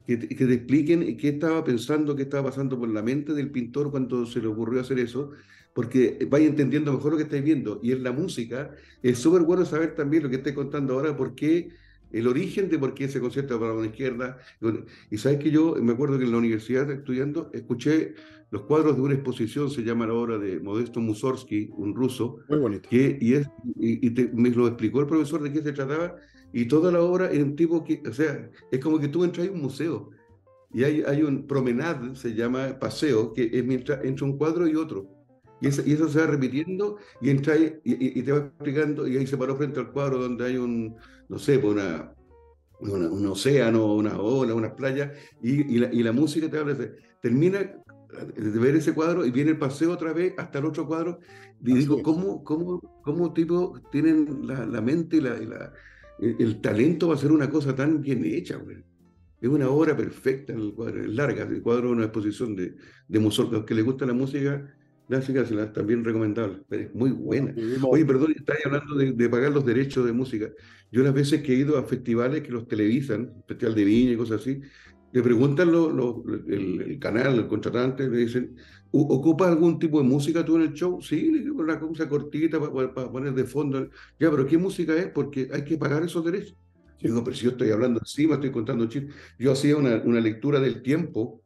que 0.07 0.17
te, 0.17 0.29
que 0.29 0.47
te, 0.47 0.55
expliquen 0.55 1.17
qué 1.17 1.29
estaba 1.31 1.65
pensando, 1.65 2.15
qué 2.17 2.23
estaba 2.23 2.51
pasando 2.51 2.79
por 2.79 2.89
la 2.89 3.03
mente 3.03 3.35
del 3.35 3.51
pintor 3.51 3.91
cuando 3.91 4.27
se 4.27 4.41
le 4.41 4.49
ocurrió 4.49 4.81
hacer 4.81 4.99
eso, 4.99 5.31
porque 5.75 6.27
vaya 6.31 6.47
entendiendo 6.47 6.93
mejor 6.93 7.13
lo 7.13 7.19
que 7.19 7.25
estáis 7.25 7.45
viendo. 7.45 7.81
Y 7.83 7.93
en 7.93 8.03
la 8.03 8.13
música 8.13 8.75
es 9.03 9.19
súper 9.19 9.43
bueno 9.43 9.65
saber 9.65 9.95
también 9.95 10.23
lo 10.23 10.31
que 10.31 10.37
estoy 10.37 10.55
contando 10.55 10.95
ahora, 10.95 11.17
por 11.17 11.35
qué 11.35 11.71
el 12.13 12.29
origen 12.29 12.69
de 12.69 12.79
por 12.79 12.95
qué 12.95 13.05
ese 13.05 13.21
concierto 13.21 13.59
para 13.59 13.75
la 13.75 13.87
izquierda. 13.87 14.39
Y 15.11 15.19
sabes 15.19 15.39
que 15.39 15.51
yo 15.51 15.75
me 15.77 15.93
acuerdo 15.93 16.19
que 16.19 16.25
en 16.25 16.33
la 16.33 16.39
universidad 16.39 16.91
estudiando 16.91 17.51
escuché 17.53 18.15
los 18.51 18.63
cuadros 18.63 18.97
de 18.97 19.03
una 19.03 19.15
exposición, 19.15 19.71
se 19.71 19.83
llama 19.83 20.07
la 20.07 20.13
obra 20.13 20.39
de 20.39 20.61
Modesto 20.61 21.01
Mussorgsky, 21.01 21.71
un 21.73 21.95
ruso. 21.95 22.41
Muy 22.51 22.59
bonito. 22.59 22.87
Que, 22.91 23.17
y 23.19 23.33
es, 23.33 23.49
y, 23.81 24.11
me 24.35 24.51
lo 24.51 24.67
explicó 24.67 25.01
el 25.01 25.07
profesor 25.07 25.43
de 25.43 25.51
qué 25.51 25.63
se 25.63 25.73
trataba, 25.73 26.17
y 26.53 26.67
toda 26.67 26.93
la 26.93 27.01
obra 27.01 27.31
es 27.33 27.43
un 27.43 27.57
tipo 27.57 27.83
que, 27.83 28.03
o 28.07 28.13
sea, 28.13 28.51
es 28.71 28.79
como 28.79 28.99
que 29.01 29.09
tú 29.09 29.25
entras 29.25 29.49
a 29.49 29.51
un 29.51 29.63
museo. 29.63 30.11
Y 30.71 30.85
hay, 30.85 31.03
hay 31.07 31.23
un 31.23 31.47
promenade, 31.47 32.15
se 32.15 32.35
llama 32.35 32.79
paseo, 32.79 33.33
que 33.33 33.49
es 33.51 33.65
mientras 33.65 34.05
entre 34.05 34.27
un 34.27 34.37
cuadro 34.37 34.69
y 34.69 34.75
otro. 34.75 35.09
Y 35.63 35.69
eso, 35.69 35.83
y 35.87 35.93
eso 35.93 36.09
se 36.09 36.19
va 36.19 36.27
repitiendo 36.27 36.99
y, 37.21 37.31
entra 37.31 37.57
y, 37.57 37.81
y, 37.85 38.21
te 38.23 38.33
va 38.33 38.39
explicando, 38.39 39.07
y 39.07 39.17
ahí 39.17 39.29
se 39.29 39.37
paró 39.37 39.57
frente 39.57 39.79
al 39.79 39.93
cuadro 39.93 40.19
donde 40.19 40.45
hay 40.45 40.57
un, 40.57 40.97
no 41.29 41.39
sé, 41.39 41.61
pues 41.61 41.75
una, 41.75 42.13
un 42.81 43.27
océano, 43.27 43.95
una 43.95 44.19
ola, 44.21 44.55
unas 44.55 44.73
playas, 44.73 45.13
y, 45.41 45.79
la, 45.79 45.93
y 45.93 46.03
la 46.03 46.11
música 46.11 46.51
te 46.51 46.59
habla, 46.59 46.77
termina 47.21 47.61
de 47.61 48.59
ver 48.59 48.75
ese 48.75 48.93
cuadro 48.93 49.25
y 49.25 49.31
viene 49.31 49.53
el 49.53 49.59
paseo 49.59 49.93
otra 49.93 50.13
vez 50.13 50.35
hasta 50.37 50.59
el 50.59 50.67
otro 50.67 50.85
cuadro, 50.85 51.21
y 51.65 51.75
digo, 51.75 52.03
¿cómo, 52.03 52.43
cómo, 52.43 52.81
cómo 53.05 53.33
tipo 53.33 53.81
tienen 53.93 54.41
la, 54.43 54.67
la 54.67 54.81
mente 54.81 55.19
y, 55.19 55.21
la, 55.21 55.37
la 55.37 55.73
el, 56.19 56.61
talento 56.61 57.07
va 57.07 57.15
a 57.15 57.19
ser 57.19 57.31
una 57.31 57.49
cosa 57.49 57.73
tan 57.73 58.01
bien 58.01 58.25
hecha, 58.25 58.57
güey? 58.57 58.79
Es 59.41 59.49
una 59.49 59.69
obra 59.69 59.97
perfecta, 59.97 60.53
el 60.53 60.73
cuadro, 60.75 61.03
es 61.03 61.09
larga, 61.09 61.45
el 61.45 61.63
cuadro 61.63 61.87
es 61.87 61.93
una 61.93 62.05
exposición 62.05 62.57
de, 62.57 62.75
de 63.07 63.19
Musol, 63.21 63.53
los 63.53 63.65
que 63.65 63.75
les 63.75 63.85
gusta 63.85 64.07
la 64.07 64.13
música, 64.13 64.75
Gracias, 65.09 65.73
también 65.73 66.05
recomendable. 66.05 66.63
Es 66.71 66.95
muy 66.95 67.11
buena. 67.11 67.55
Oye, 67.83 68.05
perdón, 68.05 68.33
estáis 68.37 68.65
hablando 68.65 68.95
de, 68.95 69.29
pagar 69.29 69.53
los 69.53 69.65
derechos 69.65 70.07
de 70.07 70.13
música. 70.13 70.51
Yo 70.91 71.03
las 71.03 71.13
veces 71.13 71.43
que 71.43 71.53
he 71.53 71.57
ido 71.57 71.77
a 71.77 71.85
festivales 71.85 72.43
que 72.43 72.51
los 72.51 72.67
televisan, 72.67 73.33
Festival 73.47 73.75
de 73.75 73.85
Viña 73.85 74.13
y 74.13 74.17
cosas 74.17 74.41
así, 74.41 74.61
le 75.13 75.23
preguntan 75.23 75.69
el, 75.69 76.99
canal, 76.99 77.39
el 77.39 77.47
contratante, 77.47 78.09
le 78.09 78.19
dicen, 78.19 78.57
¿ocupas 78.91 79.49
algún 79.49 79.79
tipo 79.79 80.01
de 80.01 80.09
música 80.09 80.45
tú 80.45 80.57
en 80.57 80.63
el 80.63 80.73
show? 80.73 81.03
Sí, 81.03 81.31
le 81.31 81.41
digo 81.41 81.61
una 81.61 81.79
cosa 81.79 82.09
cortita 82.09 82.59
para, 82.59 82.95
poner 82.95 83.35
de 83.35 83.45
fondo. 83.45 83.91
Ya, 84.19 84.31
pero 84.31 84.47
¿qué 84.47 84.57
música 84.57 84.95
es? 84.97 85.09
Porque 85.09 85.51
hay 85.53 85.65
que 85.65 85.77
pagar 85.77 86.03
esos 86.03 86.25
derechos. 86.25 86.57
digo, 87.01 87.23
pero 87.23 87.37
si 87.37 87.45
yo 87.45 87.51
estoy 87.51 87.71
hablando 87.71 88.01
encima, 88.01 88.35
estoy 88.35 88.51
contando 88.51 88.87
chistes. 88.87 89.15
Yo 89.39 89.53
hacía 89.53 89.77
una, 89.77 90.01
una 90.05 90.21
lectura 90.21 90.61
del 90.61 90.83
tiempo 90.83 91.42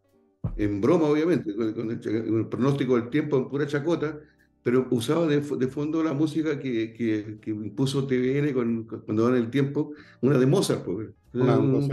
en 0.56 0.80
broma 0.80 1.08
obviamente, 1.08 1.54
con 1.54 1.90
el, 1.90 2.46
pronóstico 2.48 2.96
del 2.96 3.10
tiempo 3.10 3.36
en 3.36 3.48
pura 3.48 3.66
chacota, 3.66 4.18
pero 4.62 4.86
usaba 4.90 5.26
de, 5.26 5.40
de 5.40 5.68
fondo 5.68 6.02
la 6.02 6.12
música 6.12 6.58
que, 6.58 6.92
que, 6.92 7.38
que, 7.40 7.50
impuso 7.50 8.06
TVN 8.06 8.52
con, 8.52 8.84
cuando 8.84 9.24
dan 9.24 9.36
el 9.36 9.50
tiempo, 9.50 9.92
una 10.22 10.38
de 10.38 10.46
Mozart. 10.46 10.84
Pues, 10.84 11.10
una, 11.32 11.58
un, 11.58 11.88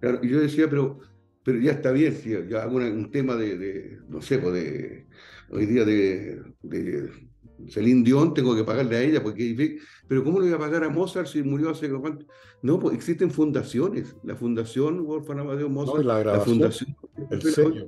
Claro, 0.00 0.18
y 0.22 0.28
yo 0.28 0.40
decía, 0.40 0.68
pero, 0.68 0.98
pero 1.42 1.58
ya 1.60 1.72
está 1.72 1.92
bien, 1.92 2.14
si 2.14 2.30
ya 2.48 2.62
hago 2.62 2.76
un 2.76 3.10
tema 3.10 3.36
de, 3.36 3.58
de, 3.58 3.98
no 4.08 4.22
sé, 4.22 4.38
pues 4.38 4.54
de, 4.54 5.06
hoy 5.50 5.66
día 5.66 5.84
de, 5.84 6.42
de 6.62 7.29
Celine 7.68 8.02
Dion, 8.02 8.34
tengo 8.34 8.54
que 8.54 8.64
pagarle 8.64 8.96
a 8.96 9.02
ella, 9.02 9.22
porque, 9.22 9.78
pero 10.06 10.24
¿cómo 10.24 10.40
le 10.40 10.46
voy 10.46 10.54
a 10.54 10.58
pagar 10.58 10.84
a 10.84 10.88
Mozart 10.88 11.26
si 11.26 11.42
murió 11.42 11.70
hace 11.70 11.90
cuánto? 11.90 12.26
No, 12.62 12.78
pues 12.78 12.94
existen 12.94 13.30
fundaciones, 13.30 14.16
la 14.22 14.36
Fundación 14.36 15.04
Wolfgang 15.04 15.40
Amadeus 15.40 15.70
Mozart, 15.70 16.04
la, 16.04 16.24
la, 16.24 16.40
Fundación... 16.40 16.96
El 17.30 17.42
sello. 17.42 17.86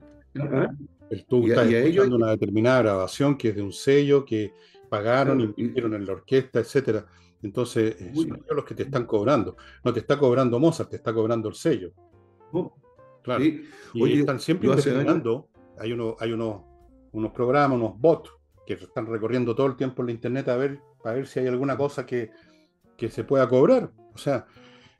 El, 1.10 1.26
tú 1.26 1.46
estás 1.46 1.70
y 1.70 1.98
una 1.98 2.30
determinada 2.30 2.82
grabación 2.82 3.36
que 3.36 3.50
es 3.50 3.56
de 3.56 3.62
un 3.62 3.72
sello 3.72 4.24
que 4.24 4.52
pagaron, 4.88 5.38
claro, 5.38 5.54
invirtieron 5.56 5.94
en 5.94 6.06
la 6.06 6.12
orquesta, 6.12 6.60
etcétera. 6.60 7.06
Entonces, 7.42 8.00
eh, 8.00 8.12
son 8.14 8.26
ellos 8.26 8.46
los 8.54 8.64
que 8.64 8.74
te 8.74 8.84
están 8.84 9.04
cobrando. 9.04 9.56
No 9.84 9.92
te 9.92 10.00
está 10.00 10.18
cobrando 10.18 10.58
Mozart, 10.58 10.90
te 10.90 10.96
está 10.96 11.12
cobrando 11.12 11.48
el 11.48 11.54
sello. 11.54 11.92
Claro. 13.22 13.42
Sí. 13.42 13.64
Y 13.94 14.02
Oye, 14.02 14.20
están 14.20 14.40
siempre 14.40 14.68
investigando. 14.68 15.48
Hay, 15.78 15.92
uno, 15.92 16.16
hay 16.18 16.32
unos, 16.32 16.62
unos 17.12 17.32
programas, 17.32 17.78
unos 17.78 17.98
bots 17.98 18.30
que 18.66 18.74
están 18.74 19.06
recorriendo 19.06 19.54
todo 19.54 19.66
el 19.66 19.76
tiempo 19.76 20.02
en 20.02 20.06
la 20.06 20.12
internet 20.12 20.48
a 20.48 20.56
ver, 20.56 20.80
a 21.04 21.12
ver 21.12 21.26
si 21.26 21.40
hay 21.40 21.48
alguna 21.48 21.76
cosa 21.76 22.06
que, 22.06 22.30
que 22.96 23.10
se 23.10 23.24
pueda 23.24 23.48
cobrar. 23.48 23.90
O 24.14 24.18
sea, 24.18 24.46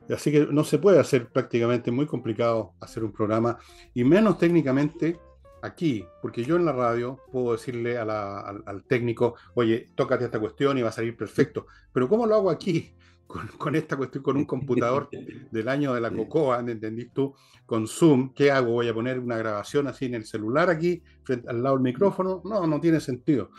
así 0.09 0.31
que 0.31 0.47
no 0.47 0.63
se 0.63 0.79
puede 0.79 0.99
hacer 0.99 1.29
prácticamente 1.29 1.91
muy 1.91 2.05
complicado 2.05 2.73
hacer 2.81 3.03
un 3.03 3.11
programa 3.11 3.57
y 3.93 4.03
menos 4.03 4.37
técnicamente 4.37 5.19
aquí, 5.61 6.05
porque 6.21 6.43
yo 6.43 6.57
en 6.57 6.65
la 6.65 6.73
radio 6.73 7.19
puedo 7.31 7.53
decirle 7.53 7.97
a 7.97 8.03
la, 8.03 8.41
al, 8.41 8.63
al, 8.65 8.83
técnico, 8.83 9.35
oye, 9.55 9.91
tócate 9.95 10.25
esta 10.25 10.39
cuestión 10.39 10.77
y 10.77 10.81
va 10.81 10.89
a 10.89 10.93
salir 10.93 11.15
perfecto, 11.15 11.67
pero 11.93 12.09
¿cómo 12.09 12.25
lo 12.27 12.35
hago 12.35 12.49
aquí? 12.49 12.93
Con, 13.27 13.47
con 13.47 13.75
esta 13.75 13.97
cuestión, 13.97 14.23
con 14.23 14.37
un 14.37 14.45
computador 14.45 15.09
del 15.51 15.67
año 15.67 15.93
de 15.93 16.01
la 16.01 16.11
Cocoa, 16.11 16.59
¿entendís 16.59 17.11
tú? 17.13 17.33
Con 17.65 17.87
Zoom, 17.87 18.33
¿qué 18.33 18.51
hago? 18.51 18.73
¿Voy 18.73 18.87
a 18.87 18.93
poner 18.93 19.19
una 19.19 19.37
grabación 19.37 19.87
así 19.87 20.05
en 20.05 20.15
el 20.15 20.25
celular 20.25 20.69
aquí, 20.69 21.01
frente, 21.23 21.49
al 21.49 21.63
lado 21.63 21.75
del 21.75 21.83
micrófono? 21.83 22.41
No, 22.45 22.67
no 22.67 22.79
tiene 22.79 22.99
sentido. 22.99 23.49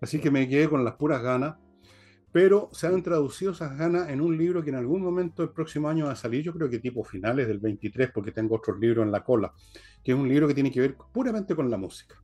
Así 0.00 0.20
que 0.20 0.30
me 0.30 0.48
quedé 0.48 0.68
con 0.68 0.84
las 0.84 0.94
puras 0.94 1.22
ganas 1.22 1.56
pero 2.34 2.68
se 2.72 2.88
han 2.88 3.00
traducido 3.00 3.52
esas 3.52 3.78
ganas 3.78 4.08
en 4.08 4.20
un 4.20 4.36
libro 4.36 4.64
que 4.64 4.70
en 4.70 4.74
algún 4.74 5.00
momento 5.00 5.42
del 5.42 5.52
próximo 5.52 5.88
año 5.88 6.06
va 6.06 6.10
a 6.10 6.16
salir, 6.16 6.42
yo 6.42 6.52
creo 6.52 6.68
que 6.68 6.80
tipo 6.80 7.04
finales 7.04 7.46
del 7.46 7.60
23, 7.60 8.10
porque 8.10 8.32
tengo 8.32 8.56
otros 8.56 8.76
libros 8.80 9.06
en 9.06 9.12
la 9.12 9.22
cola, 9.22 9.52
que 10.02 10.10
es 10.10 10.18
un 10.18 10.28
libro 10.28 10.48
que 10.48 10.54
tiene 10.54 10.72
que 10.72 10.80
ver 10.80 10.96
puramente 11.12 11.54
con 11.54 11.70
la 11.70 11.76
música. 11.76 12.20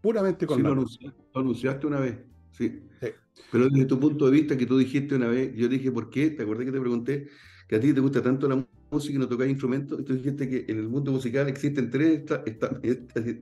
Puramente 0.00 0.46
con 0.46 0.58
sí, 0.58 0.62
la 0.62 0.68
lo 0.68 0.76
música. 0.76 1.12
Lo 1.34 1.40
anunciaste 1.40 1.88
una 1.88 1.98
vez, 1.98 2.20
sí. 2.52 2.84
sí. 3.00 3.08
Pero 3.50 3.68
desde 3.68 3.86
tu 3.86 3.98
punto 3.98 4.26
de 4.26 4.32
vista 4.32 4.56
que 4.56 4.66
tú 4.66 4.78
dijiste 4.78 5.14
una 5.14 5.28
vez, 5.28 5.54
yo 5.54 5.68
dije, 5.68 5.90
¿por 5.90 6.10
qué? 6.10 6.30
¿Te 6.30 6.42
acordás 6.42 6.66
que 6.66 6.72
te 6.72 6.80
pregunté 6.80 7.28
que 7.68 7.76
a 7.76 7.80
ti 7.80 7.92
te 7.92 8.00
gusta 8.00 8.22
tanto 8.22 8.48
la 8.48 8.66
música 8.90 9.14
y 9.14 9.18
no 9.18 9.28
tocas 9.28 9.48
instrumentos? 9.48 10.00
Y 10.00 10.04
tú 10.04 10.14
dijiste 10.14 10.48
que 10.48 10.66
en 10.68 10.78
el 10.78 10.88
mundo 10.88 11.12
musical 11.12 11.48
existen 11.48 11.90
tres 11.90 12.24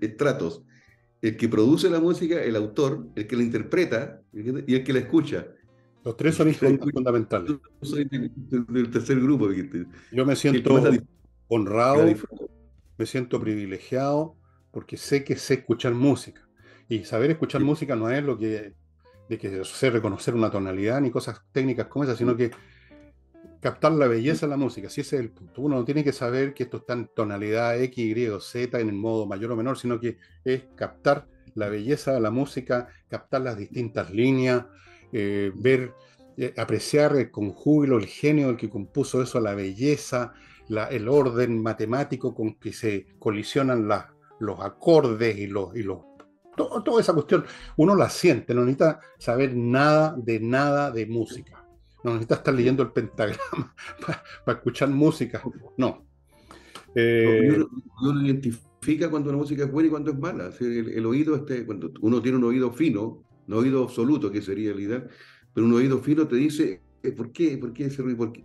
estratos. 0.00 0.64
El 1.20 1.36
que 1.36 1.48
produce 1.48 1.90
la 1.90 2.00
música, 2.00 2.42
el 2.42 2.54
autor, 2.56 3.08
el 3.16 3.26
que 3.26 3.36
la 3.36 3.42
interpreta 3.42 4.22
y 4.32 4.74
el 4.74 4.84
que 4.84 4.92
la 4.92 5.00
escucha. 5.00 5.48
Los 6.04 6.16
tres 6.16 6.36
son 6.36 6.54
fundamentales. 6.54 7.50
Yo 7.50 7.60
soy 7.82 8.04
del, 8.04 8.90
tercer 8.90 9.20
grupo. 9.20 9.50
Yo 10.12 10.24
me 10.24 10.36
siento 10.36 10.80
honrado, 11.48 12.06
me 12.96 13.06
siento 13.06 13.40
privilegiado, 13.40 14.36
porque 14.70 14.96
sé 14.96 15.24
que 15.24 15.36
sé 15.36 15.54
escuchar 15.54 15.94
música. 15.94 16.48
Y 16.88 17.04
saber 17.04 17.30
escuchar 17.30 17.60
sí. 17.60 17.66
música 17.66 17.96
no 17.96 18.08
es 18.10 18.24
lo 18.24 18.38
que 18.38 18.74
de 19.28 19.38
que 19.38 19.64
sé 19.64 19.90
reconocer 19.90 20.34
una 20.34 20.50
tonalidad 20.50 21.00
ni 21.00 21.10
cosas 21.10 21.42
técnicas 21.52 21.86
como 21.86 22.04
esas, 22.04 22.18
sino 22.18 22.36
que 22.36 22.50
captar 23.60 23.92
la 23.92 24.06
belleza 24.06 24.46
de 24.46 24.50
la 24.50 24.56
música. 24.56 24.88
Si 24.88 25.00
ese 25.00 25.16
es 25.16 25.22
el 25.22 25.30
punto. 25.30 25.62
Uno 25.62 25.76
no 25.76 25.84
tiene 25.84 26.04
que 26.04 26.12
saber 26.12 26.54
que 26.54 26.64
esto 26.64 26.78
está 26.78 26.94
en 26.94 27.08
tonalidad 27.14 27.80
X, 27.82 28.16
Y 28.16 28.26
o 28.28 28.40
Z 28.40 28.78
en 28.78 28.88
el 28.88 28.94
modo 28.94 29.26
mayor 29.26 29.52
o 29.52 29.56
menor, 29.56 29.78
sino 29.78 30.00
que 30.00 30.18
es 30.44 30.64
captar 30.76 31.26
la 31.54 31.68
belleza 31.68 32.12
de 32.12 32.20
la 32.20 32.30
música, 32.30 32.88
captar 33.08 33.42
las 33.42 33.56
distintas 33.56 34.10
líneas, 34.10 34.66
eh, 35.12 35.50
ver, 35.54 35.92
eh, 36.36 36.54
apreciar 36.56 37.30
con 37.30 37.50
júbilo 37.50 37.98
el 37.98 38.06
genio 38.06 38.48
del 38.48 38.56
que 38.56 38.70
compuso 38.70 39.22
eso, 39.22 39.40
la 39.40 39.54
belleza, 39.54 40.32
la, 40.68 40.86
el 40.86 41.08
orden 41.08 41.60
matemático 41.60 42.34
con 42.34 42.54
que 42.54 42.72
se 42.72 43.06
colisionan 43.18 43.88
los 44.38 44.60
acordes 44.60 45.36
y 45.36 45.46
los, 45.46 45.74
y 45.74 45.82
los 45.82 46.07
todo, 46.58 46.82
toda 46.82 47.00
esa 47.00 47.14
cuestión. 47.14 47.44
Uno 47.76 47.94
la 47.94 48.10
siente, 48.10 48.54
no 48.54 48.60
necesita 48.60 49.00
saber 49.18 49.56
nada 49.56 50.14
de 50.18 50.40
nada 50.40 50.90
de 50.90 51.06
música. 51.06 51.64
No 52.04 52.12
necesita 52.12 52.34
estar 52.34 52.54
leyendo 52.54 52.82
el 52.82 52.92
pentagrama 52.92 53.74
para, 54.44 54.58
escuchar 54.58 54.90
música. 54.90 55.42
No. 55.78 56.04
Eh, 56.94 57.54
uno, 57.56 57.70
uno, 58.02 58.26
identifica 58.26 59.08
cuando 59.08 59.30
una 59.30 59.38
música 59.38 59.64
es 59.64 59.72
buena 59.72 59.86
y 59.86 59.90
cuando 59.90 60.10
es 60.10 60.18
mala. 60.18 60.50
El, 60.60 60.90
el, 60.90 61.06
oído, 61.06 61.34
este, 61.36 61.64
cuando 61.64 61.90
uno 62.02 62.20
tiene 62.20 62.36
un 62.36 62.44
oído 62.44 62.70
fino, 62.70 63.24
no 63.46 63.56
oído 63.56 63.84
absoluto, 63.84 64.30
que 64.30 64.42
sería 64.42 64.72
el 64.72 64.80
ideal, 64.80 65.08
pero 65.54 65.66
un 65.66 65.72
oído 65.72 65.98
fino 66.00 66.28
te 66.28 66.36
dice, 66.36 66.82
¿por 67.16 67.32
qué? 67.32 67.56
¿Por 67.56 67.72
qué 67.72 67.86
ese 67.86 68.02
ruido? 68.02 68.18
¿Por 68.18 68.32
qué? 68.32 68.44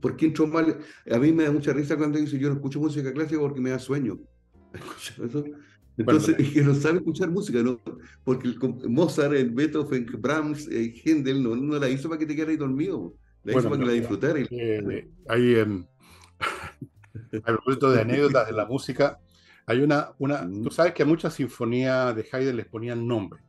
¿por 0.00 0.16
qué 0.16 0.26
entró 0.26 0.46
mal? 0.46 0.78
A 1.10 1.18
mí 1.18 1.32
me 1.32 1.44
da 1.44 1.52
mucha 1.52 1.72
risa 1.72 1.96
cuando 1.96 2.18
dice 2.18 2.38
yo 2.38 2.48
no 2.48 2.54
escucho 2.54 2.80
música 2.80 3.12
clásica 3.12 3.40
porque 3.40 3.60
me 3.60 3.70
da 3.70 3.78
sueño. 3.78 4.18
Entonces, 5.96 6.36
es 6.38 6.50
que 6.52 6.62
no 6.62 6.74
sabe 6.74 6.98
escuchar 6.98 7.30
música, 7.30 7.62
¿no? 7.62 7.80
Porque 8.24 8.52
Mozart, 8.88 9.32
Beethoven, 9.52 10.06
Brahms, 10.18 10.68
eh, 10.68 10.92
Händel, 11.04 11.42
no, 11.42 11.54
no 11.54 11.78
la 11.78 11.88
hizo 11.88 12.08
para 12.08 12.18
que 12.18 12.26
te 12.26 12.34
quedaras 12.34 12.58
dormido, 12.58 13.14
la 13.44 13.52
hizo 13.52 13.68
para 13.68 13.78
que 13.78 13.86
la 13.86 13.92
disfrutaras. 13.92 14.48
Eh, 14.50 15.08
ahí, 15.28 15.54
eh, 15.54 15.84
a 17.44 17.46
propósito 17.46 17.92
de 17.92 18.00
anécdotas 18.00 18.46
de 18.46 18.52
la 18.52 18.66
música, 18.66 19.20
hay 19.66 19.80
una, 19.80 20.10
una, 20.18 20.48
tú 20.48 20.70
sabes 20.70 20.92
que 20.92 21.04
a 21.04 21.06
muchas 21.06 21.34
sinfonías 21.34 22.14
de 22.14 22.26
Haydn 22.30 22.56
les 22.56 22.66
ponían 22.66 23.06
nombre. 23.06 23.40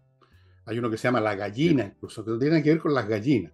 Hay 0.65 0.79
uno 0.79 0.89
que 0.89 0.97
se 0.97 1.07
llama 1.07 1.21
La 1.21 1.35
Gallina, 1.35 1.85
incluso, 1.85 2.23
que 2.23 2.37
tiene 2.39 2.61
que 2.63 2.69
ver 2.69 2.79
con 2.79 2.93
las 2.93 3.07
gallinas, 3.07 3.53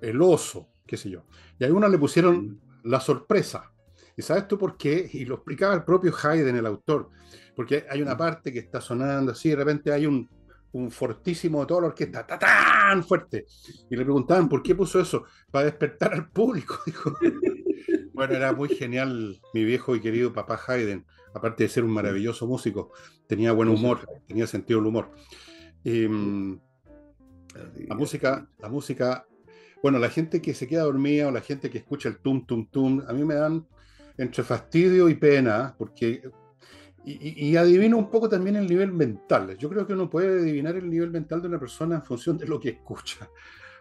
el 0.00 0.20
oso, 0.22 0.68
qué 0.86 0.96
sé 0.96 1.10
yo. 1.10 1.24
Y 1.58 1.64
a 1.64 1.72
uno 1.72 1.88
le 1.88 1.98
pusieron 1.98 2.60
La 2.84 3.00
Sorpresa. 3.00 3.70
¿Y 4.18 4.22
sabes 4.22 4.48
tú 4.48 4.58
por 4.58 4.76
qué? 4.76 5.08
Y 5.12 5.24
lo 5.24 5.36
explicaba 5.36 5.74
el 5.74 5.84
propio 5.84 6.12
Haydn, 6.12 6.56
el 6.56 6.66
autor. 6.66 7.08
Porque 7.54 7.86
hay 7.88 8.02
una 8.02 8.16
parte 8.16 8.52
que 8.52 8.58
está 8.58 8.80
sonando 8.80 9.30
así, 9.30 9.50
de 9.50 9.56
repente 9.56 9.92
hay 9.92 10.06
un, 10.06 10.28
un 10.72 10.90
fortísimo 10.90 11.60
de 11.60 11.66
toda 11.66 11.82
la 11.82 11.86
orquesta, 11.86 12.26
tan 12.26 13.04
fuerte. 13.04 13.46
Y 13.88 13.94
le 13.94 14.02
preguntaban, 14.02 14.48
¿por 14.48 14.60
qué 14.60 14.74
puso 14.74 14.98
eso? 14.98 15.24
Para 15.52 15.66
despertar 15.66 16.14
al 16.14 16.28
público, 16.30 16.80
dijo. 16.86 17.14
Bueno, 18.12 18.34
era 18.34 18.52
muy 18.52 18.68
genial 18.70 19.40
mi 19.54 19.64
viejo 19.64 19.94
y 19.94 20.00
querido 20.00 20.32
papá 20.32 20.60
Haydn, 20.66 21.06
aparte 21.32 21.62
de 21.62 21.68
ser 21.68 21.84
un 21.84 21.92
maravilloso 21.92 22.48
músico, 22.48 22.90
tenía 23.28 23.52
buen 23.52 23.68
humor, 23.68 24.00
tenía 24.26 24.48
sentido 24.48 24.80
del 24.80 24.88
humor. 24.88 25.12
Em, 25.84 26.58
la 27.86 27.94
música, 27.94 28.48
la 28.58 28.68
música, 28.68 29.28
bueno, 29.80 30.00
la 30.00 30.10
gente 30.10 30.42
que 30.42 30.54
se 30.54 30.66
queda 30.66 30.82
dormida 30.82 31.28
o 31.28 31.30
la 31.30 31.40
gente 31.40 31.70
que 31.70 31.78
escucha 31.78 32.08
el 32.08 32.18
tum, 32.18 32.44
tum, 32.44 32.66
tum, 32.66 33.04
a 33.06 33.12
mí 33.12 33.24
me 33.24 33.34
dan 33.34 33.64
entre 34.18 34.42
fastidio 34.42 35.08
y 35.08 35.14
pena, 35.14 35.74
porque, 35.78 36.28
y, 37.04 37.56
adivino 37.56 37.96
un 37.96 38.10
poco 38.10 38.28
también 38.28 38.56
el 38.56 38.66
nivel 38.66 38.92
mental. 38.92 39.56
Yo 39.56 39.70
creo 39.70 39.86
que 39.86 39.94
uno 39.94 40.10
puede 40.10 40.40
adivinar 40.40 40.76
el 40.76 40.90
nivel 40.90 41.10
mental 41.10 41.40
de 41.40 41.48
una 41.48 41.58
persona 41.58 41.94
en 41.94 42.02
función 42.02 42.36
de 42.36 42.46
lo 42.46 42.60
que 42.60 42.70
escucha. 42.70 43.30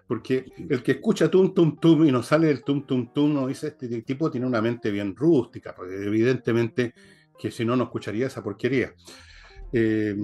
Porque 0.08 0.46
el 0.70 0.82
que 0.82 0.94
escucha 0.94 1.30
tum, 1.30 1.54
tum, 1.54 1.78
tum 1.78 2.06
y 2.06 2.12
no 2.14 2.24
sale 2.24 2.50
el 2.50 2.64
tum, 2.64 2.86
tum, 2.86 3.12
tum, 3.12 3.34
no 3.34 3.48
dice, 3.48 3.68
este 3.68 4.02
tipo 4.04 4.32
tiene 4.32 4.48
una 4.48 4.62
mente 4.62 4.90
bien 4.90 5.14
rústica, 5.14 5.76
porque 5.76 5.96
evidentemente 5.96 6.94
que 7.38 7.52
si 7.52 7.66
no, 7.66 7.76
no 7.76 7.86
escucharía 7.86 8.28
esa 8.28 8.42
porquería. 8.42 8.94
Eh, 9.74 10.16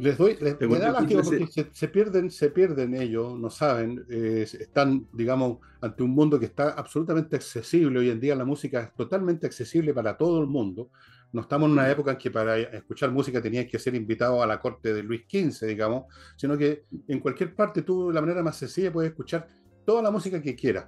les 0.00 0.16
doy, 0.16 0.36
les, 0.40 0.58
me 0.60 0.78
da 0.78 0.92
lástima 0.92 1.22
porque 1.22 1.68
se, 1.72 1.88
pierden, 1.88 2.30
se 2.30 2.50
pierden 2.50 2.94
ellos, 2.94 3.38
no 3.38 3.50
saben, 3.50 4.04
eh, 4.08 4.46
están, 4.58 5.06
digamos, 5.12 5.58
ante 5.80 6.02
un 6.02 6.10
mundo 6.10 6.40
que 6.40 6.46
está 6.46 6.70
absolutamente 6.70 7.36
accesible. 7.36 7.98
Hoy 7.98 8.10
en 8.10 8.18
día 8.18 8.34
la 8.34 8.46
música 8.46 8.80
es 8.80 8.94
totalmente 8.94 9.46
accesible 9.46 9.92
para 9.92 10.16
todo 10.16 10.40
el 10.40 10.46
mundo. 10.46 10.90
No 11.32 11.42
estamos 11.42 11.66
en 11.66 11.72
una 11.72 11.90
época 11.90 12.12
en 12.12 12.16
que 12.16 12.30
para 12.30 12.58
escuchar 12.58 13.10
música 13.12 13.42
tenías 13.42 13.66
que 13.66 13.78
ser 13.78 13.94
invitado 13.94 14.42
a 14.42 14.46
la 14.46 14.58
corte 14.58 14.94
de 14.94 15.02
Luis 15.02 15.22
XV, 15.28 15.66
digamos, 15.66 16.06
sino 16.36 16.56
que 16.56 16.84
en 17.06 17.20
cualquier 17.20 17.54
parte 17.54 17.82
tú, 17.82 18.08
de 18.08 18.14
la 18.14 18.22
manera 18.22 18.42
más 18.42 18.56
sencilla, 18.56 18.92
puedes 18.92 19.10
escuchar 19.10 19.46
toda 19.84 20.02
la 20.02 20.10
música 20.10 20.40
que 20.40 20.56
quieras. 20.56 20.86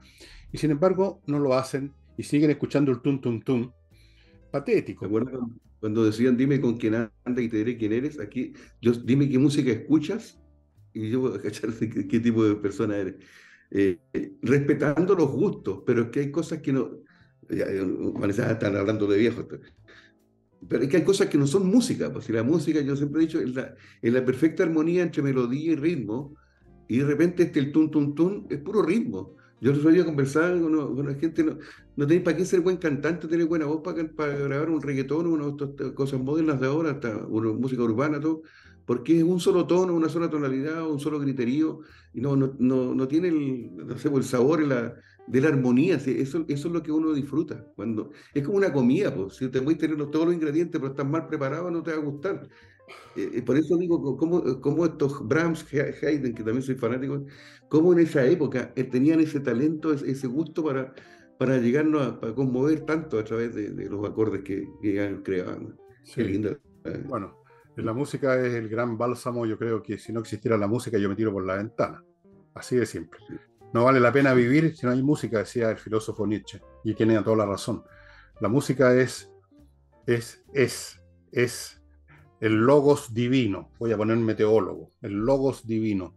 Y 0.50 0.56
sin 0.56 0.70
embargo, 0.70 1.20
no 1.26 1.38
lo 1.38 1.54
hacen 1.54 1.92
y 2.16 2.22
siguen 2.22 2.50
escuchando 2.50 2.90
el 2.90 3.00
tum 3.00 3.20
tum 3.20 3.40
tum. 3.42 3.72
Patético. 4.50 5.08
Cuando, 5.08 5.48
cuando 5.82 6.04
decían 6.04 6.36
dime 6.36 6.60
con 6.60 6.76
quién 6.76 6.94
anda 6.94 7.42
y 7.42 7.48
te 7.48 7.56
diré 7.56 7.76
quién 7.76 7.92
eres, 7.92 8.20
aquí, 8.20 8.52
yo, 8.80 8.92
dime 8.92 9.28
qué 9.28 9.36
música 9.36 9.72
escuchas 9.72 10.40
y 10.94 11.10
yo 11.10 11.22
voy 11.22 11.36
a 11.36 11.42
cachar 11.42 11.70
qué, 11.72 12.20
tipo 12.20 12.44
de 12.44 12.54
persona 12.54 12.96
eres. 12.96 13.16
Eh, 13.72 13.98
respetando 14.42 15.16
los 15.16 15.28
gustos, 15.28 15.82
pero 15.84 16.02
es 16.02 16.08
que 16.10 16.20
hay 16.20 16.30
cosas 16.30 16.60
que 16.60 16.72
no. 16.72 17.00
Ya, 17.50 17.66
Vanessa, 18.14 18.52
están 18.52 18.76
hablando 18.76 19.08
de 19.08 19.18
viejos. 19.18 19.44
Pero 20.68 20.84
es 20.84 20.88
que 20.88 20.98
hay 20.98 21.02
cosas 21.02 21.26
que 21.26 21.36
no 21.36 21.48
son 21.48 21.66
música, 21.66 22.12
pues 22.12 22.26
si 22.26 22.32
la 22.32 22.44
música, 22.44 22.80
yo 22.80 22.94
siempre 22.94 23.20
he 23.20 23.26
dicho, 23.26 23.40
es 23.40 23.52
la, 23.52 23.74
la 24.02 24.24
perfecta 24.24 24.62
armonía 24.62 25.02
entre 25.02 25.20
melodía 25.20 25.72
y 25.72 25.74
ritmo, 25.74 26.36
y 26.86 26.98
de 26.98 27.06
repente 27.06 27.42
este 27.42 27.58
el 27.58 27.72
tum 27.72 27.90
tum 27.90 28.14
tum 28.14 28.46
es 28.48 28.58
puro 28.58 28.82
ritmo. 28.84 29.34
Yo 29.62 29.72
los 29.72 29.86
a 29.86 30.04
conversar 30.04 30.60
con, 30.60 31.06
la 31.06 31.14
gente, 31.14 31.44
no, 31.44 31.56
no 31.94 32.04
tenéis 32.04 32.24
para 32.24 32.36
qué 32.36 32.44
ser 32.44 32.62
buen 32.62 32.78
cantante, 32.78 33.28
tener 33.28 33.46
buena 33.46 33.66
voz 33.66 33.80
para, 33.84 34.04
para 34.08 34.36
grabar 34.36 34.68
un 34.68 34.82
reggaetón, 34.82 35.28
una 35.28 35.46
de 35.46 35.50
estas 35.50 35.92
cosas 35.92 36.20
modernas 36.20 36.60
de 36.60 36.66
ahora, 36.66 36.90
hasta 36.90 37.16
una 37.28 37.52
música 37.52 37.80
urbana, 37.80 38.18
todo, 38.18 38.42
porque 38.84 39.18
es 39.18 39.22
un 39.22 39.38
solo 39.38 39.64
tono, 39.68 39.94
una 39.94 40.08
sola 40.08 40.28
tonalidad, 40.28 40.90
un 40.90 40.98
solo 40.98 41.20
criterio, 41.20 41.78
y 42.12 42.20
no, 42.20 42.34
no, 42.34 42.56
no, 42.58 42.92
no 42.92 43.06
tiene 43.06 43.28
el, 43.28 43.76
no 43.76 43.96
sé, 43.96 44.08
el 44.12 44.24
sabor 44.24 44.62
la, 44.62 44.96
de 45.28 45.40
la 45.40 45.46
armonía, 45.50 45.94
eso, 45.94 46.10
eso 46.10 46.44
es 46.48 46.64
lo 46.64 46.82
que 46.82 46.90
uno 46.90 47.12
disfruta. 47.12 47.64
Cuando, 47.76 48.10
es 48.34 48.42
como 48.42 48.58
una 48.58 48.72
comida, 48.72 49.14
pues, 49.14 49.36
si 49.36 49.46
te 49.46 49.60
voy 49.60 49.74
a 49.74 49.78
tener 49.78 49.96
todos 50.10 50.26
los 50.26 50.34
ingredientes, 50.34 50.80
pero 50.80 50.90
estás 50.90 51.06
mal 51.06 51.28
preparado, 51.28 51.70
no 51.70 51.84
te 51.84 51.92
va 51.92 51.98
a 51.98 52.00
gustar. 52.00 52.48
Eh, 53.16 53.30
eh, 53.34 53.42
por 53.42 53.56
eso 53.56 53.76
digo, 53.76 54.16
como, 54.16 54.60
como 54.60 54.84
estos 54.86 55.26
Brahms, 55.26 55.66
Haydn, 55.72 56.34
que 56.34 56.42
también 56.42 56.62
soy 56.62 56.76
fanático, 56.76 57.24
como 57.68 57.92
en 57.92 58.00
esa 58.00 58.24
época 58.24 58.72
eh, 58.76 58.84
tenían 58.84 59.20
ese 59.20 59.40
talento, 59.40 59.92
ese, 59.92 60.26
gusto 60.26 60.64
para, 60.64 60.94
para 61.38 61.58
llegarnos 61.58 62.22
a 62.22 62.34
conmover 62.34 62.80
tanto 62.80 63.18
a 63.18 63.24
través 63.24 63.54
de, 63.54 63.70
los 63.88 64.08
acordes 64.08 64.42
que, 64.42 64.68
que 64.80 65.20
creaban. 65.22 65.76
Qué 66.14 66.24
linda. 66.24 66.58
Bueno, 67.06 67.42
la 67.76 67.92
música 67.92 68.40
es 68.44 68.54
el 68.54 68.68
gran 68.68 68.98
bálsamo. 68.98 69.46
Yo 69.46 69.56
creo 69.58 69.82
que 69.82 69.98
si 69.98 70.12
no 70.12 70.20
existiera 70.20 70.56
la 70.56 70.66
música, 70.66 70.98
yo 70.98 71.08
me 71.08 71.14
tiro 71.14 71.32
por 71.32 71.44
la 71.44 71.56
ventana. 71.56 72.04
Así 72.54 72.76
de 72.76 72.86
simple. 72.86 73.20
No 73.72 73.84
vale 73.84 74.00
la 74.00 74.12
pena 74.12 74.34
vivir 74.34 74.76
si 74.76 74.84
no 74.84 74.92
hay 74.92 75.02
música, 75.02 75.38
decía 75.38 75.70
el 75.70 75.78
filósofo 75.78 76.26
Nietzsche, 76.26 76.60
y 76.84 76.94
tiene 76.94 77.22
toda 77.22 77.38
la 77.38 77.46
razón. 77.46 77.82
La 78.40 78.48
música 78.48 78.94
es, 78.94 79.32
es, 80.06 80.44
es, 80.52 81.02
es 81.30 81.81
el 82.42 82.54
logos 82.54 83.14
divino. 83.14 83.70
Voy 83.78 83.92
a 83.92 83.96
poner 83.96 84.16
meteólogo, 84.16 84.90
el 85.00 85.12
logos 85.12 85.64
divino. 85.64 86.16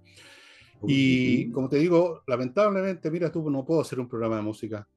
Y 0.88 1.52
como 1.52 1.70
te 1.70 1.78
digo, 1.78 2.24
lamentablemente, 2.26 3.12
mira 3.12 3.32
tú, 3.32 3.50
no 3.52 3.64
puedo 3.64 3.82
hacer 3.82 4.00
un 4.00 4.10
programa 4.10 4.38
de 4.38 4.42
música 4.42 4.88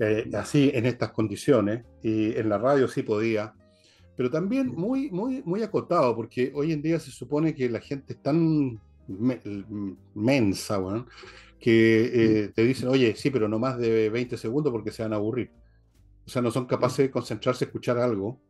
eh, 0.00 0.28
así 0.34 0.72
en 0.74 0.86
estas 0.86 1.12
condiciones. 1.12 1.84
Y 2.02 2.36
en 2.36 2.48
la 2.48 2.58
radio 2.58 2.88
sí 2.88 3.04
podía, 3.04 3.54
pero 4.16 4.28
también 4.28 4.74
muy, 4.74 5.08
muy, 5.12 5.40
muy 5.44 5.62
acotado, 5.62 6.16
porque 6.16 6.50
hoy 6.52 6.72
en 6.72 6.82
día 6.82 6.98
se 6.98 7.12
supone 7.12 7.54
que 7.54 7.70
la 7.70 7.80
gente 7.80 8.14
es 8.14 8.22
tan 8.22 8.80
mensa, 10.14 10.78
bueno, 10.78 11.06
que 11.60 12.10
eh, 12.12 12.48
te 12.48 12.64
dicen, 12.64 12.88
oye, 12.88 13.14
sí, 13.14 13.30
pero 13.30 13.48
no 13.48 13.60
más 13.60 13.78
de 13.78 14.10
20 14.10 14.36
segundos 14.36 14.72
porque 14.72 14.90
se 14.90 15.04
van 15.04 15.12
a 15.12 15.16
aburrir. 15.16 15.52
O 16.26 16.28
sea, 16.28 16.42
no 16.42 16.50
son 16.50 16.66
capaces 16.66 17.06
de 17.06 17.10
concentrarse, 17.12 17.66
escuchar 17.66 17.98
algo 17.98 18.40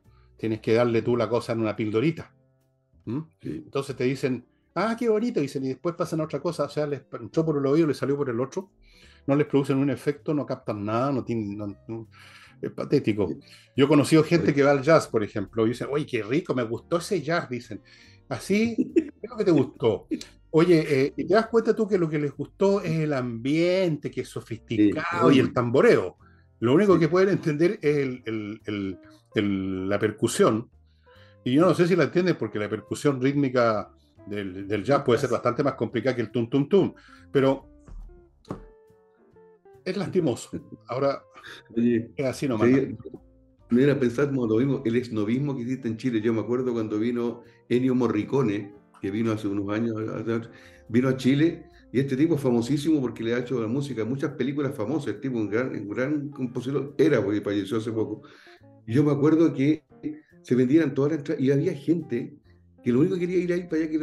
tienes 0.41 0.61
que 0.61 0.72
darle 0.72 1.03
tú 1.03 1.16
la 1.18 1.28
cosa 1.28 1.53
en 1.53 1.61
una 1.61 1.76
pildorita. 1.76 2.32
Entonces 3.43 3.95
te 3.95 4.05
dicen, 4.05 4.47
ah, 4.74 4.97
qué 4.99 5.09
bonito, 5.09 5.38
dicen, 5.38 5.64
y 5.64 5.68
después 5.68 5.95
pasan 5.95 6.20
a 6.20 6.24
otra 6.24 6.41
cosa, 6.41 6.64
o 6.64 6.68
sea, 6.68 6.86
les 6.86 7.03
entró 7.12 7.45
por 7.45 7.59
el 7.59 7.66
oído, 7.66 7.86
les 7.86 7.99
salió 7.99 8.16
por 8.16 8.30
el 8.30 8.41
otro, 8.41 8.70
no 9.26 9.36
les 9.36 9.47
producen 9.47 9.76
un 9.76 9.91
efecto, 9.91 10.32
no 10.32 10.47
captan 10.47 10.84
nada, 10.84 11.12
no 11.12 11.22
tienen... 11.22 11.76
es 12.62 12.70
patético. 12.70 13.28
Yo 13.76 13.84
he 13.84 13.88
conocido 13.88 14.24
gente 14.24 14.55
que 14.55 14.62
va 14.62 14.70
al 14.70 14.82
jazz, 14.82 15.09
por 15.09 15.22
ejemplo, 15.22 15.66
y 15.66 15.70
dicen, 15.70 15.88
oye, 15.91 16.07
qué 16.07 16.22
rico, 16.22 16.55
me 16.55 16.62
gustó 16.62 16.97
ese 16.97 17.20
jazz, 17.20 17.49
dicen. 17.49 17.82
Así, 18.30 18.93
¿qué 18.95 19.11
es 19.22 19.30
lo 19.30 19.36
que 19.36 19.45
te 19.45 19.51
gustó? 19.51 20.07
Oye, 20.53 20.84
eh, 20.88 21.12
¿te 21.14 21.24
das 21.34 21.49
cuenta 21.49 21.76
tú 21.76 21.86
que 21.86 21.99
lo 21.99 22.09
que 22.09 22.18
les 22.18 22.34
gustó 22.34 22.80
es 22.80 23.01
el 23.01 23.12
ambiente, 23.12 24.11
que 24.11 24.22
es 24.22 24.28
sofisticado 24.28 25.30
y 25.30 25.38
el 25.38 25.53
tamboreo? 25.53 26.16
Lo 26.61 26.74
único 26.74 26.99
que 26.99 27.09
pueden 27.09 27.30
entender 27.30 27.78
es 27.82 27.97
el, 28.24 28.99
la 29.34 29.98
percusión, 29.98 30.68
y 31.44 31.54
yo 31.54 31.62
no 31.62 31.74
sé 31.74 31.86
si 31.86 31.96
la 31.96 32.04
entiendes 32.04 32.36
porque 32.36 32.58
la 32.58 32.68
percusión 32.68 33.20
rítmica 33.20 33.90
del, 34.26 34.84
jazz 34.84 35.02
puede 35.02 35.18
ser 35.18 35.30
bastante 35.30 35.62
más 35.62 35.74
complicada 35.74 36.14
que 36.14 36.22
el 36.22 36.30
tum 36.30 36.48
tum 36.48 36.68
tum, 36.68 36.94
pero 37.32 37.66
es 39.84 39.96
lastimoso. 39.96 40.50
Ahora 40.86 41.22
es 41.74 42.24
así 42.24 42.46
nomás. 42.46 42.68
mira, 43.70 43.98
pensamos 43.98 44.48
lo 44.48 44.56
mismo, 44.56 44.82
el 44.84 44.96
esnovismo 44.96 45.56
que 45.56 45.62
existe 45.62 45.88
en 45.88 45.96
Chile. 45.96 46.20
Yo 46.20 46.32
me 46.32 46.40
acuerdo 46.40 46.72
cuando 46.72 46.98
vino 46.98 47.42
Ennio 47.68 47.94
Morricone, 47.94 48.74
que 49.00 49.10
vino 49.10 49.32
hace 49.32 49.48
unos 49.48 49.74
años, 49.74 49.96
vino 50.88 51.08
a 51.08 51.16
Chile, 51.16 51.70
y 51.92 51.98
este 51.98 52.16
tipo 52.16 52.36
es 52.36 52.40
famosísimo 52.40 53.00
porque 53.00 53.24
le 53.24 53.34
ha 53.34 53.38
hecho 53.38 53.60
la 53.60 53.66
música 53.66 54.04
muchas 54.04 54.32
películas 54.32 54.74
famosas. 54.76 55.14
El 55.14 55.20
tipo, 55.20 55.38
un 55.38 55.48
gran, 55.48 55.70
un 55.70 55.88
gran 55.88 56.28
compositor, 56.28 56.94
era 56.98 57.22
porque 57.24 57.40
falleció 57.40 57.78
hace 57.78 57.90
poco. 57.90 58.22
Yo 58.91 59.05
me 59.05 59.12
acuerdo 59.12 59.55
que 59.55 59.84
se 60.43 60.55
vendían 60.55 60.95
todas 60.95 61.12
las 61.12 61.18
entradas 61.20 61.43
y 61.43 61.51
había 61.53 61.74
gente 61.74 62.34
que 62.82 62.93
lo 62.93 63.01
único 63.01 63.14
que 63.14 63.20
quería 63.20 63.38
ir 63.38 63.53
ahí 63.53 63.62
para 63.64 63.82
allá, 63.82 63.91
que 63.91 63.97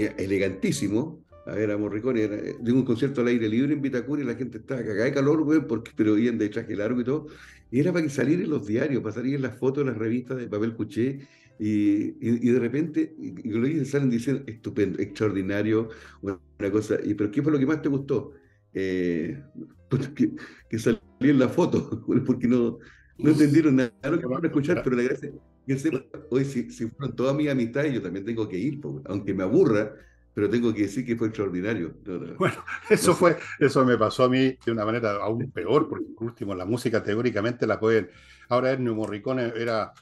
era, 0.00 0.12
elegantísimo, 0.16 1.24
a 1.44 1.54
ver 1.54 1.70
a 1.70 1.76
Morricone, 1.76 2.22
era 2.22 2.36
de 2.36 2.72
un 2.72 2.84
concierto 2.84 3.20
al 3.20 3.26
aire 3.28 3.48
libre 3.48 3.74
en 3.74 3.82
Vitacura 3.82 4.22
y 4.22 4.24
la 4.24 4.34
gente 4.34 4.58
estaba 4.58 4.80
cagada 4.80 5.04
de 5.04 5.12
calor, 5.12 5.42
güey, 5.42 5.66
porque, 5.66 5.90
pero 5.94 6.16
iban 6.16 6.38
de 6.38 6.48
traje 6.48 6.74
largo 6.76 7.00
y 7.00 7.04
todo. 7.04 7.26
Y 7.70 7.80
era 7.80 7.92
para 7.92 8.04
que 8.04 8.10
salir 8.10 8.40
en 8.40 8.48
los 8.48 8.66
diarios, 8.66 9.02
para 9.02 9.14
salir 9.14 9.40
las 9.40 9.58
fotos, 9.58 9.82
en 9.82 9.88
las 9.88 9.98
revistas 9.98 10.38
de 10.38 10.48
papel 10.48 10.74
cuché. 10.74 11.20
Y, 11.58 12.16
y, 12.20 12.50
de 12.50 12.58
repente, 12.58 13.14
y, 13.18 13.50
lo 13.50 13.66
dicen, 13.66 13.86
salen 13.86 14.10
diciendo, 14.10 14.44
estupendo, 14.46 14.98
extraordinario, 14.98 15.90
una, 16.22 16.38
cosa. 16.70 16.96
Y, 17.04 17.14
pero 17.14 17.30
¿qué 17.30 17.42
fue 17.42 17.52
lo 17.52 17.58
que 17.58 17.66
más 17.66 17.82
te 17.82 17.88
gustó? 17.88 18.32
eh, 18.74 19.42
que, 20.16 20.30
que 20.68 20.78
salí 20.78 20.98
en 21.20 21.38
la 21.38 21.48
foto, 21.48 22.04
porque 22.26 22.48
no, 22.48 22.78
no 23.22 23.30
entendieron 23.30 23.76
nada 23.76 23.92
de 24.02 24.10
lo 24.10 24.18
que 24.18 24.26
van 24.26 24.44
a 24.44 24.46
escuchar, 24.46 24.82
pero 24.82 24.96
la 24.96 25.02
gracia 25.02 25.30
que 25.66 26.08
hoy 26.30 26.44
si, 26.44 26.70
si 26.70 26.88
fueron 26.88 27.14
todas 27.14 27.34
mis 27.34 27.48
amistades, 27.48 27.92
yo 27.92 28.02
también 28.02 28.24
tengo 28.24 28.48
que 28.48 28.58
ir, 28.58 28.80
aunque 29.04 29.32
me 29.32 29.44
aburra, 29.44 29.94
pero 30.34 30.48
tengo 30.48 30.72
que 30.72 30.82
decir 30.82 31.04
que 31.04 31.16
fue 31.16 31.28
extraordinario. 31.28 31.94
Bueno, 32.38 32.64
eso 32.90 33.14
fue, 33.14 33.36
eso 33.58 33.84
me 33.84 33.96
pasó 33.96 34.24
a 34.24 34.28
mí 34.28 34.56
de 34.64 34.72
una 34.72 34.84
manera 34.84 35.12
aún 35.22 35.50
peor, 35.50 35.88
porque 35.88 36.06
por 36.16 36.28
último 36.28 36.54
la 36.54 36.64
música 36.64 37.02
teóricamente 37.02 37.66
la 37.66 37.78
pueden. 37.78 38.10
Ahora 38.48 38.72
Ennio 38.72 38.94
Morricone 38.94 39.52
era, 39.56 39.92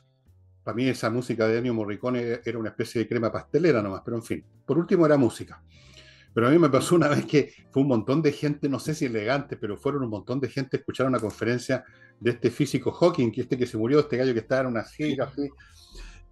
para 0.62 0.74
mí 0.74 0.88
esa 0.88 1.10
música 1.10 1.46
de 1.46 1.58
Ennio 1.58 1.74
Morricone 1.74 2.40
era 2.44 2.58
una 2.58 2.70
especie 2.70 3.02
de 3.02 3.08
crema 3.08 3.30
pastelera 3.30 3.82
nomás, 3.82 4.02
pero 4.04 4.16
en 4.16 4.22
fin, 4.22 4.44
por 4.64 4.78
último 4.78 5.04
era 5.04 5.16
música. 5.16 5.62
Pero 6.32 6.46
a 6.46 6.50
mí 6.50 6.58
me 6.58 6.68
pasó 6.68 6.94
una 6.94 7.08
vez 7.08 7.24
que 7.26 7.52
fue 7.70 7.82
un 7.82 7.88
montón 7.88 8.22
de 8.22 8.32
gente, 8.32 8.68
no 8.68 8.78
sé 8.78 8.94
si 8.94 9.06
elegante, 9.06 9.56
pero 9.56 9.76
fueron 9.76 10.04
un 10.04 10.10
montón 10.10 10.40
de 10.40 10.48
gente 10.48 10.76
a 10.76 10.80
escuchar 10.80 11.06
una 11.06 11.18
conferencia 11.18 11.84
de 12.20 12.30
este 12.30 12.50
físico 12.50 12.92
Hawking, 12.92 13.32
que 13.32 13.42
este 13.42 13.58
que 13.58 13.66
se 13.66 13.76
murió, 13.76 14.00
este 14.00 14.16
gallo 14.16 14.32
que 14.32 14.40
estaba 14.40 14.62
en 14.62 14.66
una 14.68 14.84
gira 14.84 15.24
así. 15.24 15.48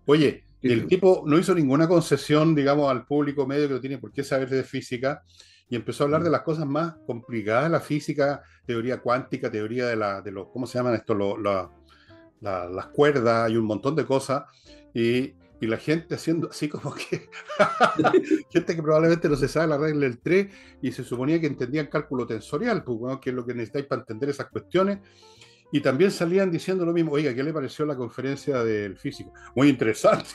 Oye, 0.06 0.44
el 0.62 0.86
tipo 0.86 1.22
no 1.26 1.38
hizo 1.38 1.54
ninguna 1.54 1.88
concesión, 1.88 2.54
digamos, 2.54 2.90
al 2.90 3.06
público 3.06 3.46
medio 3.46 3.68
que 3.68 3.74
no 3.74 3.80
tiene 3.80 3.98
por 3.98 4.12
qué 4.12 4.24
saber 4.24 4.48
de 4.48 4.62
física 4.64 5.22
y 5.68 5.76
empezó 5.76 6.02
a 6.02 6.06
hablar 6.06 6.22
de 6.22 6.30
las 6.30 6.42
cosas 6.42 6.66
más 6.66 6.94
complicadas 7.06 7.64
de 7.64 7.70
la 7.70 7.80
física, 7.80 8.42
teoría 8.64 9.00
cuántica, 9.00 9.50
teoría 9.50 9.86
de, 9.86 9.96
la, 9.96 10.22
de 10.22 10.32
los, 10.32 10.48
¿cómo 10.48 10.66
se 10.66 10.78
llaman 10.78 10.94
esto? 10.94 11.14
las 12.40 12.86
cuerdas 12.94 13.50
y 13.50 13.56
un 13.56 13.66
montón 13.66 13.94
de 13.94 14.06
cosas. 14.06 14.44
Y, 14.94 15.34
y 15.60 15.66
la 15.66 15.76
gente 15.76 16.14
haciendo 16.14 16.48
así 16.50 16.68
como 16.68 16.94
que, 16.94 17.28
gente 18.50 18.76
que 18.76 18.82
probablemente 18.82 19.28
no 19.28 19.36
se 19.36 19.48
sabe 19.48 19.68
la 19.68 19.78
regla 19.78 20.02
del 20.02 20.18
3 20.18 20.46
y 20.82 20.92
se 20.92 21.04
suponía 21.04 21.40
que 21.40 21.46
entendían 21.46 21.86
cálculo 21.86 22.26
tensorial, 22.26 22.84
pues, 22.84 23.18
que 23.20 23.30
es 23.30 23.36
lo 23.36 23.44
que 23.44 23.54
necesitáis 23.54 23.86
para 23.86 24.02
entender 24.02 24.30
esas 24.30 24.46
cuestiones. 24.46 24.98
Y 25.70 25.80
también 25.80 26.10
salían 26.10 26.50
diciendo 26.50 26.86
lo 26.86 26.94
mismo, 26.94 27.12
oiga, 27.12 27.34
¿qué 27.34 27.42
le 27.42 27.52
pareció 27.52 27.84
la 27.84 27.94
conferencia 27.94 28.64
del 28.64 28.96
físico? 28.96 29.34
Muy 29.54 29.68
interesante. 29.68 30.30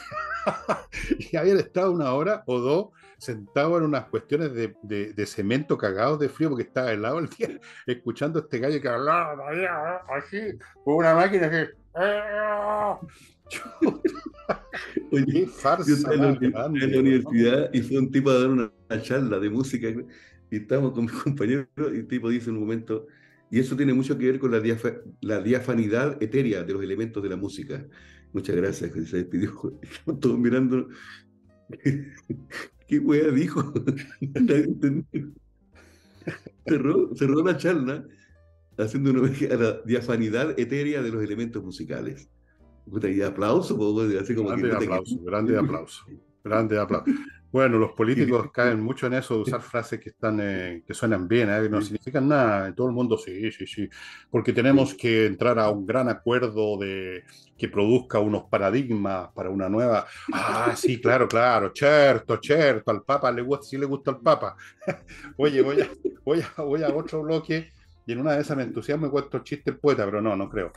y 1.31 1.35
habían 1.35 1.57
estado 1.57 1.91
una 1.91 2.13
hora 2.13 2.43
o 2.45 2.59
dos 2.59 2.87
sentados 3.17 3.79
en 3.79 3.85
unas 3.85 4.05
cuestiones 4.09 4.53
de, 4.53 4.75
de, 4.83 5.25
cemento 5.25 5.77
cagados 5.77 6.19
de 6.19 6.29
frío 6.29 6.49
porque 6.49 6.63
estaba 6.63 6.91
helado 6.91 7.19
el 7.19 7.29
día, 7.29 7.59
escuchando 7.87 8.39
a 8.39 8.41
este 8.43 8.59
gallo 8.59 8.81
que 8.81 8.89
hablaba 8.89 9.33
así, 10.09 10.39
con 10.83 10.95
una 10.95 11.15
máquina 11.15 11.49
que... 11.49 11.69
Oye, 15.11 15.47
farsa 15.47 15.89
yo 15.89 15.95
estaba 15.95 16.15
en, 16.15 16.51
la, 16.51 16.99
universidad 16.99 17.69
y 17.73 17.81
fue 17.81 17.99
un 17.99 18.11
tipo 18.11 18.29
a 18.29 18.39
dar 18.39 18.49
una, 18.49 18.71
charla 19.01 19.39
de 19.39 19.49
música 19.49 19.87
y 19.89 20.55
estábamos 20.55 20.93
con 20.93 21.05
mis 21.05 21.13
compañeros 21.13 21.67
y 21.77 21.97
el 21.97 22.07
tipo 22.07 22.29
dice 22.29 22.49
en 22.49 22.57
un 22.57 22.61
momento, 22.61 23.07
y 23.51 23.59
eso 23.59 23.75
tiene 23.75 23.93
mucho 23.93 24.17
que 24.17 24.31
ver 24.31 24.39
con 24.39 24.51
la, 24.51 24.61
la 25.21 25.41
diafanidad 25.41 26.21
etérea 26.21 26.63
de 26.63 26.73
los 26.73 26.83
elementos 26.83 27.21
de 27.21 27.29
la 27.29 27.35
música. 27.35 27.85
Muchas 28.31 28.55
gracias, 28.55 28.91
se 29.07 29.17
despidió. 29.17 29.79
Estamos 29.81 30.19
todos 30.19 30.39
mirando. 30.39 30.87
¿Qué 32.87 32.99
wea 32.99 33.29
dijo? 33.29 33.73
cerró, 36.65 37.15
cerró 37.15 37.43
la 37.43 37.57
charla 37.57 38.07
haciendo 38.77 39.11
una 39.11 39.27
a 39.27 39.55
la 39.55 39.81
diafanidad 39.85 40.59
etérea 40.59 41.01
de 41.01 41.11
los 41.11 41.23
elementos 41.23 41.63
musicales. 41.63 42.29
Y 42.85 43.21
aplauso, 43.21 43.75
así 44.19 44.35
como 44.35 44.49
grande 44.49 44.71
aplauso, 44.73 45.19
grande 45.23 45.57
aplauso, 45.57 46.05
grande 46.43 46.79
aplauso. 46.79 47.11
Bueno, 47.53 47.77
los 47.77 47.91
políticos 47.91 48.49
caen 48.51 48.81
mucho 48.81 49.05
en 49.05 49.13
eso 49.13 49.35
de 49.35 49.41
usar 49.41 49.61
frases 49.61 49.99
que 49.99 50.09
están 50.09 50.39
eh, 50.41 50.83
que 50.87 50.93
suenan 50.95 51.27
bien, 51.27 51.51
¿eh? 51.51 51.61
que 51.61 51.69
no 51.69 51.81
significan 51.83 52.27
nada. 52.27 52.73
Todo 52.73 52.87
el 52.87 52.93
mundo 52.93 53.15
sí, 53.15 53.51
sí, 53.51 53.67
sí. 53.67 53.87
Porque 54.31 54.53
tenemos 54.53 54.95
que 54.95 55.27
entrar 55.27 55.59
a 55.59 55.69
un 55.69 55.85
gran 55.85 56.09
acuerdo 56.09 56.77
de 56.79 57.23
que 57.55 57.69
produzca 57.69 58.19
unos 58.19 58.45
paradigmas 58.45 59.29
para 59.35 59.51
una 59.51 59.69
nueva. 59.69 60.07
Ah, 60.33 60.73
sí, 60.75 60.99
claro, 60.99 61.27
claro, 61.27 61.71
cierto, 61.75 62.39
cierto. 62.41 62.89
Al 62.89 63.03
Papa 63.03 63.31
le 63.31 63.43
gusta, 63.43 63.67
sí 63.67 63.77
le 63.77 63.85
gusta 63.85 64.09
al 64.09 64.21
Papa. 64.21 64.55
Oye, 65.37 65.61
voy 65.61 65.79
a, 65.79 65.89
voy 66.25 66.41
a, 66.41 66.61
voy 66.63 66.81
a 66.81 66.89
otro 66.89 67.21
bloque 67.21 67.71
y 68.05 68.11
en 68.11 68.19
una 68.19 68.33
de 68.33 68.41
esas 68.41 68.57
me 68.57 68.63
entusiasmo 68.63 69.07
y 69.07 69.09
cuento 69.09 69.39
chiste 69.39 69.71
el 69.71 69.77
poeta, 69.77 70.05
pero 70.05 70.21
no, 70.21 70.35
no 70.35 70.49
creo. 70.49 70.71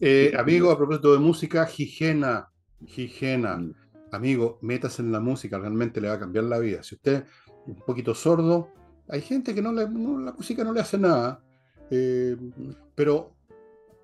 Eh, 0.00 0.32
amigo, 0.36 0.70
a 0.70 0.76
propósito 0.76 1.12
de 1.12 1.18
música, 1.18 1.68
Higiena, 1.76 2.48
Higiena 2.80 3.60
amigo, 4.12 4.58
metas 4.62 4.98
en 4.98 5.12
la 5.12 5.20
música, 5.20 5.58
realmente 5.58 6.00
le 6.00 6.08
va 6.08 6.14
a 6.14 6.18
cambiar 6.18 6.44
la 6.44 6.58
vida. 6.58 6.82
Si 6.82 6.94
usted 6.94 7.24
es 7.24 7.24
un 7.66 7.76
poquito 7.86 8.14
sordo, 8.14 8.70
hay 9.08 9.20
gente 9.20 9.54
que 9.54 9.62
no, 9.62 9.72
le, 9.72 9.82
la 9.82 10.32
música 10.32 10.64
no 10.64 10.72
le 10.72 10.80
hace 10.80 10.98
nada, 10.98 11.42
eh, 11.90 12.36
pero 12.94 13.34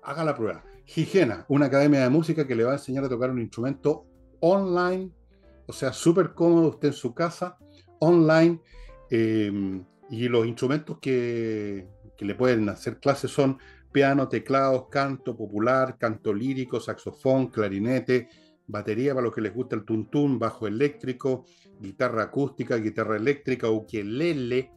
haga 0.03 0.23
la 0.23 0.35
prueba. 0.35 0.63
Higiena, 0.85 1.45
una 1.47 1.67
academia 1.67 2.01
de 2.01 2.09
música 2.09 2.45
que 2.45 2.55
le 2.55 2.63
va 2.63 2.71
a 2.71 2.75
enseñar 2.75 3.05
a 3.05 3.09
tocar 3.09 3.31
un 3.31 3.39
instrumento 3.39 4.05
online, 4.39 5.11
o 5.67 5.73
sea, 5.73 5.93
súper 5.93 6.33
cómodo 6.33 6.69
usted 6.69 6.89
en 6.89 6.93
su 6.93 7.13
casa, 7.13 7.57
online, 7.99 8.59
eh, 9.09 9.81
y 10.09 10.27
los 10.27 10.45
instrumentos 10.45 10.99
que, 10.99 11.87
que 12.17 12.25
le 12.25 12.35
pueden 12.35 12.69
hacer 12.69 12.99
clases 12.99 13.31
son 13.31 13.57
piano, 13.93 14.27
teclados, 14.27 14.87
canto 14.89 15.37
popular, 15.37 15.97
canto 15.97 16.33
lírico, 16.33 16.79
saxofón, 16.79 17.47
clarinete, 17.47 18.27
batería 18.67 19.13
para 19.13 19.25
los 19.25 19.35
que 19.35 19.41
les 19.41 19.53
gusta 19.53 19.75
el 19.75 19.85
tuntún, 19.85 20.39
bajo 20.39 20.67
eléctrico, 20.67 21.45
guitarra 21.79 22.23
acústica, 22.23 22.75
guitarra 22.77 23.17
eléctrica, 23.17 23.69
ukelele, 23.69 24.71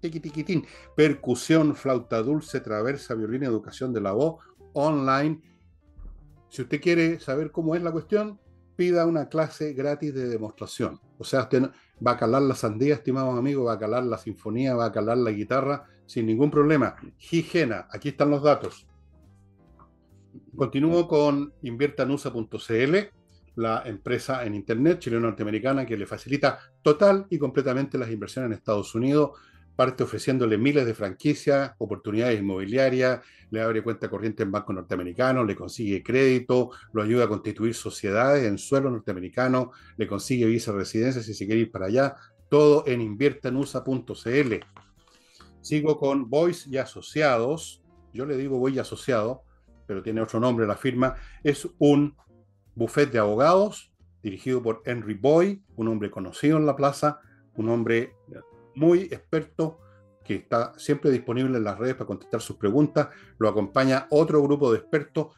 tiquitiquitín, 0.00 0.66
percusión, 0.96 1.76
flauta 1.76 2.22
dulce, 2.22 2.60
traversa, 2.60 3.14
violín, 3.14 3.44
educación 3.44 3.92
de 3.92 4.00
la 4.00 4.12
voz, 4.12 4.42
online. 4.72 5.40
Si 6.48 6.62
usted 6.62 6.80
quiere 6.80 7.20
saber 7.20 7.50
cómo 7.50 7.74
es 7.74 7.82
la 7.82 7.92
cuestión, 7.92 8.40
pida 8.76 9.06
una 9.06 9.28
clase 9.28 9.72
gratis 9.72 10.14
de 10.14 10.28
demostración. 10.28 11.00
O 11.18 11.24
sea, 11.24 11.42
usted 11.42 11.70
va 12.04 12.12
a 12.12 12.16
calar 12.16 12.42
la 12.42 12.54
sandía, 12.54 12.94
estimados 12.94 13.38
amigos, 13.38 13.66
va 13.66 13.74
a 13.74 13.78
calar 13.78 14.04
la 14.04 14.18
sinfonía, 14.18 14.74
va 14.74 14.86
a 14.86 14.92
calar 14.92 15.18
la 15.18 15.30
guitarra 15.30 15.86
sin 16.06 16.26
ningún 16.26 16.50
problema. 16.50 16.96
Higiena, 17.30 17.88
aquí 17.90 18.10
están 18.10 18.30
los 18.30 18.42
datos. 18.42 18.86
Continúo 20.56 21.08
con 21.08 21.52
inviertanusa.cl 21.62 22.96
la 23.56 23.82
empresa 23.86 24.44
en 24.44 24.54
Internet 24.54 24.98
chileno-norteamericana 24.98 25.86
que 25.86 25.96
le 25.96 26.06
facilita 26.06 26.58
total 26.82 27.26
y 27.30 27.38
completamente 27.38 27.98
las 27.98 28.10
inversiones 28.10 28.48
en 28.48 28.54
Estados 28.54 28.94
Unidos, 28.94 29.30
parte 29.76 30.04
ofreciéndole 30.04 30.58
miles 30.58 30.86
de 30.86 30.94
franquicias, 30.94 31.72
oportunidades 31.78 32.38
inmobiliarias, 32.38 33.20
le 33.50 33.60
abre 33.60 33.82
cuenta 33.82 34.08
corriente 34.08 34.42
en 34.42 34.52
bancos 34.52 34.74
norteamericanos, 34.74 35.46
le 35.46 35.56
consigue 35.56 36.02
crédito, 36.02 36.70
lo 36.92 37.02
ayuda 37.02 37.24
a 37.24 37.28
constituir 37.28 37.74
sociedades 37.74 38.44
en 38.44 38.58
suelo 38.58 38.90
norteamericano, 38.90 39.72
le 39.96 40.06
consigue 40.06 40.46
visa 40.46 40.72
de 40.72 40.78
residencia 40.78 41.22
si 41.22 41.34
se 41.34 41.46
quiere 41.46 41.62
ir 41.62 41.70
para 41.70 41.86
allá, 41.86 42.16
todo 42.48 42.84
en 42.86 43.00
inviertanusa.cl. 43.00 44.54
Sigo 45.64 45.98
con 45.98 46.28
Voice 46.28 46.68
y 46.68 46.76
Asociados, 46.76 47.82
yo 48.12 48.26
le 48.26 48.36
digo 48.36 48.58
Voice 48.58 48.76
y 48.76 48.80
Asociado, 48.80 49.44
pero 49.86 50.02
tiene 50.02 50.20
otro 50.20 50.38
nombre 50.38 50.66
la 50.66 50.76
firma, 50.76 51.14
es 51.42 51.66
un 51.78 52.14
Buffet 52.74 53.10
de 53.10 53.18
Abogados, 53.18 53.90
dirigido 54.22 54.62
por 54.62 54.82
Henry 54.84 55.14
Boy, 55.14 55.64
un 55.76 55.88
hombre 55.88 56.10
conocido 56.10 56.58
en 56.58 56.66
la 56.66 56.76
plaza, 56.76 57.18
un 57.56 57.70
hombre 57.70 58.14
muy 58.74 59.04
experto 59.04 59.78
que 60.22 60.34
está 60.34 60.74
siempre 60.76 61.10
disponible 61.10 61.56
en 61.56 61.64
las 61.64 61.78
redes 61.78 61.94
para 61.94 62.08
contestar 62.08 62.42
sus 62.42 62.56
preguntas. 62.56 63.08
Lo 63.38 63.48
acompaña 63.48 64.06
otro 64.10 64.42
grupo 64.42 64.70
de 64.70 64.80
expertos. 64.80 65.34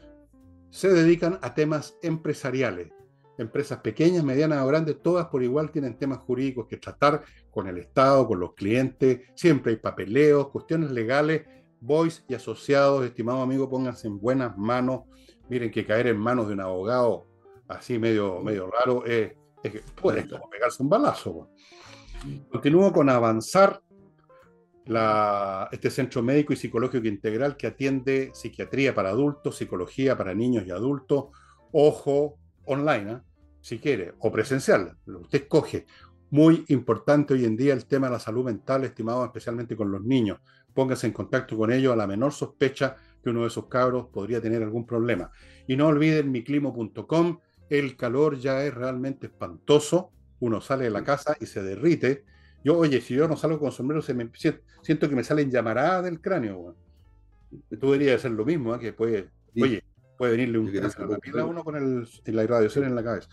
Se 0.70 0.92
dedican 0.92 1.38
a 1.40 1.54
temas 1.54 1.96
empresariales. 2.02 2.90
Empresas 3.38 3.80
pequeñas, 3.80 4.24
medianas 4.24 4.62
o 4.62 4.66
grandes, 4.66 5.02
todas 5.02 5.26
por 5.26 5.42
igual 5.42 5.70
tienen 5.70 5.98
temas 5.98 6.18
jurídicos 6.18 6.66
que 6.66 6.76
tratar 6.76 7.22
con 7.50 7.66
el 7.68 7.78
Estado, 7.78 8.26
con 8.26 8.40
los 8.40 8.54
clientes. 8.54 9.20
Siempre 9.34 9.72
hay 9.72 9.78
papeleos, 9.78 10.48
cuestiones 10.48 10.90
legales. 10.90 11.46
Boys 11.78 12.24
y 12.28 12.34
asociados, 12.34 13.04
estimado 13.04 13.42
amigo, 13.42 13.68
pónganse 13.68 14.08
en 14.08 14.18
buenas 14.18 14.56
manos 14.56 15.02
Miren 15.48 15.70
que 15.70 15.86
caer 15.86 16.08
en 16.08 16.18
manos 16.18 16.48
de 16.48 16.54
un 16.54 16.60
abogado 16.60 17.26
así 17.68 17.98
medio, 17.98 18.40
medio 18.40 18.68
raro 18.68 19.04
es, 19.04 19.32
es 19.62 19.82
puede 19.92 20.28
como 20.28 20.48
pegarse 20.50 20.82
un 20.82 20.88
balazo. 20.88 21.50
Continúo 22.50 22.92
con 22.92 23.08
avanzar 23.08 23.80
la, 24.86 25.68
este 25.70 25.90
centro 25.90 26.22
médico 26.22 26.52
y 26.52 26.56
psicológico 26.56 27.06
integral 27.06 27.56
que 27.56 27.68
atiende 27.68 28.30
psiquiatría 28.34 28.94
para 28.94 29.10
adultos, 29.10 29.56
psicología 29.56 30.16
para 30.16 30.34
niños 30.34 30.64
y 30.66 30.70
adultos, 30.70 31.26
ojo, 31.72 32.38
online, 32.66 33.12
¿eh? 33.12 33.18
si 33.60 33.78
quiere, 33.78 34.14
o 34.20 34.30
presencial, 34.30 34.96
lo 35.06 35.20
usted 35.20 35.42
escoge. 35.42 35.86
Muy 36.30 36.64
importante 36.68 37.34
hoy 37.34 37.44
en 37.44 37.56
día 37.56 37.72
el 37.72 37.86
tema 37.86 38.08
de 38.08 38.14
la 38.14 38.20
salud 38.20 38.44
mental, 38.44 38.84
estimado 38.84 39.24
especialmente 39.24 39.76
con 39.76 39.90
los 39.90 40.02
niños. 40.02 40.40
Póngase 40.74 41.06
en 41.06 41.12
contacto 41.12 41.56
con 41.56 41.72
ellos 41.72 41.92
a 41.92 41.96
la 41.96 42.06
menor 42.06 42.32
sospecha 42.32 42.96
uno 43.30 43.42
de 43.42 43.48
esos 43.48 43.66
cabros 43.66 44.06
podría 44.06 44.40
tener 44.40 44.62
algún 44.62 44.86
problema. 44.86 45.30
Y 45.66 45.76
no 45.76 45.88
olviden 45.88 46.30
miclimo.com, 46.30 47.38
el 47.68 47.96
calor 47.96 48.38
ya 48.38 48.64
es 48.64 48.74
realmente 48.74 49.26
espantoso, 49.26 50.10
uno 50.40 50.60
sale 50.60 50.84
de 50.84 50.90
la 50.90 51.04
casa 51.04 51.36
y 51.40 51.46
se 51.46 51.62
derrite, 51.62 52.24
Yo, 52.64 52.76
oye, 52.76 53.00
si 53.00 53.14
yo 53.14 53.28
no 53.28 53.36
salgo 53.36 53.60
con 53.60 53.72
sombrero, 53.72 54.02
se 54.02 54.14
me, 54.14 54.30
siento 54.34 55.08
que 55.08 55.14
me 55.14 55.24
salen 55.24 55.50
llamaradas 55.50 56.04
del 56.04 56.20
cráneo. 56.20 56.74
Tú 57.80 57.92
deberías 57.92 58.16
hacer 58.16 58.32
lo 58.32 58.44
mismo, 58.44 58.74
¿eh? 58.74 58.78
que 58.80 58.92
puede, 58.92 59.30
oye, 59.60 59.82
puede 60.16 60.32
venirle 60.32 60.58
un 60.58 61.38
a 61.38 61.44
uno 61.44 61.64
con 61.64 61.76
el, 61.76 62.08
la 62.34 62.44
irradiación 62.44 62.84
en 62.84 62.94
la 62.94 63.04
cabeza. 63.04 63.28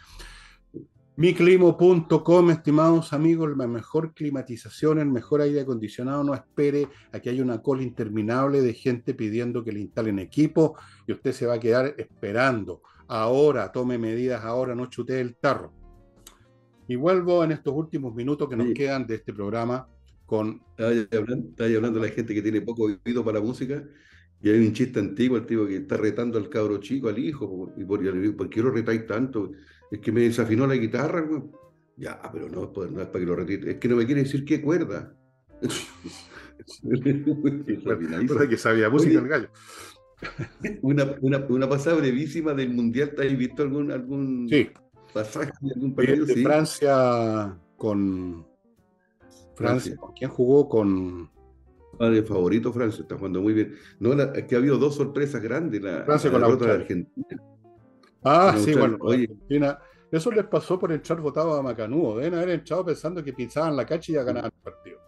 Miclimo.com, 1.15 2.49
estimados 2.49 3.13
amigos, 3.13 3.55
la 3.55 3.67
mejor 3.67 4.15
climatización, 4.15 4.97
el 4.97 5.09
mejor 5.09 5.41
aire 5.41 5.61
acondicionado. 5.61 6.23
No 6.23 6.33
espere 6.33 6.87
a 7.11 7.19
que 7.19 7.29
haya 7.29 7.43
una 7.43 7.61
cola 7.61 7.83
interminable 7.83 8.61
de 8.61 8.73
gente 8.73 9.13
pidiendo 9.13 9.63
que 9.63 9.71
le 9.71 9.81
instalen 9.81 10.17
equipo 10.17 10.75
y 11.05 11.11
usted 11.11 11.31
se 11.33 11.45
va 11.45 11.53
a 11.55 11.59
quedar 11.59 11.93
esperando. 11.99 12.81
Ahora, 13.07 13.71
tome 13.71 13.99
medidas, 13.99 14.43
ahora 14.43 14.73
no 14.73 14.87
chutee 14.87 15.21
el 15.21 15.35
tarro. 15.35 15.71
Y 16.87 16.95
vuelvo 16.95 17.43
en 17.43 17.51
estos 17.51 17.75
últimos 17.75 18.15
minutos 18.15 18.49
que 18.49 18.55
nos 18.55 18.73
quedan 18.73 19.05
de 19.05 19.15
este 19.15 19.33
programa 19.33 19.87
con. 20.25 20.63
Estaba 20.71 20.89
hablando, 21.21 21.63
hablando 21.63 21.99
de 21.99 22.07
la 22.07 22.13
gente 22.13 22.33
que 22.33 22.41
tiene 22.41 22.61
poco 22.61 22.85
oído 23.05 23.23
para 23.23 23.37
la 23.37 23.45
música. 23.45 23.83
Y 24.43 24.49
hay 24.49 24.59
un 24.67 24.73
chiste 24.73 24.99
antiguo, 24.99 25.37
el 25.37 25.45
tipo 25.45 25.65
que 25.65 25.77
está 25.77 25.95
retando 25.95 26.37
al 26.37 26.49
cabro 26.49 26.77
chico, 26.79 27.07
al 27.07 27.17
hijo, 27.17 27.71
y 27.77 27.85
por, 27.85 28.35
¿por 28.35 28.49
qué 28.49 28.61
lo 28.61 28.71
retáis 28.71 29.07
tanto? 29.07 29.53
Es 29.89 29.99
que 29.99 30.11
me 30.11 30.19
desafinó 30.19 30.67
la 30.67 30.75
guitarra, 30.75 31.25
Ya, 31.95 32.21
pero 32.31 32.49
no, 32.49 32.73
pues, 32.73 32.91
no 32.91 33.01
es 33.01 33.07
para 33.07 33.19
que 33.19 33.25
lo 33.25 33.37
retire. 33.37 33.71
Es 33.71 33.77
que 33.77 33.87
no 33.87 33.95
me 33.95 34.05
quiere 34.05 34.23
decir 34.23 34.43
qué 34.43 34.61
cuerda. 34.61 35.15
que 38.49 38.57
sabía 38.57 38.89
música 38.89 39.19
el 39.19 39.27
gallo. 39.29 39.49
Una, 40.81 41.15
una, 41.21 41.45
una, 41.47 41.69
pasada 41.69 41.97
brevísima 41.97 42.53
del 42.53 42.69
Mundial, 42.69 43.11
¿te 43.15 43.25
has 43.25 43.37
visto 43.37 43.63
algún, 43.63 43.91
algún 43.91 44.49
pasaje 45.13 45.51
de 45.61 45.73
algún 45.73 45.95
partido? 45.95 46.25
De, 46.25 46.43
Francia 46.43 47.57
con... 47.77 48.45
Francia. 49.55 49.95
¿Quién 50.17 50.29
jugó 50.29 50.67
con...? 50.67 51.32
Ah, 51.99 52.09
de 52.09 52.23
favorito 52.23 52.73
Francia, 52.73 53.01
está 53.03 53.15
jugando 53.15 53.41
muy 53.41 53.53
bien. 53.53 53.75
No, 53.99 54.13
es 54.13 54.43
que 54.45 54.55
ha 54.55 54.57
habido 54.57 54.77
dos 54.77 54.95
sorpresas 54.95 55.41
grandes. 55.41 55.81
La, 55.81 56.03
Francia 56.03 56.31
con 56.31 56.41
la 56.41 56.55
de 56.55 56.71
Argentina. 56.71 57.43
Ah, 58.23 58.55
sí, 58.57 58.73
bueno, 58.73 58.97
oye. 59.01 59.23
Argentina. 59.23 59.79
Eso 60.11 60.31
les 60.31 60.45
pasó 60.45 60.77
por 60.77 60.91
entrar 60.91 61.19
votado 61.21 61.55
a 61.55 61.63
Macanudo. 61.63 62.17
Deben 62.17 62.35
haber 62.35 62.49
entrado 62.51 62.85
pensando 62.85 63.23
que 63.23 63.33
pisaban 63.33 63.75
la 63.75 63.85
cacha 63.85 64.11
y 64.11 64.15
ya 64.15 64.23
ganaban 64.23 64.51
el 64.55 64.61
partido. 64.61 64.99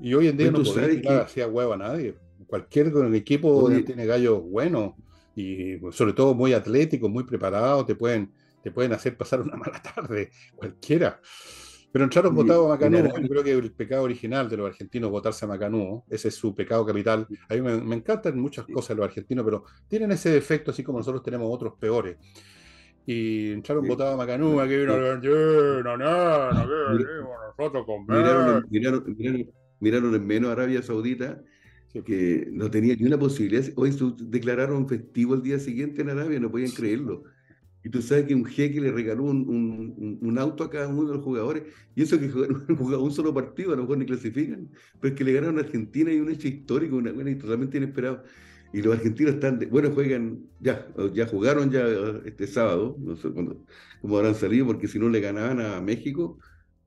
Y 0.00 0.14
hoy 0.14 0.28
en 0.28 0.36
día 0.36 0.50
no 0.50 0.62
puede 0.62 0.96
tirar 0.96 1.22
así 1.22 1.40
a 1.40 1.48
huevo 1.48 1.72
a 1.72 1.76
nadie. 1.76 2.16
Cualquier 2.46 2.92
equipo 3.14 3.68
tiene 3.84 4.06
gallos 4.06 4.42
buenos 4.42 4.94
y 5.34 5.78
sobre 5.90 6.12
todo 6.12 6.34
muy 6.34 6.52
atléticos, 6.52 7.10
muy 7.10 7.24
preparados, 7.24 7.86
te 7.86 7.94
pueden, 7.94 8.32
te 8.62 8.70
pueden 8.70 8.92
hacer 8.92 9.16
pasar 9.16 9.40
una 9.40 9.56
mala 9.56 9.82
tarde, 9.94 10.30
cualquiera. 10.54 11.20
Pero 11.94 12.06
entraron 12.06 12.34
votados 12.34 12.66
a 12.66 12.70
Macanudo. 12.70 13.04
Yo 13.20 13.28
creo 13.28 13.44
que 13.44 13.52
el 13.52 13.70
pecado 13.70 14.02
original 14.02 14.50
de 14.50 14.56
los 14.56 14.66
argentinos 14.66 15.12
votarse 15.12 15.44
a 15.44 15.48
Macanudo, 15.48 16.02
ese 16.10 16.26
es 16.26 16.34
su 16.34 16.52
pecado 16.52 16.84
capital. 16.84 17.24
A 17.48 17.54
mí 17.54 17.60
me, 17.60 17.94
encantan 17.94 18.36
muchas 18.36 18.66
cosas 18.66 18.96
los 18.96 19.06
argentinos, 19.06 19.44
pero 19.44 19.62
tienen 19.86 20.10
ese 20.10 20.30
defecto, 20.30 20.72
así 20.72 20.82
como 20.82 20.98
nosotros 20.98 21.22
tenemos 21.22 21.46
otros 21.48 21.74
peores. 21.78 22.16
Y 23.06 23.52
entraron 23.52 23.86
votados 23.86 24.14
a 24.14 24.16
Macanudo, 24.16 24.60
aquí 24.60 24.74
vino 24.74 24.96
no, 24.96 25.96
no, 25.96 26.50
nosotros 27.56 27.86
con 27.86 28.06
miraron, 28.08 28.66
miraron, 28.70 29.16
miraron, 29.78 30.14
en 30.16 30.26
menos 30.26 30.50
Arabia 30.50 30.82
Saudita 30.82 31.40
que 32.02 32.48
no 32.50 32.68
tenía 32.72 32.96
ni 32.96 33.04
una 33.04 33.20
posibilidad. 33.20 33.66
Hoy 33.76 33.96
declararon 34.18 34.88
festivo 34.88 35.34
el 35.34 35.42
día 35.42 35.60
siguiente 35.60 36.02
en 36.02 36.10
Arabia, 36.10 36.40
no 36.40 36.50
podían 36.50 36.72
creerlo. 36.72 37.22
Y 37.84 37.90
tú 37.90 38.00
sabes 38.00 38.24
que 38.24 38.34
un 38.34 38.46
jeque 38.46 38.80
le 38.80 38.90
regaló 38.90 39.24
un, 39.24 40.18
un, 40.20 40.38
auto 40.38 40.64
a 40.64 40.70
cada 40.70 40.88
uno 40.88 41.06
de 41.06 41.16
los 41.16 41.22
jugadores. 41.22 41.64
Y 41.94 42.02
eso 42.02 42.18
que 42.18 42.30
jugaron 42.30 42.64
un 43.02 43.12
solo 43.12 43.34
partido, 43.34 43.74
a 43.74 43.76
lo 43.76 43.82
mejor 43.82 43.98
ni 43.98 44.06
clasifican. 44.06 44.70
Pero 45.00 45.12
es 45.12 45.18
que 45.18 45.22
le 45.22 45.34
ganaron 45.34 45.58
a 45.58 45.60
Argentina 45.60 46.10
y 46.10 46.18
un 46.18 46.30
hecho 46.30 46.48
histórico, 46.48 46.96
una 46.96 47.12
buena 47.12 47.30
y 47.30 47.34
totalmente 47.34 47.76
inesperado. 47.76 48.24
Y 48.72 48.80
los 48.80 48.96
argentinos 48.96 49.34
están, 49.34 49.60
bueno, 49.70 49.90
juegan, 49.90 50.46
ya, 50.60 50.88
ya 51.12 51.26
jugaron 51.26 51.70
ya 51.70 51.86
este 52.24 52.46
sábado, 52.46 52.96
no 52.98 53.16
sé 53.16 53.28
cuándo, 53.28 53.64
cómo 54.00 54.16
habrán 54.16 54.34
salido, 54.34 54.66
porque 54.66 54.88
si 54.88 54.98
no 54.98 55.10
le 55.10 55.20
ganaban 55.20 55.60
a 55.60 55.80
México, 55.82 56.38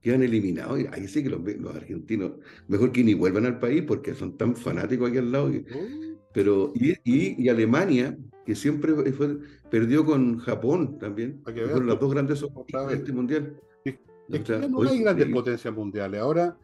quedan 0.02 0.24
eliminados. 0.24 0.80
Y 0.80 0.88
ahí 0.92 1.08
sí 1.08 1.22
que 1.22 1.30
los, 1.30 1.42
los, 1.42 1.76
argentinos, 1.76 2.32
mejor 2.68 2.92
que 2.92 3.04
ni 3.04 3.14
vuelvan 3.14 3.46
al 3.46 3.60
país, 3.60 3.84
porque 3.84 4.16
son 4.16 4.36
tan 4.36 4.56
fanáticos 4.56 5.10
aquí 5.10 5.20
al 5.20 5.32
lado. 5.32 5.52
pero, 6.34 6.74
y, 6.76 6.94
y, 7.04 7.44
y 7.44 7.50
Alemania, 7.50 8.18
que 8.48 8.56
siempre 8.56 8.94
fue, 9.12 9.40
perdió 9.70 10.06
con 10.06 10.38
Japón 10.38 10.98
también. 11.00 11.42
Fueron 11.44 11.86
las 11.86 12.00
dos 12.00 12.14
grandes 12.14 12.40
de 12.40 12.94
este 12.94 13.12
mundial. 13.12 13.60
no 14.70 14.84
hay 14.84 15.02
grandes 15.02 15.28
potencias 15.28 15.74
mundiales. 15.74 16.22
Ahora, 16.22 16.58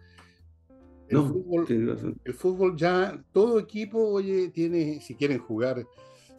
el, 1.09 1.17
fútbol, 1.17 2.17
el, 2.23 2.33
fútbol, 2.33 2.77
ya, 2.77 3.21
todo 3.33 3.59
equipo, 3.59 3.99
oye, 3.99 4.47
tiene, 4.47 5.01
si 5.01 5.15
quieren 5.15 5.39
jugar 5.39 5.85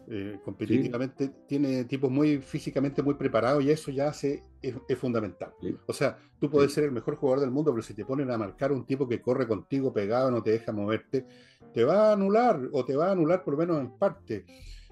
eh, 0.07 0.39
competitivamente, 0.43 1.29
tiene 1.47 1.83
tipos 1.83 2.09
muy 2.09 2.39
físicamente 2.39 3.03
muy 3.03 3.13
preparados 3.13 3.63
y 3.63 3.69
eso 3.69 3.91
ya 3.91 4.07
hace, 4.07 4.41
es, 4.63 4.97
fundamental. 4.97 5.53
O 5.85 5.93
sea, 5.93 6.17
tú 6.39 6.49
puedes 6.49 6.73
ser 6.73 6.85
el 6.85 6.91
mejor 6.91 7.17
jugador 7.17 7.41
del 7.41 7.51
mundo, 7.51 7.71
pero 7.71 7.83
si 7.83 7.93
te 7.93 8.03
ponen 8.03 8.31
a 8.31 8.37
marcar 8.39 8.71
un 8.71 8.83
tipo 8.83 9.07
que 9.07 9.21
corre 9.21 9.47
contigo 9.47 9.93
pegado, 9.93 10.31
no 10.31 10.41
te 10.41 10.49
deja 10.49 10.71
moverte, 10.71 11.27
te 11.71 11.83
va 11.83 12.09
a 12.09 12.13
anular 12.13 12.59
o 12.71 12.83
te 12.83 12.95
va 12.95 13.09
a 13.09 13.11
anular 13.11 13.43
por 13.43 13.53
lo 13.53 13.59
menos 13.59 13.79
en 13.79 13.91
parte. 13.91 14.47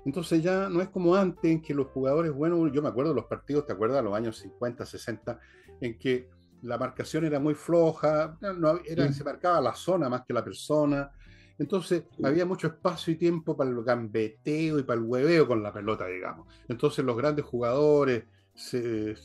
Entonces 0.06 0.44
ya 0.44 0.70
no 0.70 0.82
es 0.82 0.90
como 0.90 1.16
antes 1.16 1.50
en 1.50 1.62
que 1.62 1.74
los 1.74 1.88
jugadores, 1.88 2.32
bueno, 2.32 2.68
yo 2.68 2.82
me 2.82 2.90
acuerdo 2.90 3.12
de 3.12 3.16
los 3.16 3.26
partidos, 3.26 3.66
¿te 3.66 3.74
acuerdas? 3.74 4.04
Los 4.04 4.14
años 4.14 4.38
50, 4.38 4.86
60, 4.86 5.40
en 5.80 5.98
que 5.98 6.30
la 6.64 6.78
marcación 6.78 7.26
era 7.26 7.40
muy 7.40 7.54
floja, 7.54 8.38
no, 8.58 8.80
era, 8.86 9.12
se 9.12 9.24
marcaba 9.24 9.62
la 9.62 9.74
zona 9.74 10.10
más 10.10 10.24
que 10.26 10.34
la 10.34 10.44
persona. 10.44 11.12
Entonces 11.58 12.04
había 12.24 12.46
mucho 12.46 12.68
espacio 12.68 13.14
y 13.14 13.18
tiempo 13.18 13.56
para 13.56 13.70
el 13.70 13.84
gambeteo 13.84 14.80
y 14.80 14.84
para 14.84 15.00
el 15.00 15.06
hueveo 15.06 15.48
con 15.48 15.62
la 15.62 15.72
pelota, 15.72 16.08
digamos. 16.08 16.48
Entonces 16.68 17.06
los 17.06 17.16
grandes 17.16 17.46
jugadores 17.46 18.26
se, 18.54 19.16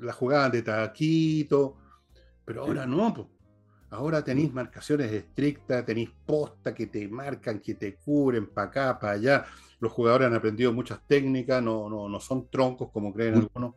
la 0.00 0.12
jugaban 0.12 0.50
de 0.50 0.62
taquito, 0.62 1.76
pero 2.44 2.62
ahora 2.62 2.86
no, 2.86 3.14
pues. 3.14 3.26
Ahora 3.90 4.22
tenéis 4.22 4.52
marcaciones 4.52 5.10
estrictas, 5.10 5.84
tenéis 5.84 6.10
posta 6.26 6.74
que 6.74 6.88
te 6.88 7.08
marcan, 7.08 7.58
que 7.58 7.74
te 7.74 7.94
cubren 7.94 8.46
para 8.48 8.66
acá, 8.68 8.98
para 8.98 9.12
allá 9.14 9.46
los 9.80 9.92
jugadores 9.92 10.26
han 10.26 10.34
aprendido 10.34 10.72
muchas 10.72 11.00
técnicas, 11.06 11.62
no, 11.62 11.88
no, 11.88 12.08
no 12.08 12.20
son 12.20 12.48
troncos 12.48 12.90
como 12.92 13.12
creen 13.12 13.34
algunos. 13.34 13.74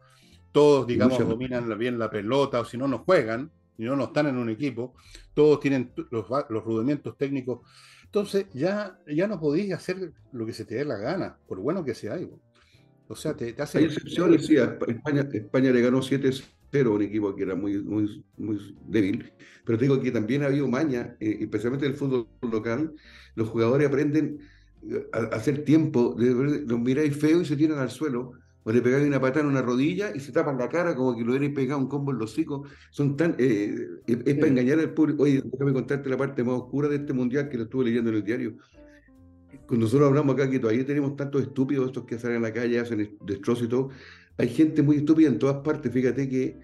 Todos, 0.52 0.86
digamos, 0.86 1.18
dominan 1.20 1.78
bien 1.78 1.97
la 1.97 2.10
pelota, 2.10 2.60
o 2.60 2.66
si 2.66 2.78
no, 2.78 2.88
no 2.88 2.99
juegan, 2.99 3.49
y 3.78 3.86
no, 3.86 3.95
no 3.95 4.06
están 4.06 4.28
en 4.28 4.38
un 4.38 4.49
equipo. 4.49 4.93
Todos 5.34 5.60
tienen 5.60 5.91
los, 6.10 6.26
los 6.49 6.64
rudimentos 6.64 7.18
técnicos. 7.18 7.60
Entonces, 8.06 8.47
ya, 8.54 8.99
ya 9.08 9.28
no 9.28 9.39
podéis 9.39 9.74
hacer 9.74 10.12
lo 10.34 10.45
que 10.45 10.54
se 10.54 10.66
te 10.66 10.76
dé 10.76 10.86
la 10.86 10.97
gana, 10.97 11.38
por 11.47 11.60
bueno 11.60 11.84
que 11.86 11.95
sea. 11.95 12.20
O 13.08 13.16
sea, 13.16 13.36
te, 13.36 13.56
hace. 13.58 13.78
Hay 13.78 13.86
excepciones, 13.86 14.45
sí. 14.45 14.58
España, 14.58 15.28
España 15.32 15.72
le 15.72 15.82
ganó 15.82 16.02
7-0 16.02 16.43
a 16.86 16.89
un 16.89 17.02
equipo 17.02 17.34
que 17.36 17.43
era 17.43 17.56
muy, 17.56 17.82
muy, 17.82 18.26
muy 18.38 18.76
débil. 18.86 19.32
Pero 19.64 19.78
te 19.78 19.86
digo 19.86 20.02
que 20.02 20.12
también 20.12 20.43
ha 20.43 20.47
habido 20.47 20.68
maña, 20.68 21.16
eh, 21.20 21.38
especialmente 21.41 21.86
en 21.86 21.93
el 21.93 21.97
fútbol 21.97 22.28
local. 22.41 22.93
Los 23.36 23.49
jugadores 23.49 23.88
aprenden 23.88 24.39
hacer 25.32 25.64
tiempo, 25.64 26.16
los 26.18 26.80
miráis 26.80 27.16
feo 27.16 27.42
y 27.42 27.46
se 27.46 27.56
tiran 27.56 27.80
al 27.80 27.90
suelo, 27.90 28.34
o 28.64 28.72
le 28.72 28.82
pegáis 28.82 29.08
una 29.08 29.20
patada 29.20 29.42
en 29.42 29.48
una 29.48 29.62
rodilla 29.62 30.16
y 30.16 30.20
se 30.20 30.32
tapan 30.32 30.58
la 30.58 30.70
cara 30.70 30.96
como 30.96 31.16
que 31.16 31.24
lo 31.24 31.32
hubierais 31.32 31.54
pegado 31.54 31.80
un 31.80 31.88
combo 31.88 32.12
en 32.12 32.20
los 32.20 32.32
hocicos. 32.32 32.70
Son 32.92 33.18
tan, 33.18 33.36
eh, 33.40 33.76
es, 34.06 34.36
para 34.36 34.48
engañar 34.48 34.80
al 34.80 34.94
público. 34.94 35.24
Oye, 35.24 35.42
déjame 35.44 35.74
contarte 35.74 36.10
la 36.10 36.18
parte 36.18 36.44
más 36.44 36.56
oscura 36.56 36.88
de 36.88 36.98
este 36.98 37.14
mundial 37.14 37.50
que 37.50 37.58
lo 37.58 37.64
estuve 37.64 37.86
leyendo 37.86 38.12
en 38.12 38.18
el 38.18 38.24
diario. 38.24 38.58
Cuando 39.68 39.86
nosotros 39.86 40.10
hablamos 40.10 40.36
acá 40.36 40.50
que 40.50 40.60
todavía 40.60 40.86
tenemos 40.86 41.16
tantos 41.16 41.42
estúpidos, 41.42 41.88
estos 41.88 42.06
que 42.06 42.20
salen 42.20 42.38
a 42.38 42.42
la 42.42 42.54
calle, 42.54 42.80
hacen 42.80 43.18
destrozos 43.26 43.66
y 43.66 43.70
todo, 43.70 43.90
hay 44.38 44.50
gente 44.50 44.84
muy 44.84 44.98
estúpida 44.98 45.30
en 45.30 45.40
todas 45.40 45.58
partes. 45.64 45.92
Fíjate 45.92 46.30
que 46.30 46.60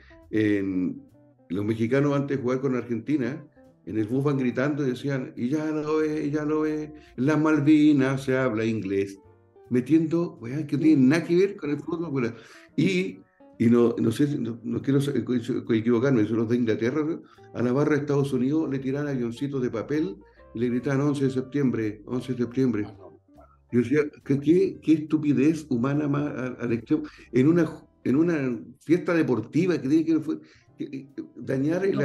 los 1.50 1.66
mexicanos 1.66 2.14
antes 2.16 2.38
de 2.38 2.44
jugar 2.44 2.62
con 2.62 2.76
Argentina, 2.76 3.44
en 3.88 3.98
el 3.98 4.06
bus 4.06 4.24
van 4.24 4.38
gritando 4.38 4.86
y 4.86 4.92
decían, 4.92 5.34
y 5.38 5.48
ya 5.48 5.66
lo 5.72 5.98
ve, 5.98 6.30
ya 6.30 6.44
lo 6.44 6.62
ve, 6.62 6.94
en 7.16 7.26
las 7.26 7.40
Malvinas 7.40 8.24
se 8.24 8.36
habla 8.36 8.66
inglés, 8.66 9.18
metiendo, 9.70 10.38
weá, 10.42 10.68
que 10.68 10.76
no 10.76 10.84
tiene 10.84 11.08
nada 11.08 11.24
que 11.24 11.36
ver 11.38 11.56
con 11.56 11.70
el 11.70 11.80
fútbol. 11.80 12.36
Y, 12.76 13.20
y 13.58 13.68
no, 13.68 13.96
no 13.98 14.12
sé, 14.12 14.38
no, 14.38 14.60
no 14.62 14.82
quiero 14.82 15.00
equivocarme, 15.00 16.24
eso 16.24 16.36
los 16.36 16.50
de 16.50 16.58
Inglaterra, 16.58 17.02
a 17.54 17.62
la 17.62 17.72
barra 17.72 17.96
de 17.96 18.02
Estados 18.02 18.34
Unidos 18.34 18.70
le 18.70 18.80
tiran 18.80 19.08
avioncitos 19.08 19.62
de 19.62 19.70
papel 19.70 20.18
y 20.54 20.60
le 20.60 20.70
gritan 20.70 21.00
11 21.00 21.24
de 21.24 21.32
septiembre, 21.32 22.02
11 22.06 22.34
de 22.34 22.38
septiembre. 22.40 22.88
Yo 23.72 23.80
decía, 23.80 24.02
¿qué, 24.26 24.80
qué, 24.82 24.94
estupidez 24.94 25.66
humana 25.70 26.10
más 26.10 26.26
a, 26.26 26.70
en 27.32 27.48
una, 27.48 27.70
en 28.04 28.16
una 28.18 28.60
fiesta 28.82 29.14
deportiva 29.14 29.82
que 29.82 29.88
tiene 29.88 30.06
que 30.06 30.18
ver 30.18 30.40
dañar 31.36 31.86
el, 31.86 31.98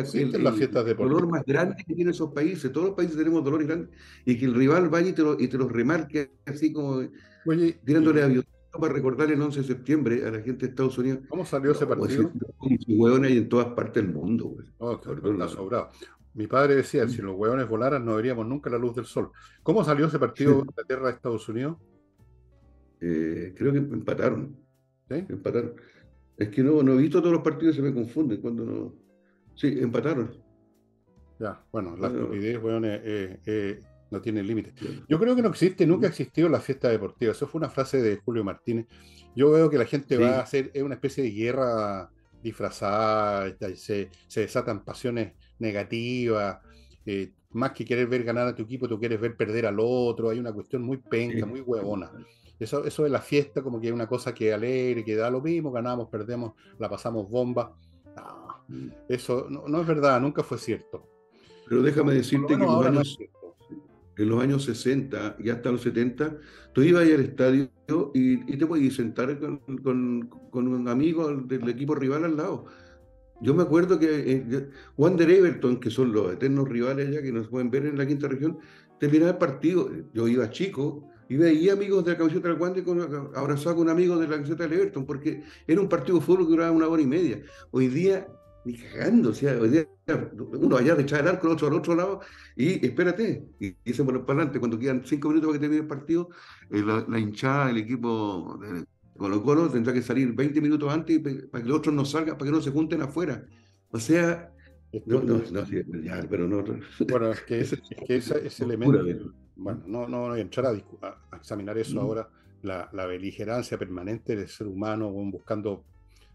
dolor 0.96 1.26
más 1.26 1.44
grande 1.44 1.76
que 1.76 1.84
tienen 1.84 2.10
esos 2.10 2.32
países. 2.32 2.72
Todos 2.72 2.88
los 2.88 2.96
países 2.96 3.16
tenemos 3.16 3.44
dolores 3.44 3.66
grandes 3.66 3.90
y 4.24 4.38
que 4.38 4.44
el 4.44 4.54
rival 4.54 4.88
vaya 4.88 5.08
y 5.08 5.12
te, 5.12 5.22
lo, 5.22 5.38
y 5.38 5.48
te 5.48 5.58
los 5.58 5.70
remarque 5.70 6.30
así 6.46 6.72
como 6.72 7.02
tirándole 7.84 8.22
a 8.22 8.28
para 8.78 8.92
recordar 8.92 9.30
el 9.30 9.40
11 9.40 9.60
de 9.60 9.66
septiembre 9.66 10.26
a 10.26 10.30
la 10.30 10.40
gente 10.40 10.66
de 10.66 10.70
Estados 10.70 10.96
Unidos. 10.96 11.20
¿Cómo 11.28 11.44
salió 11.44 11.72
ese 11.72 11.86
partido? 11.86 12.30
Como 12.58 12.76
hueones 12.88 13.30
hay 13.30 13.38
en 13.38 13.48
todas 13.48 13.66
partes 13.74 14.02
del 14.02 14.12
mundo. 14.12 14.46
Güey. 14.46 14.66
Oh, 14.78 14.98
sobrado. 15.48 15.90
Mi 16.34 16.46
padre 16.46 16.76
decía, 16.76 17.06
si 17.08 17.20
los 17.20 17.36
hueones 17.36 17.68
volaran 17.68 18.04
no 18.04 18.16
veríamos 18.16 18.46
nunca 18.46 18.70
la 18.70 18.78
luz 18.78 18.94
del 18.94 19.04
sol. 19.04 19.30
¿Cómo 19.62 19.84
salió 19.84 20.06
ese 20.06 20.18
partido 20.18 20.52
de 20.52 20.58
Inglaterra-Estados 20.60 21.46
Unidos? 21.48 21.76
Eh, 23.00 23.52
creo 23.56 23.72
que 23.72 23.78
empataron. 23.78 24.56
¿Sí? 25.08 25.16
Empataron. 25.28 25.74
Es 26.42 26.48
que 26.48 26.62
no, 26.62 26.82
no 26.82 26.94
he 26.94 26.96
visto 26.96 27.20
todos 27.20 27.32
los 27.32 27.42
partidos, 27.42 27.76
se 27.76 27.82
me 27.82 27.94
confunden 27.94 28.40
cuando 28.40 28.64
no. 28.64 28.94
Sí, 29.54 29.78
empataron. 29.80 30.42
Ya, 31.38 31.64
bueno, 31.72 31.96
la 31.96 32.08
estupidez, 32.08 32.62
hueones, 32.62 33.00
eh, 33.04 33.40
eh, 33.46 33.80
no 34.10 34.20
tiene 34.20 34.42
límite. 34.42 34.72
Yo 35.08 35.18
creo 35.18 35.34
que 35.36 35.42
no 35.42 35.48
existe, 35.48 35.86
nunca 35.86 36.06
ha 36.06 36.10
existido 36.10 36.48
la 36.48 36.60
fiesta 36.60 36.88
deportiva. 36.88 37.32
Eso 37.32 37.46
fue 37.46 37.58
una 37.58 37.68
frase 37.68 38.02
de 38.02 38.16
Julio 38.16 38.44
Martínez. 38.44 38.86
Yo 39.34 39.50
veo 39.50 39.70
que 39.70 39.78
la 39.78 39.86
gente 39.86 40.18
va 40.18 40.36
a 40.36 40.42
hacer 40.42 40.70
una 40.82 40.94
especie 40.94 41.24
de 41.24 41.30
guerra 41.30 42.10
disfrazada, 42.42 43.54
se, 43.76 44.10
se 44.26 44.40
desatan 44.40 44.84
pasiones 44.84 45.32
negativas. 45.58 46.58
Eh, 47.06 47.32
más 47.50 47.72
que 47.72 47.84
querer 47.84 48.06
ver 48.06 48.24
ganar 48.24 48.48
a 48.48 48.54
tu 48.54 48.62
equipo, 48.62 48.88
tú 48.88 48.98
quieres 48.98 49.20
ver 49.20 49.36
perder 49.36 49.66
al 49.66 49.76
otro. 49.78 50.30
Hay 50.30 50.38
una 50.38 50.52
cuestión 50.52 50.82
muy 50.82 50.96
penca, 50.96 51.46
muy 51.46 51.60
huevona. 51.60 52.10
Eso, 52.62 52.84
eso 52.84 53.04
de 53.04 53.10
la 53.10 53.20
fiesta, 53.20 53.62
como 53.62 53.80
que 53.80 53.88
es 53.88 53.92
una 53.92 54.06
cosa 54.06 54.34
que 54.34 54.52
alegre, 54.52 55.04
que 55.04 55.16
da 55.16 55.30
lo 55.30 55.40
mismo, 55.40 55.70
ganamos, 55.70 56.08
perdemos, 56.08 56.52
la 56.78 56.88
pasamos 56.88 57.28
bomba. 57.28 57.76
Mm. 58.68 58.88
eso 59.08 59.48
no, 59.50 59.80
es 59.80 59.86
verdad, 59.86 60.20
nunca 60.20 60.42
fue 60.42 60.58
cierto. 60.58 61.06
Pero 61.68 61.82
déjame 61.82 62.14
decirte 62.14 62.54
que 62.54 62.64
los 62.64 62.86
años, 62.86 63.18
en 64.16 64.28
los 64.28 64.42
años 64.42 64.64
60 64.64 65.36
y 65.38 65.50
hasta 65.50 65.72
los 65.72 65.82
70, 65.82 66.36
tú 66.72 66.82
ibas 66.82 67.02
al 67.02 67.20
estadio 67.20 67.70
y, 68.14 68.56
te 68.56 68.66
podías 68.66 68.94
sentar 68.94 69.38
con, 69.38 69.58
con, 70.50 70.68
un 70.68 70.88
amigo 70.88 71.34
del 71.34 71.68
equipo 71.68 71.94
rival 71.94 72.24
al 72.24 72.36
lado. 72.36 72.66
Yo 73.40 73.54
me 73.54 73.62
acuerdo 73.62 73.98
que 73.98 74.32
eh, 74.32 74.68
Wander 74.96 75.28
Everton, 75.28 75.80
que 75.80 75.90
son 75.90 76.12
los 76.12 76.32
eternos 76.32 76.68
rivales 76.68 77.10
ya 77.10 77.22
que 77.22 77.32
nos 77.32 77.48
pueden 77.48 77.70
ver 77.70 77.86
en 77.86 77.98
la 77.98 78.06
quinta 78.06 78.28
región, 78.28 78.58
terminaba 79.00 79.32
el 79.32 79.38
partido. 79.38 79.90
Yo 80.14 80.28
iba 80.28 80.48
chico 80.50 81.08
y 81.32 81.36
veía 81.38 81.72
amigos 81.72 82.04
de 82.04 82.12
la 82.12 82.18
camiseta 82.18 82.48
del 82.48 82.58
Wander 82.58 82.84
abrazado 83.34 83.76
con 83.76 83.88
amigos 83.88 84.20
de 84.20 84.28
la 84.28 84.34
camiseta 84.34 84.64
del 84.64 84.74
Everton, 84.74 85.06
porque 85.06 85.42
era 85.66 85.80
un 85.80 85.88
partido 85.88 86.18
de 86.18 86.24
fútbol 86.26 86.44
que 86.44 86.50
duraba 86.50 86.72
una 86.72 86.86
hora 86.86 87.00
y 87.00 87.06
media. 87.06 87.40
Hoy 87.70 87.88
día 87.88 88.28
ni 88.66 88.74
cagando, 88.74 89.30
o 89.30 89.34
sea, 89.34 89.58
uno 89.58 90.76
allá 90.76 90.94
de 90.94 91.02
echar 91.04 91.20
el 91.20 91.28
arco, 91.28 91.46
el 91.46 91.54
otro 91.54 91.68
al 91.68 91.72
otro 91.72 91.94
lado, 91.94 92.20
y 92.54 92.84
espérate, 92.84 93.48
y, 93.58 93.92
se 93.94 94.04
pone 94.04 94.18
para 94.18 94.40
adelante, 94.40 94.58
cuando 94.58 94.78
quedan 94.78 95.04
cinco 95.06 95.28
minutos 95.28 95.48
para 95.48 95.58
que 95.58 95.60
termine 95.62 95.80
el 95.80 95.88
partido, 95.88 96.28
eh, 96.70 96.82
la, 97.08 97.18
hinchada, 97.18 97.70
el 97.70 97.78
equipo 97.78 98.60
de 98.60 98.84
Colo 99.16 99.42
Colo 99.42 99.70
tendrá 99.70 99.94
que 99.94 100.02
salir 100.02 100.34
20 100.34 100.60
minutos 100.60 100.92
antes 100.92 101.18
para 101.50 101.64
que 101.64 101.68
los 101.70 101.78
otros 101.78 101.94
no 101.94 102.04
salgan, 102.04 102.36
para 102.36 102.50
que 102.50 102.56
no 102.56 102.60
se 102.60 102.72
junten 102.72 103.00
afuera. 103.00 103.42
O 103.90 103.98
sea, 103.98 104.52
no, 105.06 105.22
no, 105.22 105.40
no, 105.50 105.64
ya, 106.02 106.22
pero 106.28 106.46
no. 106.46 106.62
Bueno, 107.08 107.32
es 107.32 107.40
que 107.40 107.60
ese, 108.08 108.64
elemento, 108.64 109.32
bueno, 109.56 109.82
no, 109.86 110.08
no 110.08 110.28
voy 110.28 110.38
a 110.38 110.42
entrar 110.42 110.66
a, 110.66 111.36
examinar 111.36 111.76
eso 111.78 112.00
ahora, 112.00 112.28
la, 112.62 112.88
la, 112.92 113.06
beligerancia 113.06 113.78
permanente 113.78 114.36
del 114.36 114.48
ser 114.48 114.66
humano 114.66 115.10
buscando 115.10 115.84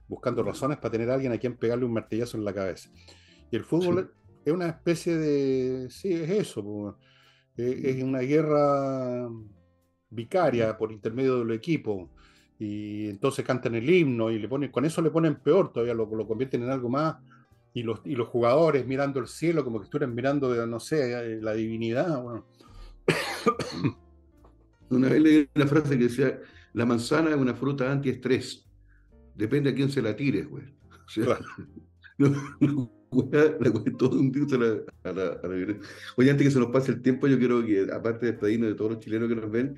buscando 0.08 0.44
razones 0.44 0.78
para 0.78 0.92
tener 0.92 1.10
a 1.10 1.16
alguien 1.16 1.32
a 1.32 1.38
quien 1.38 1.56
pegarle 1.56 1.86
un 1.86 1.94
martillazo 1.94 2.38
en 2.38 2.46
la 2.46 2.54
cabeza. 2.54 2.90
Y 3.52 3.56
el 3.56 3.64
fútbol 3.64 4.12
es 4.46 4.54
una 4.54 4.68
especie 4.68 5.18
de, 5.18 5.90
sí, 5.90 6.14
es 6.14 6.30
eso, 6.30 6.98
es 7.56 8.04
una 8.04 8.20
guerra 8.20 9.30
vicaria 10.10 10.78
por 10.78 10.92
intermedio 10.92 11.40
del 11.40 11.52
equipo. 11.52 12.10
Y 12.60 13.10
entonces 13.10 13.46
cantan 13.46 13.76
el 13.76 13.90
himno 13.90 14.32
y 14.32 14.40
le 14.40 14.48
ponen, 14.48 14.72
con 14.72 14.86
eso 14.86 15.02
le 15.02 15.12
ponen 15.12 15.36
peor, 15.36 15.72
todavía 15.72 15.94
lo, 15.94 16.06
lo 16.06 16.28
convierten 16.28 16.64
en 16.64 16.70
algo 16.70 16.90
más. 16.90 17.18
Y 17.74 17.84
los, 17.84 18.00
y 18.06 18.16
los 18.16 18.28
jugadores 18.30 18.88
mirando 18.88 19.20
el 19.20 19.28
cielo 19.28 19.64
como 19.64 19.80
que 19.80 19.84
estuvieran 19.84 20.16
mirando, 20.16 20.66
no 20.66 20.80
sé, 20.80 21.40
la 21.42 21.54
divinidad. 21.54 22.24
Una 24.90 25.10
vez 25.10 25.22
leí 25.22 25.50
una 25.56 25.68
frase 25.68 25.98
que 25.98 26.06
decía, 26.06 26.40
la 26.74 26.86
manzana 26.86 27.32
es 27.32 27.36
una 27.36 27.54
fruta 27.54 27.92
antiestrés 27.92 28.68
depende 29.38 29.70
a 29.70 29.76
quién 29.76 29.90
se 29.90 30.02
la 30.02 30.16
tire, 30.16 30.44
güey. 30.44 30.66
O 31.08 31.10
sea, 31.10 31.40
no, 32.18 32.92
todo 33.98 34.20
un 34.20 34.84
a 35.04 35.12
la, 35.14 35.42
Oye, 36.18 36.30
antes 36.30 36.48
que 36.48 36.52
se 36.52 36.60
nos 36.60 36.70
pase 36.70 36.92
el 36.92 37.02
tiempo, 37.02 37.28
yo 37.28 37.40
quiero 37.40 37.66
que, 37.66 37.88
aparte 37.94 38.26
de 38.26 38.32
despedirnos 38.34 38.70
de 38.70 38.76
todos 38.76 38.92
los 38.92 39.00
chilenos 39.00 39.30
que 39.30 39.36
nos 39.38 39.50
ven, 39.50 39.78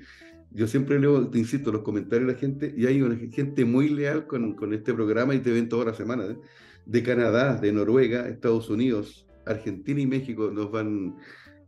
yo 0.50 0.66
siempre 0.66 0.98
leo, 0.98 1.28
te 1.28 1.38
insisto, 1.38 1.70
los 1.70 1.82
comentarios 1.82 2.26
de 2.26 2.32
la 2.32 2.38
gente, 2.38 2.74
y 2.76 2.86
hay 2.86 3.00
una 3.00 3.14
gente 3.16 3.64
muy 3.64 3.90
leal 3.90 4.26
con, 4.26 4.54
con 4.56 4.74
este 4.74 4.92
programa 4.92 5.36
y 5.36 5.38
te 5.38 5.52
ven 5.52 5.68
toda 5.68 5.84
la 5.84 5.94
semana, 5.94 6.24
¿eh? 6.24 6.36
de 6.84 7.02
Canadá, 7.04 7.54
de 7.54 7.70
Noruega, 7.70 8.28
Estados 8.28 8.68
Unidos, 8.68 9.28
Argentina 9.46 10.00
y 10.00 10.06
México 10.08 10.50
nos 10.52 10.72
van, 10.72 11.16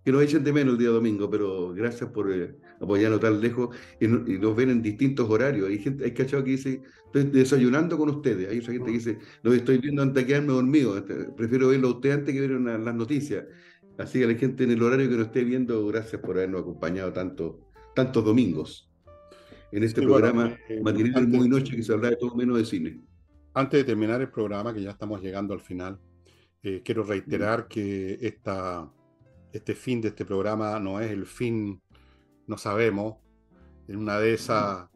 que 0.05 0.13
nos 0.13 0.23
echen 0.23 0.43
de 0.43 0.53
menos 0.53 0.75
el 0.75 0.79
día 0.81 0.91
domingo, 0.91 1.31
pero 1.31 1.73
gracias 1.73 2.11
por 2.11 2.33
eh, 2.33 2.57
apoyarnos 2.81 3.21
tan 3.21 3.41
lejos 3.41 3.75
y, 4.01 4.09
nos 4.09 4.57
ven 4.57 4.71
en 4.71 4.83
distintos 4.83 5.29
horarios. 5.31 5.69
Hay 5.69 5.79
gente, 5.79 6.05
hay 6.05 6.13
cachado 6.13 6.43
que 6.43 6.51
dice, 6.51 6.83
estoy 7.07 7.25
desayunando 7.25 7.97
con 7.97 8.09
ustedes. 8.11 8.51
Hay 8.51 8.59
esa 8.59 8.73
gente 8.73 8.87
que 8.87 8.99
dice, 8.99 9.19
lo 9.43 9.53
estoy 9.53 9.79
viendo 9.79 10.03
antes 10.03 10.23
de 10.23 10.27
quedarme 10.27 10.53
dormido. 10.53 10.97
Este, 10.99 11.15
prefiero 11.37 11.69
verlo 11.69 11.89
a 11.89 11.91
usted 11.93 12.11
antes 12.11 12.35
que 12.35 12.41
ver 12.41 12.51
las 12.61 12.95
noticias. 12.95 13.45
Así 13.99 14.19
que 14.19 14.27
la 14.27 14.35
gente 14.35 14.65
en 14.65 14.73
el 14.73 14.83
horario 14.83 15.09
que 15.09 15.17
nos 15.17 15.27
esté 15.27 15.45
viendo, 15.45 15.87
gracias 15.87 16.21
por 16.21 16.37
habernos 16.37 16.63
acompañado 16.63 17.13
tanto, 17.13 17.61
tantos 17.95 18.25
domingos 18.25 18.89
en 19.71 19.85
este 19.85 20.03
programa 20.03 20.59
eh, 20.69 20.83
eh 20.85 21.27
Muy 21.27 21.49
Noche 21.49 21.77
que 21.77 21.83
se 21.83 21.93
habla 21.93 22.11
de 22.11 22.17
todo 22.17 22.35
menos 22.35 22.59
de 22.59 22.65
cine. 22.65 23.01
Antes 23.55 23.81
de 23.81 23.85
terminar 23.85 24.21
el 24.21 24.31
programa, 24.31 24.73
que 24.73 24.83
ya 24.83 24.91
estamos 24.91 25.23
llegando 25.23 25.55
al 25.55 25.61
final, 25.61 25.99
eh, 26.63 26.83
quiero 26.85 27.03
reiterar 27.03 27.69
que 27.69 28.19
esta 28.21 28.91
este 29.53 29.75
fin 29.75 30.01
de 30.01 30.09
este 30.09 30.25
programa 30.25 30.79
no 30.81 31.01
es 31.01 31.11
el 31.11 31.27
fin, 31.27 31.81
no 32.47 32.57
sabemos. 32.57 33.17
En 33.89 33.97
una 33.97 34.19
de 34.19 34.35
esas, 34.35 34.89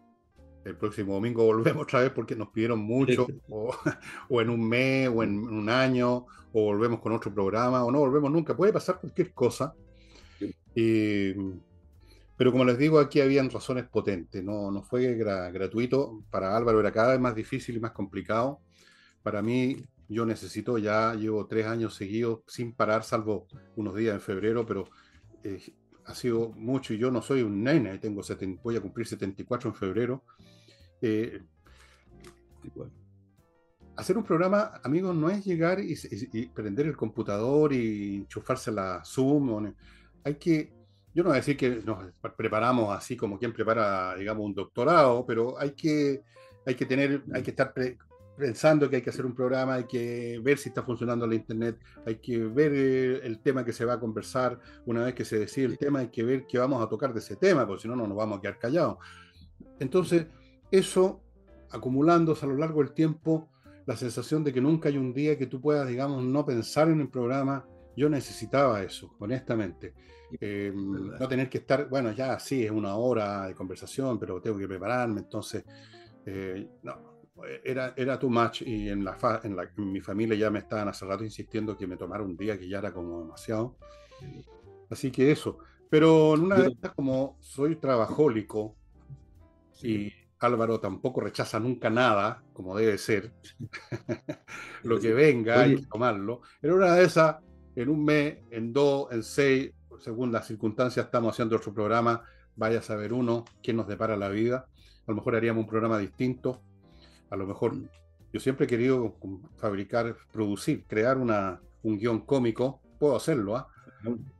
el 0.65 0.77
próximo 0.77 1.15
domingo 1.15 1.45
volvemos 1.45 1.83
otra 1.85 2.01
vez 2.01 2.11
porque 2.11 2.35
nos 2.35 2.49
pidieron 2.49 2.81
mucho, 2.81 3.27
o, 3.49 4.41
en 4.41 4.51
un 4.51 4.69
mes, 4.69 5.09
o 5.09 5.23
en 5.23 5.39
un 5.39 5.69
año, 5.69 6.27
o 6.53 6.63
volvemos 6.63 7.01
con 7.01 7.13
otro 7.13 7.33
programa, 7.33 7.85
o 7.85 7.91
no 7.91 7.99
volvemos 8.01 8.31
nunca. 8.31 8.57
Puede 8.57 8.73
pasar 8.73 9.01
cualquier 9.01 9.33
cosa. 9.33 9.75
pero 10.75 12.53
como 12.53 12.65
les 12.65 12.79
digo, 12.79 12.99
aquí 12.99 13.21
habían 13.21 13.51
razones 13.51 13.85
potentes. 13.85 14.43
No, 14.43 14.71
no 14.71 14.83
fue 14.83 15.15
gratuito. 15.15 16.23
Para 16.31 16.57
Álvaro 16.57 16.81
era 16.81 16.93
cada 16.93 17.13
vez 17.13 17.21
más 17.21 17.35
difícil 17.35 17.77
y 17.77 17.81
más 17.81 17.93
complicado. 17.93 18.61
Para 19.23 19.43
mí 19.43 19.77
yo 20.09 20.27
necesito, 20.27 20.79
ya 20.79 21.15
llevo 21.15 21.47
tres 21.47 21.67
años 21.67 21.95
seguidos 21.95 22.41
sin 22.47 22.73
parar, 22.73 23.03
salvo 23.03 23.47
unos 23.77 23.95
días 23.95 24.15
en 24.15 24.21
febrero, 24.21 24.65
pero 24.65 24.89
eh, 25.43 25.61
ha 26.05 26.15
sido 26.15 26.51
mucho 26.53 26.95
y 26.95 26.99
yo 26.99 27.11
no 27.11 27.23
soy 27.23 27.43
un 27.43 27.63
nene, 27.63 27.99
tengo 27.99 28.23
voy 28.63 28.77
a 28.77 28.81
cumplir 28.81 29.07
74 29.07 29.71
en 29.71 29.75
febrero. 29.75 30.25
Eh, 31.03 31.41
hacer 33.97 34.17
un 34.17 34.25
programa, 34.25 34.81
amigos, 34.85 35.15
no 35.17 35.31
es 35.31 35.45
llegar 35.45 35.81
y, 35.81 35.97
prender 36.49 36.87
el 36.87 36.97
computador 36.97 37.73
y 37.73 38.17
enchufarse 38.17 38.71
la 38.71 39.03
Zoom. 39.05 39.73
hay 40.23 40.35
que, 40.35 40.73
yo 41.15 41.23
no 41.23 41.31
voy 41.31 41.39
a 41.39 41.41
decir 41.41 41.57
que 41.57 41.83
nos 41.85 42.13
preparamos 42.37 42.97
así 42.97 43.17
como 43.17 43.39
quien 43.39 43.53
prepara, 43.53 44.15
digamos, 44.17 44.45
un 44.45 44.55
doctorado, 44.55 45.25
pero 45.27 45.59
hay 45.59 45.73
que, 45.73 46.23
hay 46.65 46.75
que 46.75 46.87
tener, 46.87 47.25
hay 47.33 47.43
que 47.43 47.51
estar 47.51 47.73
pensando 48.37 48.89
que 48.89 48.97
hay 48.97 49.03
que 49.03 49.11
hacer 49.11 49.25
un 49.25 49.35
programa, 49.35 49.75
hay 49.75 49.85
que 49.85 50.41
ver 50.43 50.59
si 50.59 50.69
está 50.69 50.83
funcionando 50.83 51.27
la 51.27 51.35
internet, 51.35 51.79
hay 52.05 52.17
que 52.17 52.39
ver 52.39 52.73
eh, 52.75 53.27
el 53.27 53.41
tema 53.41 53.65
que 53.65 53.73
se 53.73 53.85
va 53.85 53.95
a 53.95 54.01
conversar, 54.01 54.59
una 54.85 55.05
vez 55.05 55.15
que 55.15 55.25
se 55.25 55.39
decide 55.39 55.67
el 55.67 55.79
tema, 55.79 56.01
hay 56.01 56.09
que 56.09 56.23
ver 56.23 56.47
qué 56.47 56.59
vamos 56.59 56.83
a 56.83 56.89
tocar 56.89 57.13
de 57.13 57.21
ese 57.21 57.37
tema, 57.37 57.67
porque 57.67 57.83
si 57.83 57.89
no, 57.89 57.97
no 57.97 58.07
nos 58.07 58.17
vamos 58.17 58.39
a 58.39 58.41
quedar 58.41 58.59
callados. 58.59 58.99
Entonces, 59.81 60.27
eso 60.71 61.23
acumulándose 61.71 62.45
a 62.45 62.49
lo 62.49 62.57
largo 62.57 62.83
del 62.83 62.93
tiempo, 62.93 63.49
la 63.87 63.97
sensación 63.97 64.45
de 64.45 64.53
que 64.53 64.61
nunca 64.61 64.89
hay 64.89 64.99
un 64.99 65.13
día 65.13 65.39
que 65.39 65.47
tú 65.47 65.61
puedas, 65.61 65.89
digamos, 65.89 66.23
no 66.25 66.45
pensar 66.45 66.89
en 66.89 67.01
el 67.01 67.09
programa, 67.09 67.67
yo 67.97 68.09
necesitaba 68.09 68.83
eso, 68.83 69.15
honestamente. 69.19 69.95
Em, 70.41 71.09
no 71.19 71.29
tener 71.29 71.49
que 71.49 71.59
estar, 71.59 71.89
bueno, 71.89 72.11
ya 72.13 72.39
sí, 72.39 72.65
es 72.65 72.71
una 72.71 72.97
hora 72.97 73.47
de 73.47 73.55
conversación, 73.55 74.19
pero 74.19 74.41
tengo 74.41 74.59
que 74.59 74.67
prepararme, 74.67 75.21
entonces, 75.21 75.65
eh, 76.27 76.69
no, 76.83 77.16
era, 77.65 77.93
era 77.97 78.19
too 78.19 78.31
much 78.31 78.63
y 78.63 78.89
en, 78.89 79.05
la, 79.05 79.41
en, 79.43 79.57
la, 79.57 79.71
mi 79.77 80.01
familia 80.01 80.37
ya 80.37 80.51
me 80.51 80.61
estaban 80.61 80.89
hace 80.89 81.05
rato 81.05 81.25
insistiendo 81.25 81.77
que 81.77 81.87
me 81.87 81.97
tomara 81.97 82.23
un 82.23 82.37
día 82.37 82.59
que 82.59 82.69
ya 82.69 82.79
era 82.79 82.93
como 82.93 83.21
demasiado. 83.21 83.77
Así 84.91 85.11
que 85.11 85.31
eso. 85.31 85.59
Pero 85.91 86.35
en 86.35 86.43
una 86.43 86.57
de 86.57 86.69
estas, 86.69 86.95
como 86.95 87.37
soy 87.41 87.77
trabajólico 87.77 88.77
y 89.83 90.13
Álvaro 90.41 90.81
tampoco 90.81 91.21
rechaza 91.21 91.61
nunca 91.61 91.91
nada, 91.91 92.43
como 92.53 92.77
debe 92.77 92.99
ser, 92.99 93.33
lo 94.83 94.99
que 94.99 95.13
venga 95.13 95.61
hay 95.61 95.77
que 95.77 95.87
tomarlo. 95.87 96.43
En 96.63 96.73
una 96.73 96.95
de 96.95 97.05
esas, 97.05 97.37
en 97.75 97.89
un 97.89 98.05
mes, 98.05 98.39
en 98.51 98.73
dos, 98.73 99.13
en 99.13 99.23
seis, 99.23 99.73
según 100.01 100.33
las 100.33 100.47
circunstancias, 100.47 101.07
estamos 101.07 101.35
haciendo 101.35 101.57
otro 101.57 101.73
programa. 101.73 102.23
Vaya 102.57 102.79
a 102.79 102.83
saber 102.83 103.13
uno 103.13 103.45
quién 103.63 103.77
nos 103.77 103.87
depara 103.87 104.17
la 104.17 104.31
vida 104.31 104.67
a 105.07 105.13
lo 105.13 105.17
mejor 105.17 105.37
haríamos 105.37 105.63
un 105.63 105.69
programa 105.69 105.99
distinto. 105.99 106.61
A 107.31 107.37
lo 107.37 107.47
mejor 107.47 107.75
yo 108.33 108.41
siempre 108.41 108.67
he 108.67 108.69
querido 108.69 109.17
fabricar, 109.57 110.17
producir, 110.33 110.85
crear 110.87 111.19
una, 111.19 111.61
un 111.83 111.99
guion 111.99 112.21
cómico. 112.21 112.81
Puedo 112.99 113.17
hacerlo, 113.17 113.57
¿ah? 113.57 113.69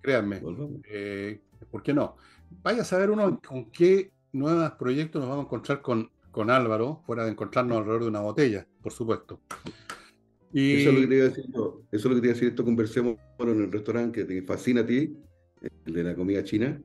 Créanme. 0.01 0.43
Eh, 0.89 1.41
¿Por 1.71 1.83
qué 1.83 1.95
no? 1.95 2.17
Vaya 2.63 2.83
a 2.83 2.85
saber 2.85 3.11
uno 3.11 3.41
con 3.41 3.71
qué 3.71 4.13
nuevos 4.33 4.73
proyectos 4.73 5.21
nos 5.21 5.29
vamos 5.29 5.45
a 5.45 5.47
encontrar 5.47 5.83
con, 5.83 6.11
con 6.31 6.51
Álvaro, 6.51 7.03
fuera 7.07 7.25
de 7.25 7.31
encontrarnos 7.31 7.79
alrededor 7.79 8.03
de 8.03 8.09
una 8.09 8.21
botella, 8.21 8.67
por 8.83 8.93
supuesto. 8.93 9.41
Y... 10.53 10.83
Eso 10.83 10.91
es 10.91 10.95
lo 10.95 11.01
que 11.01 11.07
te 11.07 11.15
iba 11.17 11.25
a 11.25 11.29
decir 11.29 11.45
Eso 11.49 11.83
es 11.93 12.05
lo 12.05 12.15
que 12.15 12.21
te 12.21 12.27
iba 12.27 12.33
a 12.33 12.35
decir. 12.35 12.49
Esto 12.49 12.65
conversemos 12.65 13.17
en 13.39 13.49
el 13.49 13.73
restaurante 13.73 14.21
que 14.21 14.25
te 14.27 14.43
fascina 14.43 14.83
a 14.83 14.87
ti, 14.87 15.17
el 15.85 15.95
de 15.95 16.05
la 16.05 16.15
comida 16.15 16.45
china, 16.45 16.81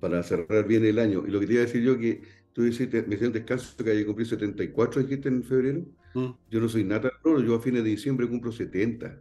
para 0.00 0.22
cerrar 0.22 0.66
bien 0.66 0.84
el 0.84 0.98
año. 0.98 1.24
Y 1.26 1.30
lo 1.30 1.40
que 1.40 1.46
te 1.46 1.52
iba 1.54 1.62
a 1.62 1.66
decir 1.66 1.82
yo 1.82 1.98
que 1.98 2.22
tú 2.52 2.62
dijiste, 2.62 3.02
me 3.02 3.16
un 3.16 3.32
descanso 3.32 3.76
que 3.82 3.90
hay 3.90 4.04
cumplir 4.04 4.26
74, 4.26 5.02
dijiste 5.02 5.28
en 5.28 5.42
febrero. 5.42 5.84
Mm. 6.14 6.30
Yo 6.50 6.60
no 6.60 6.68
soy 6.68 6.84
nada, 6.84 7.10
yo 7.24 7.54
a 7.54 7.60
fines 7.60 7.82
de 7.84 7.90
diciembre 7.90 8.28
cumplo 8.28 8.52
70. 8.52 9.20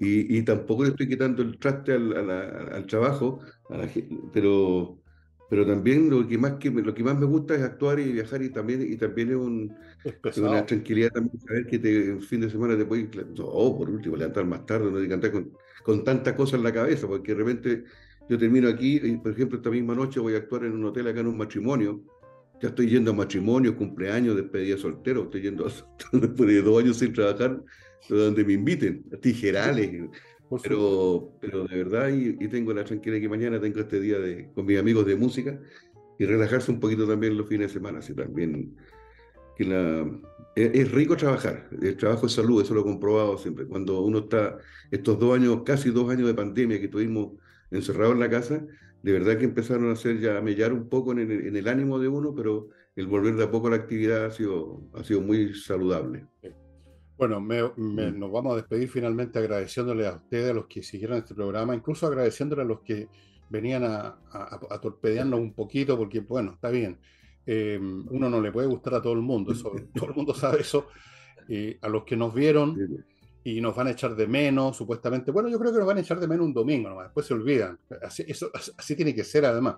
Y, 0.00 0.38
y, 0.38 0.42
tampoco 0.42 0.84
le 0.84 0.90
estoy 0.90 1.08
quitando 1.08 1.42
el 1.42 1.58
traste 1.58 1.92
al, 1.92 2.30
al 2.30 2.86
trabajo, 2.86 3.40
pero, 4.32 4.98
pero 5.50 5.66
también 5.66 6.08
lo 6.08 6.26
que, 6.26 6.38
más 6.38 6.54
que, 6.54 6.70
lo 6.70 6.94
que 6.94 7.04
más 7.04 7.18
me 7.18 7.26
gusta 7.26 7.54
es 7.54 7.62
actuar 7.62 7.98
y 7.98 8.10
viajar 8.12 8.42
y 8.42 8.48
también, 8.48 8.90
y 8.90 8.96
también 8.96 9.30
es, 9.30 9.36
un, 9.36 9.76
una 10.36 10.64
tranquilidad 10.64 11.10
también 11.10 11.38
saber 11.40 11.66
que 11.66 11.78
te, 11.78 12.18
fin 12.20 12.40
de 12.40 12.48
semana 12.48 12.76
te 12.76 12.86
puedes, 12.86 13.08
oh, 13.40 13.76
por 13.76 13.90
último, 13.90 14.16
levantar 14.16 14.46
más 14.46 14.64
tarde, 14.64 14.90
no 14.90 14.98
te 14.98 15.08
cantar 15.08 15.32
con, 15.32 15.52
con 15.82 16.04
tantas 16.04 16.34
cosas 16.34 16.54
en 16.54 16.62
la 16.62 16.72
cabeza, 16.72 17.06
porque 17.06 17.32
de 17.34 17.38
repente 17.38 17.84
yo 18.30 18.38
termino 18.38 18.68
aquí, 18.68 18.98
y 19.02 19.16
por 19.18 19.32
ejemplo, 19.32 19.58
esta 19.58 19.68
misma 19.68 19.94
noche 19.94 20.20
voy 20.20 20.34
a 20.34 20.38
actuar 20.38 20.64
en 20.64 20.72
un 20.72 20.86
hotel 20.86 21.08
acá 21.08 21.20
en 21.20 21.26
un 21.26 21.36
matrimonio, 21.36 22.02
ya 22.62 22.68
estoy 22.68 22.88
yendo 22.88 23.10
a 23.10 23.14
matrimonio, 23.14 23.76
cumpleaños, 23.76 24.36
despedida 24.36 24.78
soltero, 24.78 25.24
estoy 25.24 25.42
yendo 25.42 25.64
después 26.12 26.48
de 26.48 26.62
dos 26.62 26.80
años 26.80 26.96
sin 26.96 27.12
trabajar, 27.12 27.60
donde 28.08 28.44
me 28.44 28.52
inviten, 28.52 29.04
tijerales. 29.20 30.08
Pero, 30.62 31.32
pero 31.40 31.66
de 31.66 31.76
verdad, 31.76 32.10
y, 32.10 32.46
tengo 32.48 32.72
la 32.72 32.84
tranquilidad 32.84 33.20
que 33.20 33.28
mañana 33.28 33.60
tengo 33.60 33.80
este 33.80 33.98
día 33.98 34.18
de, 34.18 34.50
con 34.54 34.66
mis 34.66 34.78
amigos 34.78 35.06
de 35.06 35.16
música 35.16 35.58
y 36.18 36.24
relajarse 36.24 36.70
un 36.70 36.78
poquito 36.78 37.08
también 37.08 37.36
los 37.36 37.48
fines 37.48 37.68
de 37.68 37.72
semana. 37.72 37.98
Así 37.98 38.14
también 38.14 38.76
que 39.56 39.64
la, 39.64 40.08
es, 40.54 40.92
rico 40.92 41.16
trabajar, 41.16 41.68
el 41.80 41.96
trabajo 41.96 42.26
es 42.26 42.32
salud, 42.32 42.62
eso 42.62 42.74
lo 42.74 42.82
he 42.82 42.84
comprobado 42.84 43.38
siempre. 43.38 43.66
Cuando 43.66 44.02
uno 44.02 44.20
está 44.20 44.58
estos 44.90 45.18
dos 45.18 45.34
años, 45.34 45.62
casi 45.64 45.90
dos 45.90 46.10
años 46.10 46.28
de 46.28 46.34
pandemia 46.34 46.80
que 46.80 46.88
tuvimos 46.88 47.32
encerrados 47.70 48.14
en 48.14 48.20
la 48.20 48.30
casa, 48.30 48.64
de 49.02 49.12
verdad 49.12 49.36
que 49.36 49.44
empezaron 49.44 49.88
a 49.90 49.92
hacer 49.92 50.20
ya 50.20 50.38
a 50.38 50.40
mellar 50.40 50.72
un 50.72 50.88
poco 50.88 51.12
en 51.12 51.18
el, 51.18 51.46
en 51.48 51.56
el 51.56 51.68
ánimo 51.68 51.98
de 51.98 52.08
uno, 52.08 52.34
pero 52.34 52.68
el 52.94 53.06
volver 53.06 53.34
de 53.34 53.44
a 53.44 53.50
poco 53.50 53.66
a 53.66 53.70
la 53.70 53.76
actividad 53.76 54.26
ha 54.26 54.30
sido, 54.30 54.82
ha 54.94 55.02
sido 55.02 55.20
muy 55.20 55.54
saludable. 55.54 56.26
Bueno, 57.16 57.40
mm. 57.40 58.18
nos 58.18 58.32
vamos 58.32 58.52
a 58.52 58.56
despedir 58.56 58.88
finalmente 58.88 59.38
agradeciéndole 59.38 60.06
a 60.06 60.14
ustedes, 60.14 60.50
a 60.50 60.54
los 60.54 60.66
que 60.66 60.82
siguieron 60.82 61.18
este 61.18 61.34
programa, 61.34 61.74
incluso 61.74 62.06
agradeciéndole 62.06 62.62
a 62.62 62.64
los 62.66 62.80
que 62.80 63.08
venían 63.48 63.84
a, 63.84 64.18
a, 64.32 64.80
torpedearnos 64.80 65.38
un 65.38 65.52
poquito, 65.52 65.96
porque 65.96 66.20
bueno, 66.20 66.52
está 66.54 66.70
bien, 66.70 66.98
em, 67.44 68.06
uno 68.08 68.30
no 68.30 68.40
le 68.40 68.50
puede 68.50 68.66
gustar 68.66 68.94
a 68.94 69.02
todo 69.02 69.12
el 69.12 69.20
mundo, 69.20 69.52
eso, 69.52 69.72
todo 69.94 70.08
el 70.10 70.14
mundo 70.14 70.34
sabe 70.34 70.60
eso. 70.60 70.86
a 71.82 71.88
los 71.88 72.04
que 72.04 72.16
nos 72.16 72.32
vieron 72.32 72.76
y 73.44 73.60
nos 73.60 73.74
van 73.74 73.88
a 73.88 73.90
echar 73.90 74.14
de 74.14 74.26
menos, 74.26 74.76
supuestamente, 74.76 75.30
bueno, 75.30 75.48
yo 75.48 75.58
creo 75.58 75.72
que 75.72 75.78
nos 75.78 75.86
van 75.86 75.98
a 75.98 76.00
echar 76.00 76.20
de 76.20 76.28
menos 76.28 76.46
un 76.46 76.54
domingo, 76.54 77.02
después 77.02 77.26
se 77.26 77.34
olvidan, 77.34 77.78
así, 78.02 78.24
eso, 78.26 78.50
así 78.76 78.94
tiene 78.94 79.14
que 79.14 79.24
ser 79.24 79.44
además. 79.44 79.76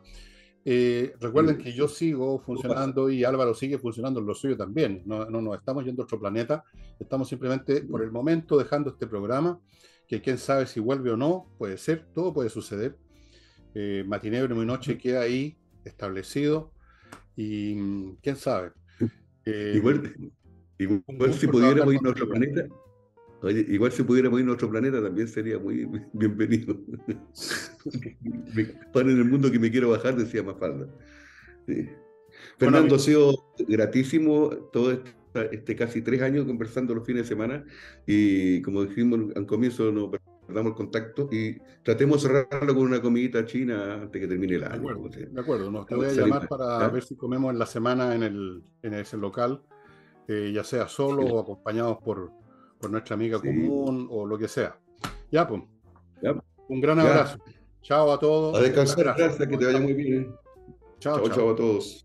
Eh, 0.67 1.13
recuerden 1.21 1.59
que 1.59 1.73
yo 1.73 1.89
sigo 1.89 2.39
funcionando 2.39 3.11
y 3.11 3.23
Álvaro 3.23 3.55
sigue 3.55 3.79
funcionando 3.79 4.21
en 4.21 4.27
lo 4.27 4.35
suyo 4.35 4.57
también. 4.57 5.03
No, 5.05 5.27
no 5.27 5.43
nos 5.43 5.59
estamos 5.59 5.85
yendo 5.85 6.03
a 6.03 6.05
otro 6.05 6.19
planeta. 6.19 6.65
Estamos 6.99 7.29
simplemente 7.29 7.83
por 7.83 8.03
el 8.03 8.11
momento 8.11 8.57
dejando 8.57 8.91
este 8.91 9.07
programa, 9.07 9.61
que 10.09 10.23
quién 10.23 10.39
sabe 10.39 10.67
si 10.67 10.81
vuelve 10.81 11.11
o 11.11 11.17
no, 11.17 11.51
puede 11.59 11.77
ser, 11.77 12.07
todo 12.15 12.33
puede 12.33 12.49
suceder. 12.49 12.97
Eh, 13.75 14.05
Matinebro 14.07 14.63
y 14.63 14.67
Noche 14.67 14.97
queda 14.97 15.23
ahí 15.23 15.59
establecido 15.85 16.73
y 17.37 17.75
mm, 17.75 18.17
quién 18.23 18.37
sabe. 18.37 18.73
Eh, 19.45 19.75
igual, 19.77 20.15
igual 20.79 21.35
si 21.35 21.47
pudiéramos 21.47 21.93
ir 21.93 22.01
a 22.03 22.11
otro 22.11 22.29
planeta, 22.29 22.67
igual 23.51 23.93
si 23.93 24.03
pudiéramos 24.03 24.41
ir 24.41 24.49
a 24.49 24.53
otro 24.53 24.71
planeta 24.71 25.03
también 25.03 25.29
sería 25.29 25.59
muy, 25.59 25.87
bienvenido. 26.13 26.77
Para 28.93 29.11
en 29.11 29.19
el 29.19 29.25
mundo 29.25 29.51
que 29.51 29.59
me 29.59 29.71
quiero 29.71 29.91
bajar, 29.91 30.17
decía 30.17 30.43
Mafalda. 30.43 30.89
Sí. 31.67 31.89
Fernando, 32.59 32.97
ha 32.97 32.99
sido 32.99 33.35
gratísimo 33.59 34.51
todo 34.73 35.03
este, 35.51 35.77
casi 35.77 36.03
tres 36.03 36.23
años 36.23 36.45
conversando 36.47 36.95
los 36.95 37.07
fines 37.07 37.23
de 37.23 37.29
semana 37.29 37.65
y 38.07 38.63
como 38.63 38.85
dijimos 38.85 39.35
al 39.35 39.47
comienzo, 39.47 39.91
no 39.91 40.11
perdamos 40.47 40.73
el 40.73 40.77
contacto 40.77 41.29
y 41.33 41.59
tratemos 41.83 42.23
de 42.23 42.29
cerrarlo 42.29 42.75
con 42.75 42.85
una 42.85 43.01
comidita 43.01 43.45
china 43.45 43.95
antes 43.95 44.21
que 44.21 44.29
termine 44.29 44.57
el 44.57 44.65
año. 44.65 44.83
De 45.09 45.41
acuerdo, 45.41 45.71
nos 45.71 45.87
te 45.87 45.95
voy 45.95 46.07
a 46.07 46.13
llamar 46.13 46.49
para 46.49 46.89
ver 46.89 47.03
si 47.03 47.17
comemos 47.17 47.53
en 47.53 47.59
la 47.59 47.67
semana 47.67 48.15
en, 48.15 48.23
el, 48.23 48.63
en 48.83 48.95
ese 48.95 49.17
local, 49.17 49.63
eh, 50.29 50.53
ya 50.55 50.65
sea 50.65 50.89
solo 50.89 51.23
o 51.23 51.41
acompañados 51.41 51.99
por 51.99 52.31
nuestra 52.91 53.15
amiga 53.15 53.39
común 53.39 54.09
o 54.11 54.27
lo 54.27 54.39
que 54.39 54.49
sea. 54.49 54.79
Ya, 55.31 55.47
pues. 55.47 55.63
Un 56.69 56.81
gran 56.81 56.99
abrazo. 56.99 57.39
Chao 57.83 58.13
a 58.13 58.19
todos. 58.19 58.57
A 58.57 58.63
descansar, 58.63 59.05
gracias, 59.17 59.49
que 59.49 59.57
te 59.59 59.67
vaya 59.67 59.81
muy 59.81 59.93
bien. 59.93 60.35
Chao, 60.99 61.19
chao, 61.19 61.29
chao 61.29 61.51
a 61.51 61.57
todos. 61.57 62.04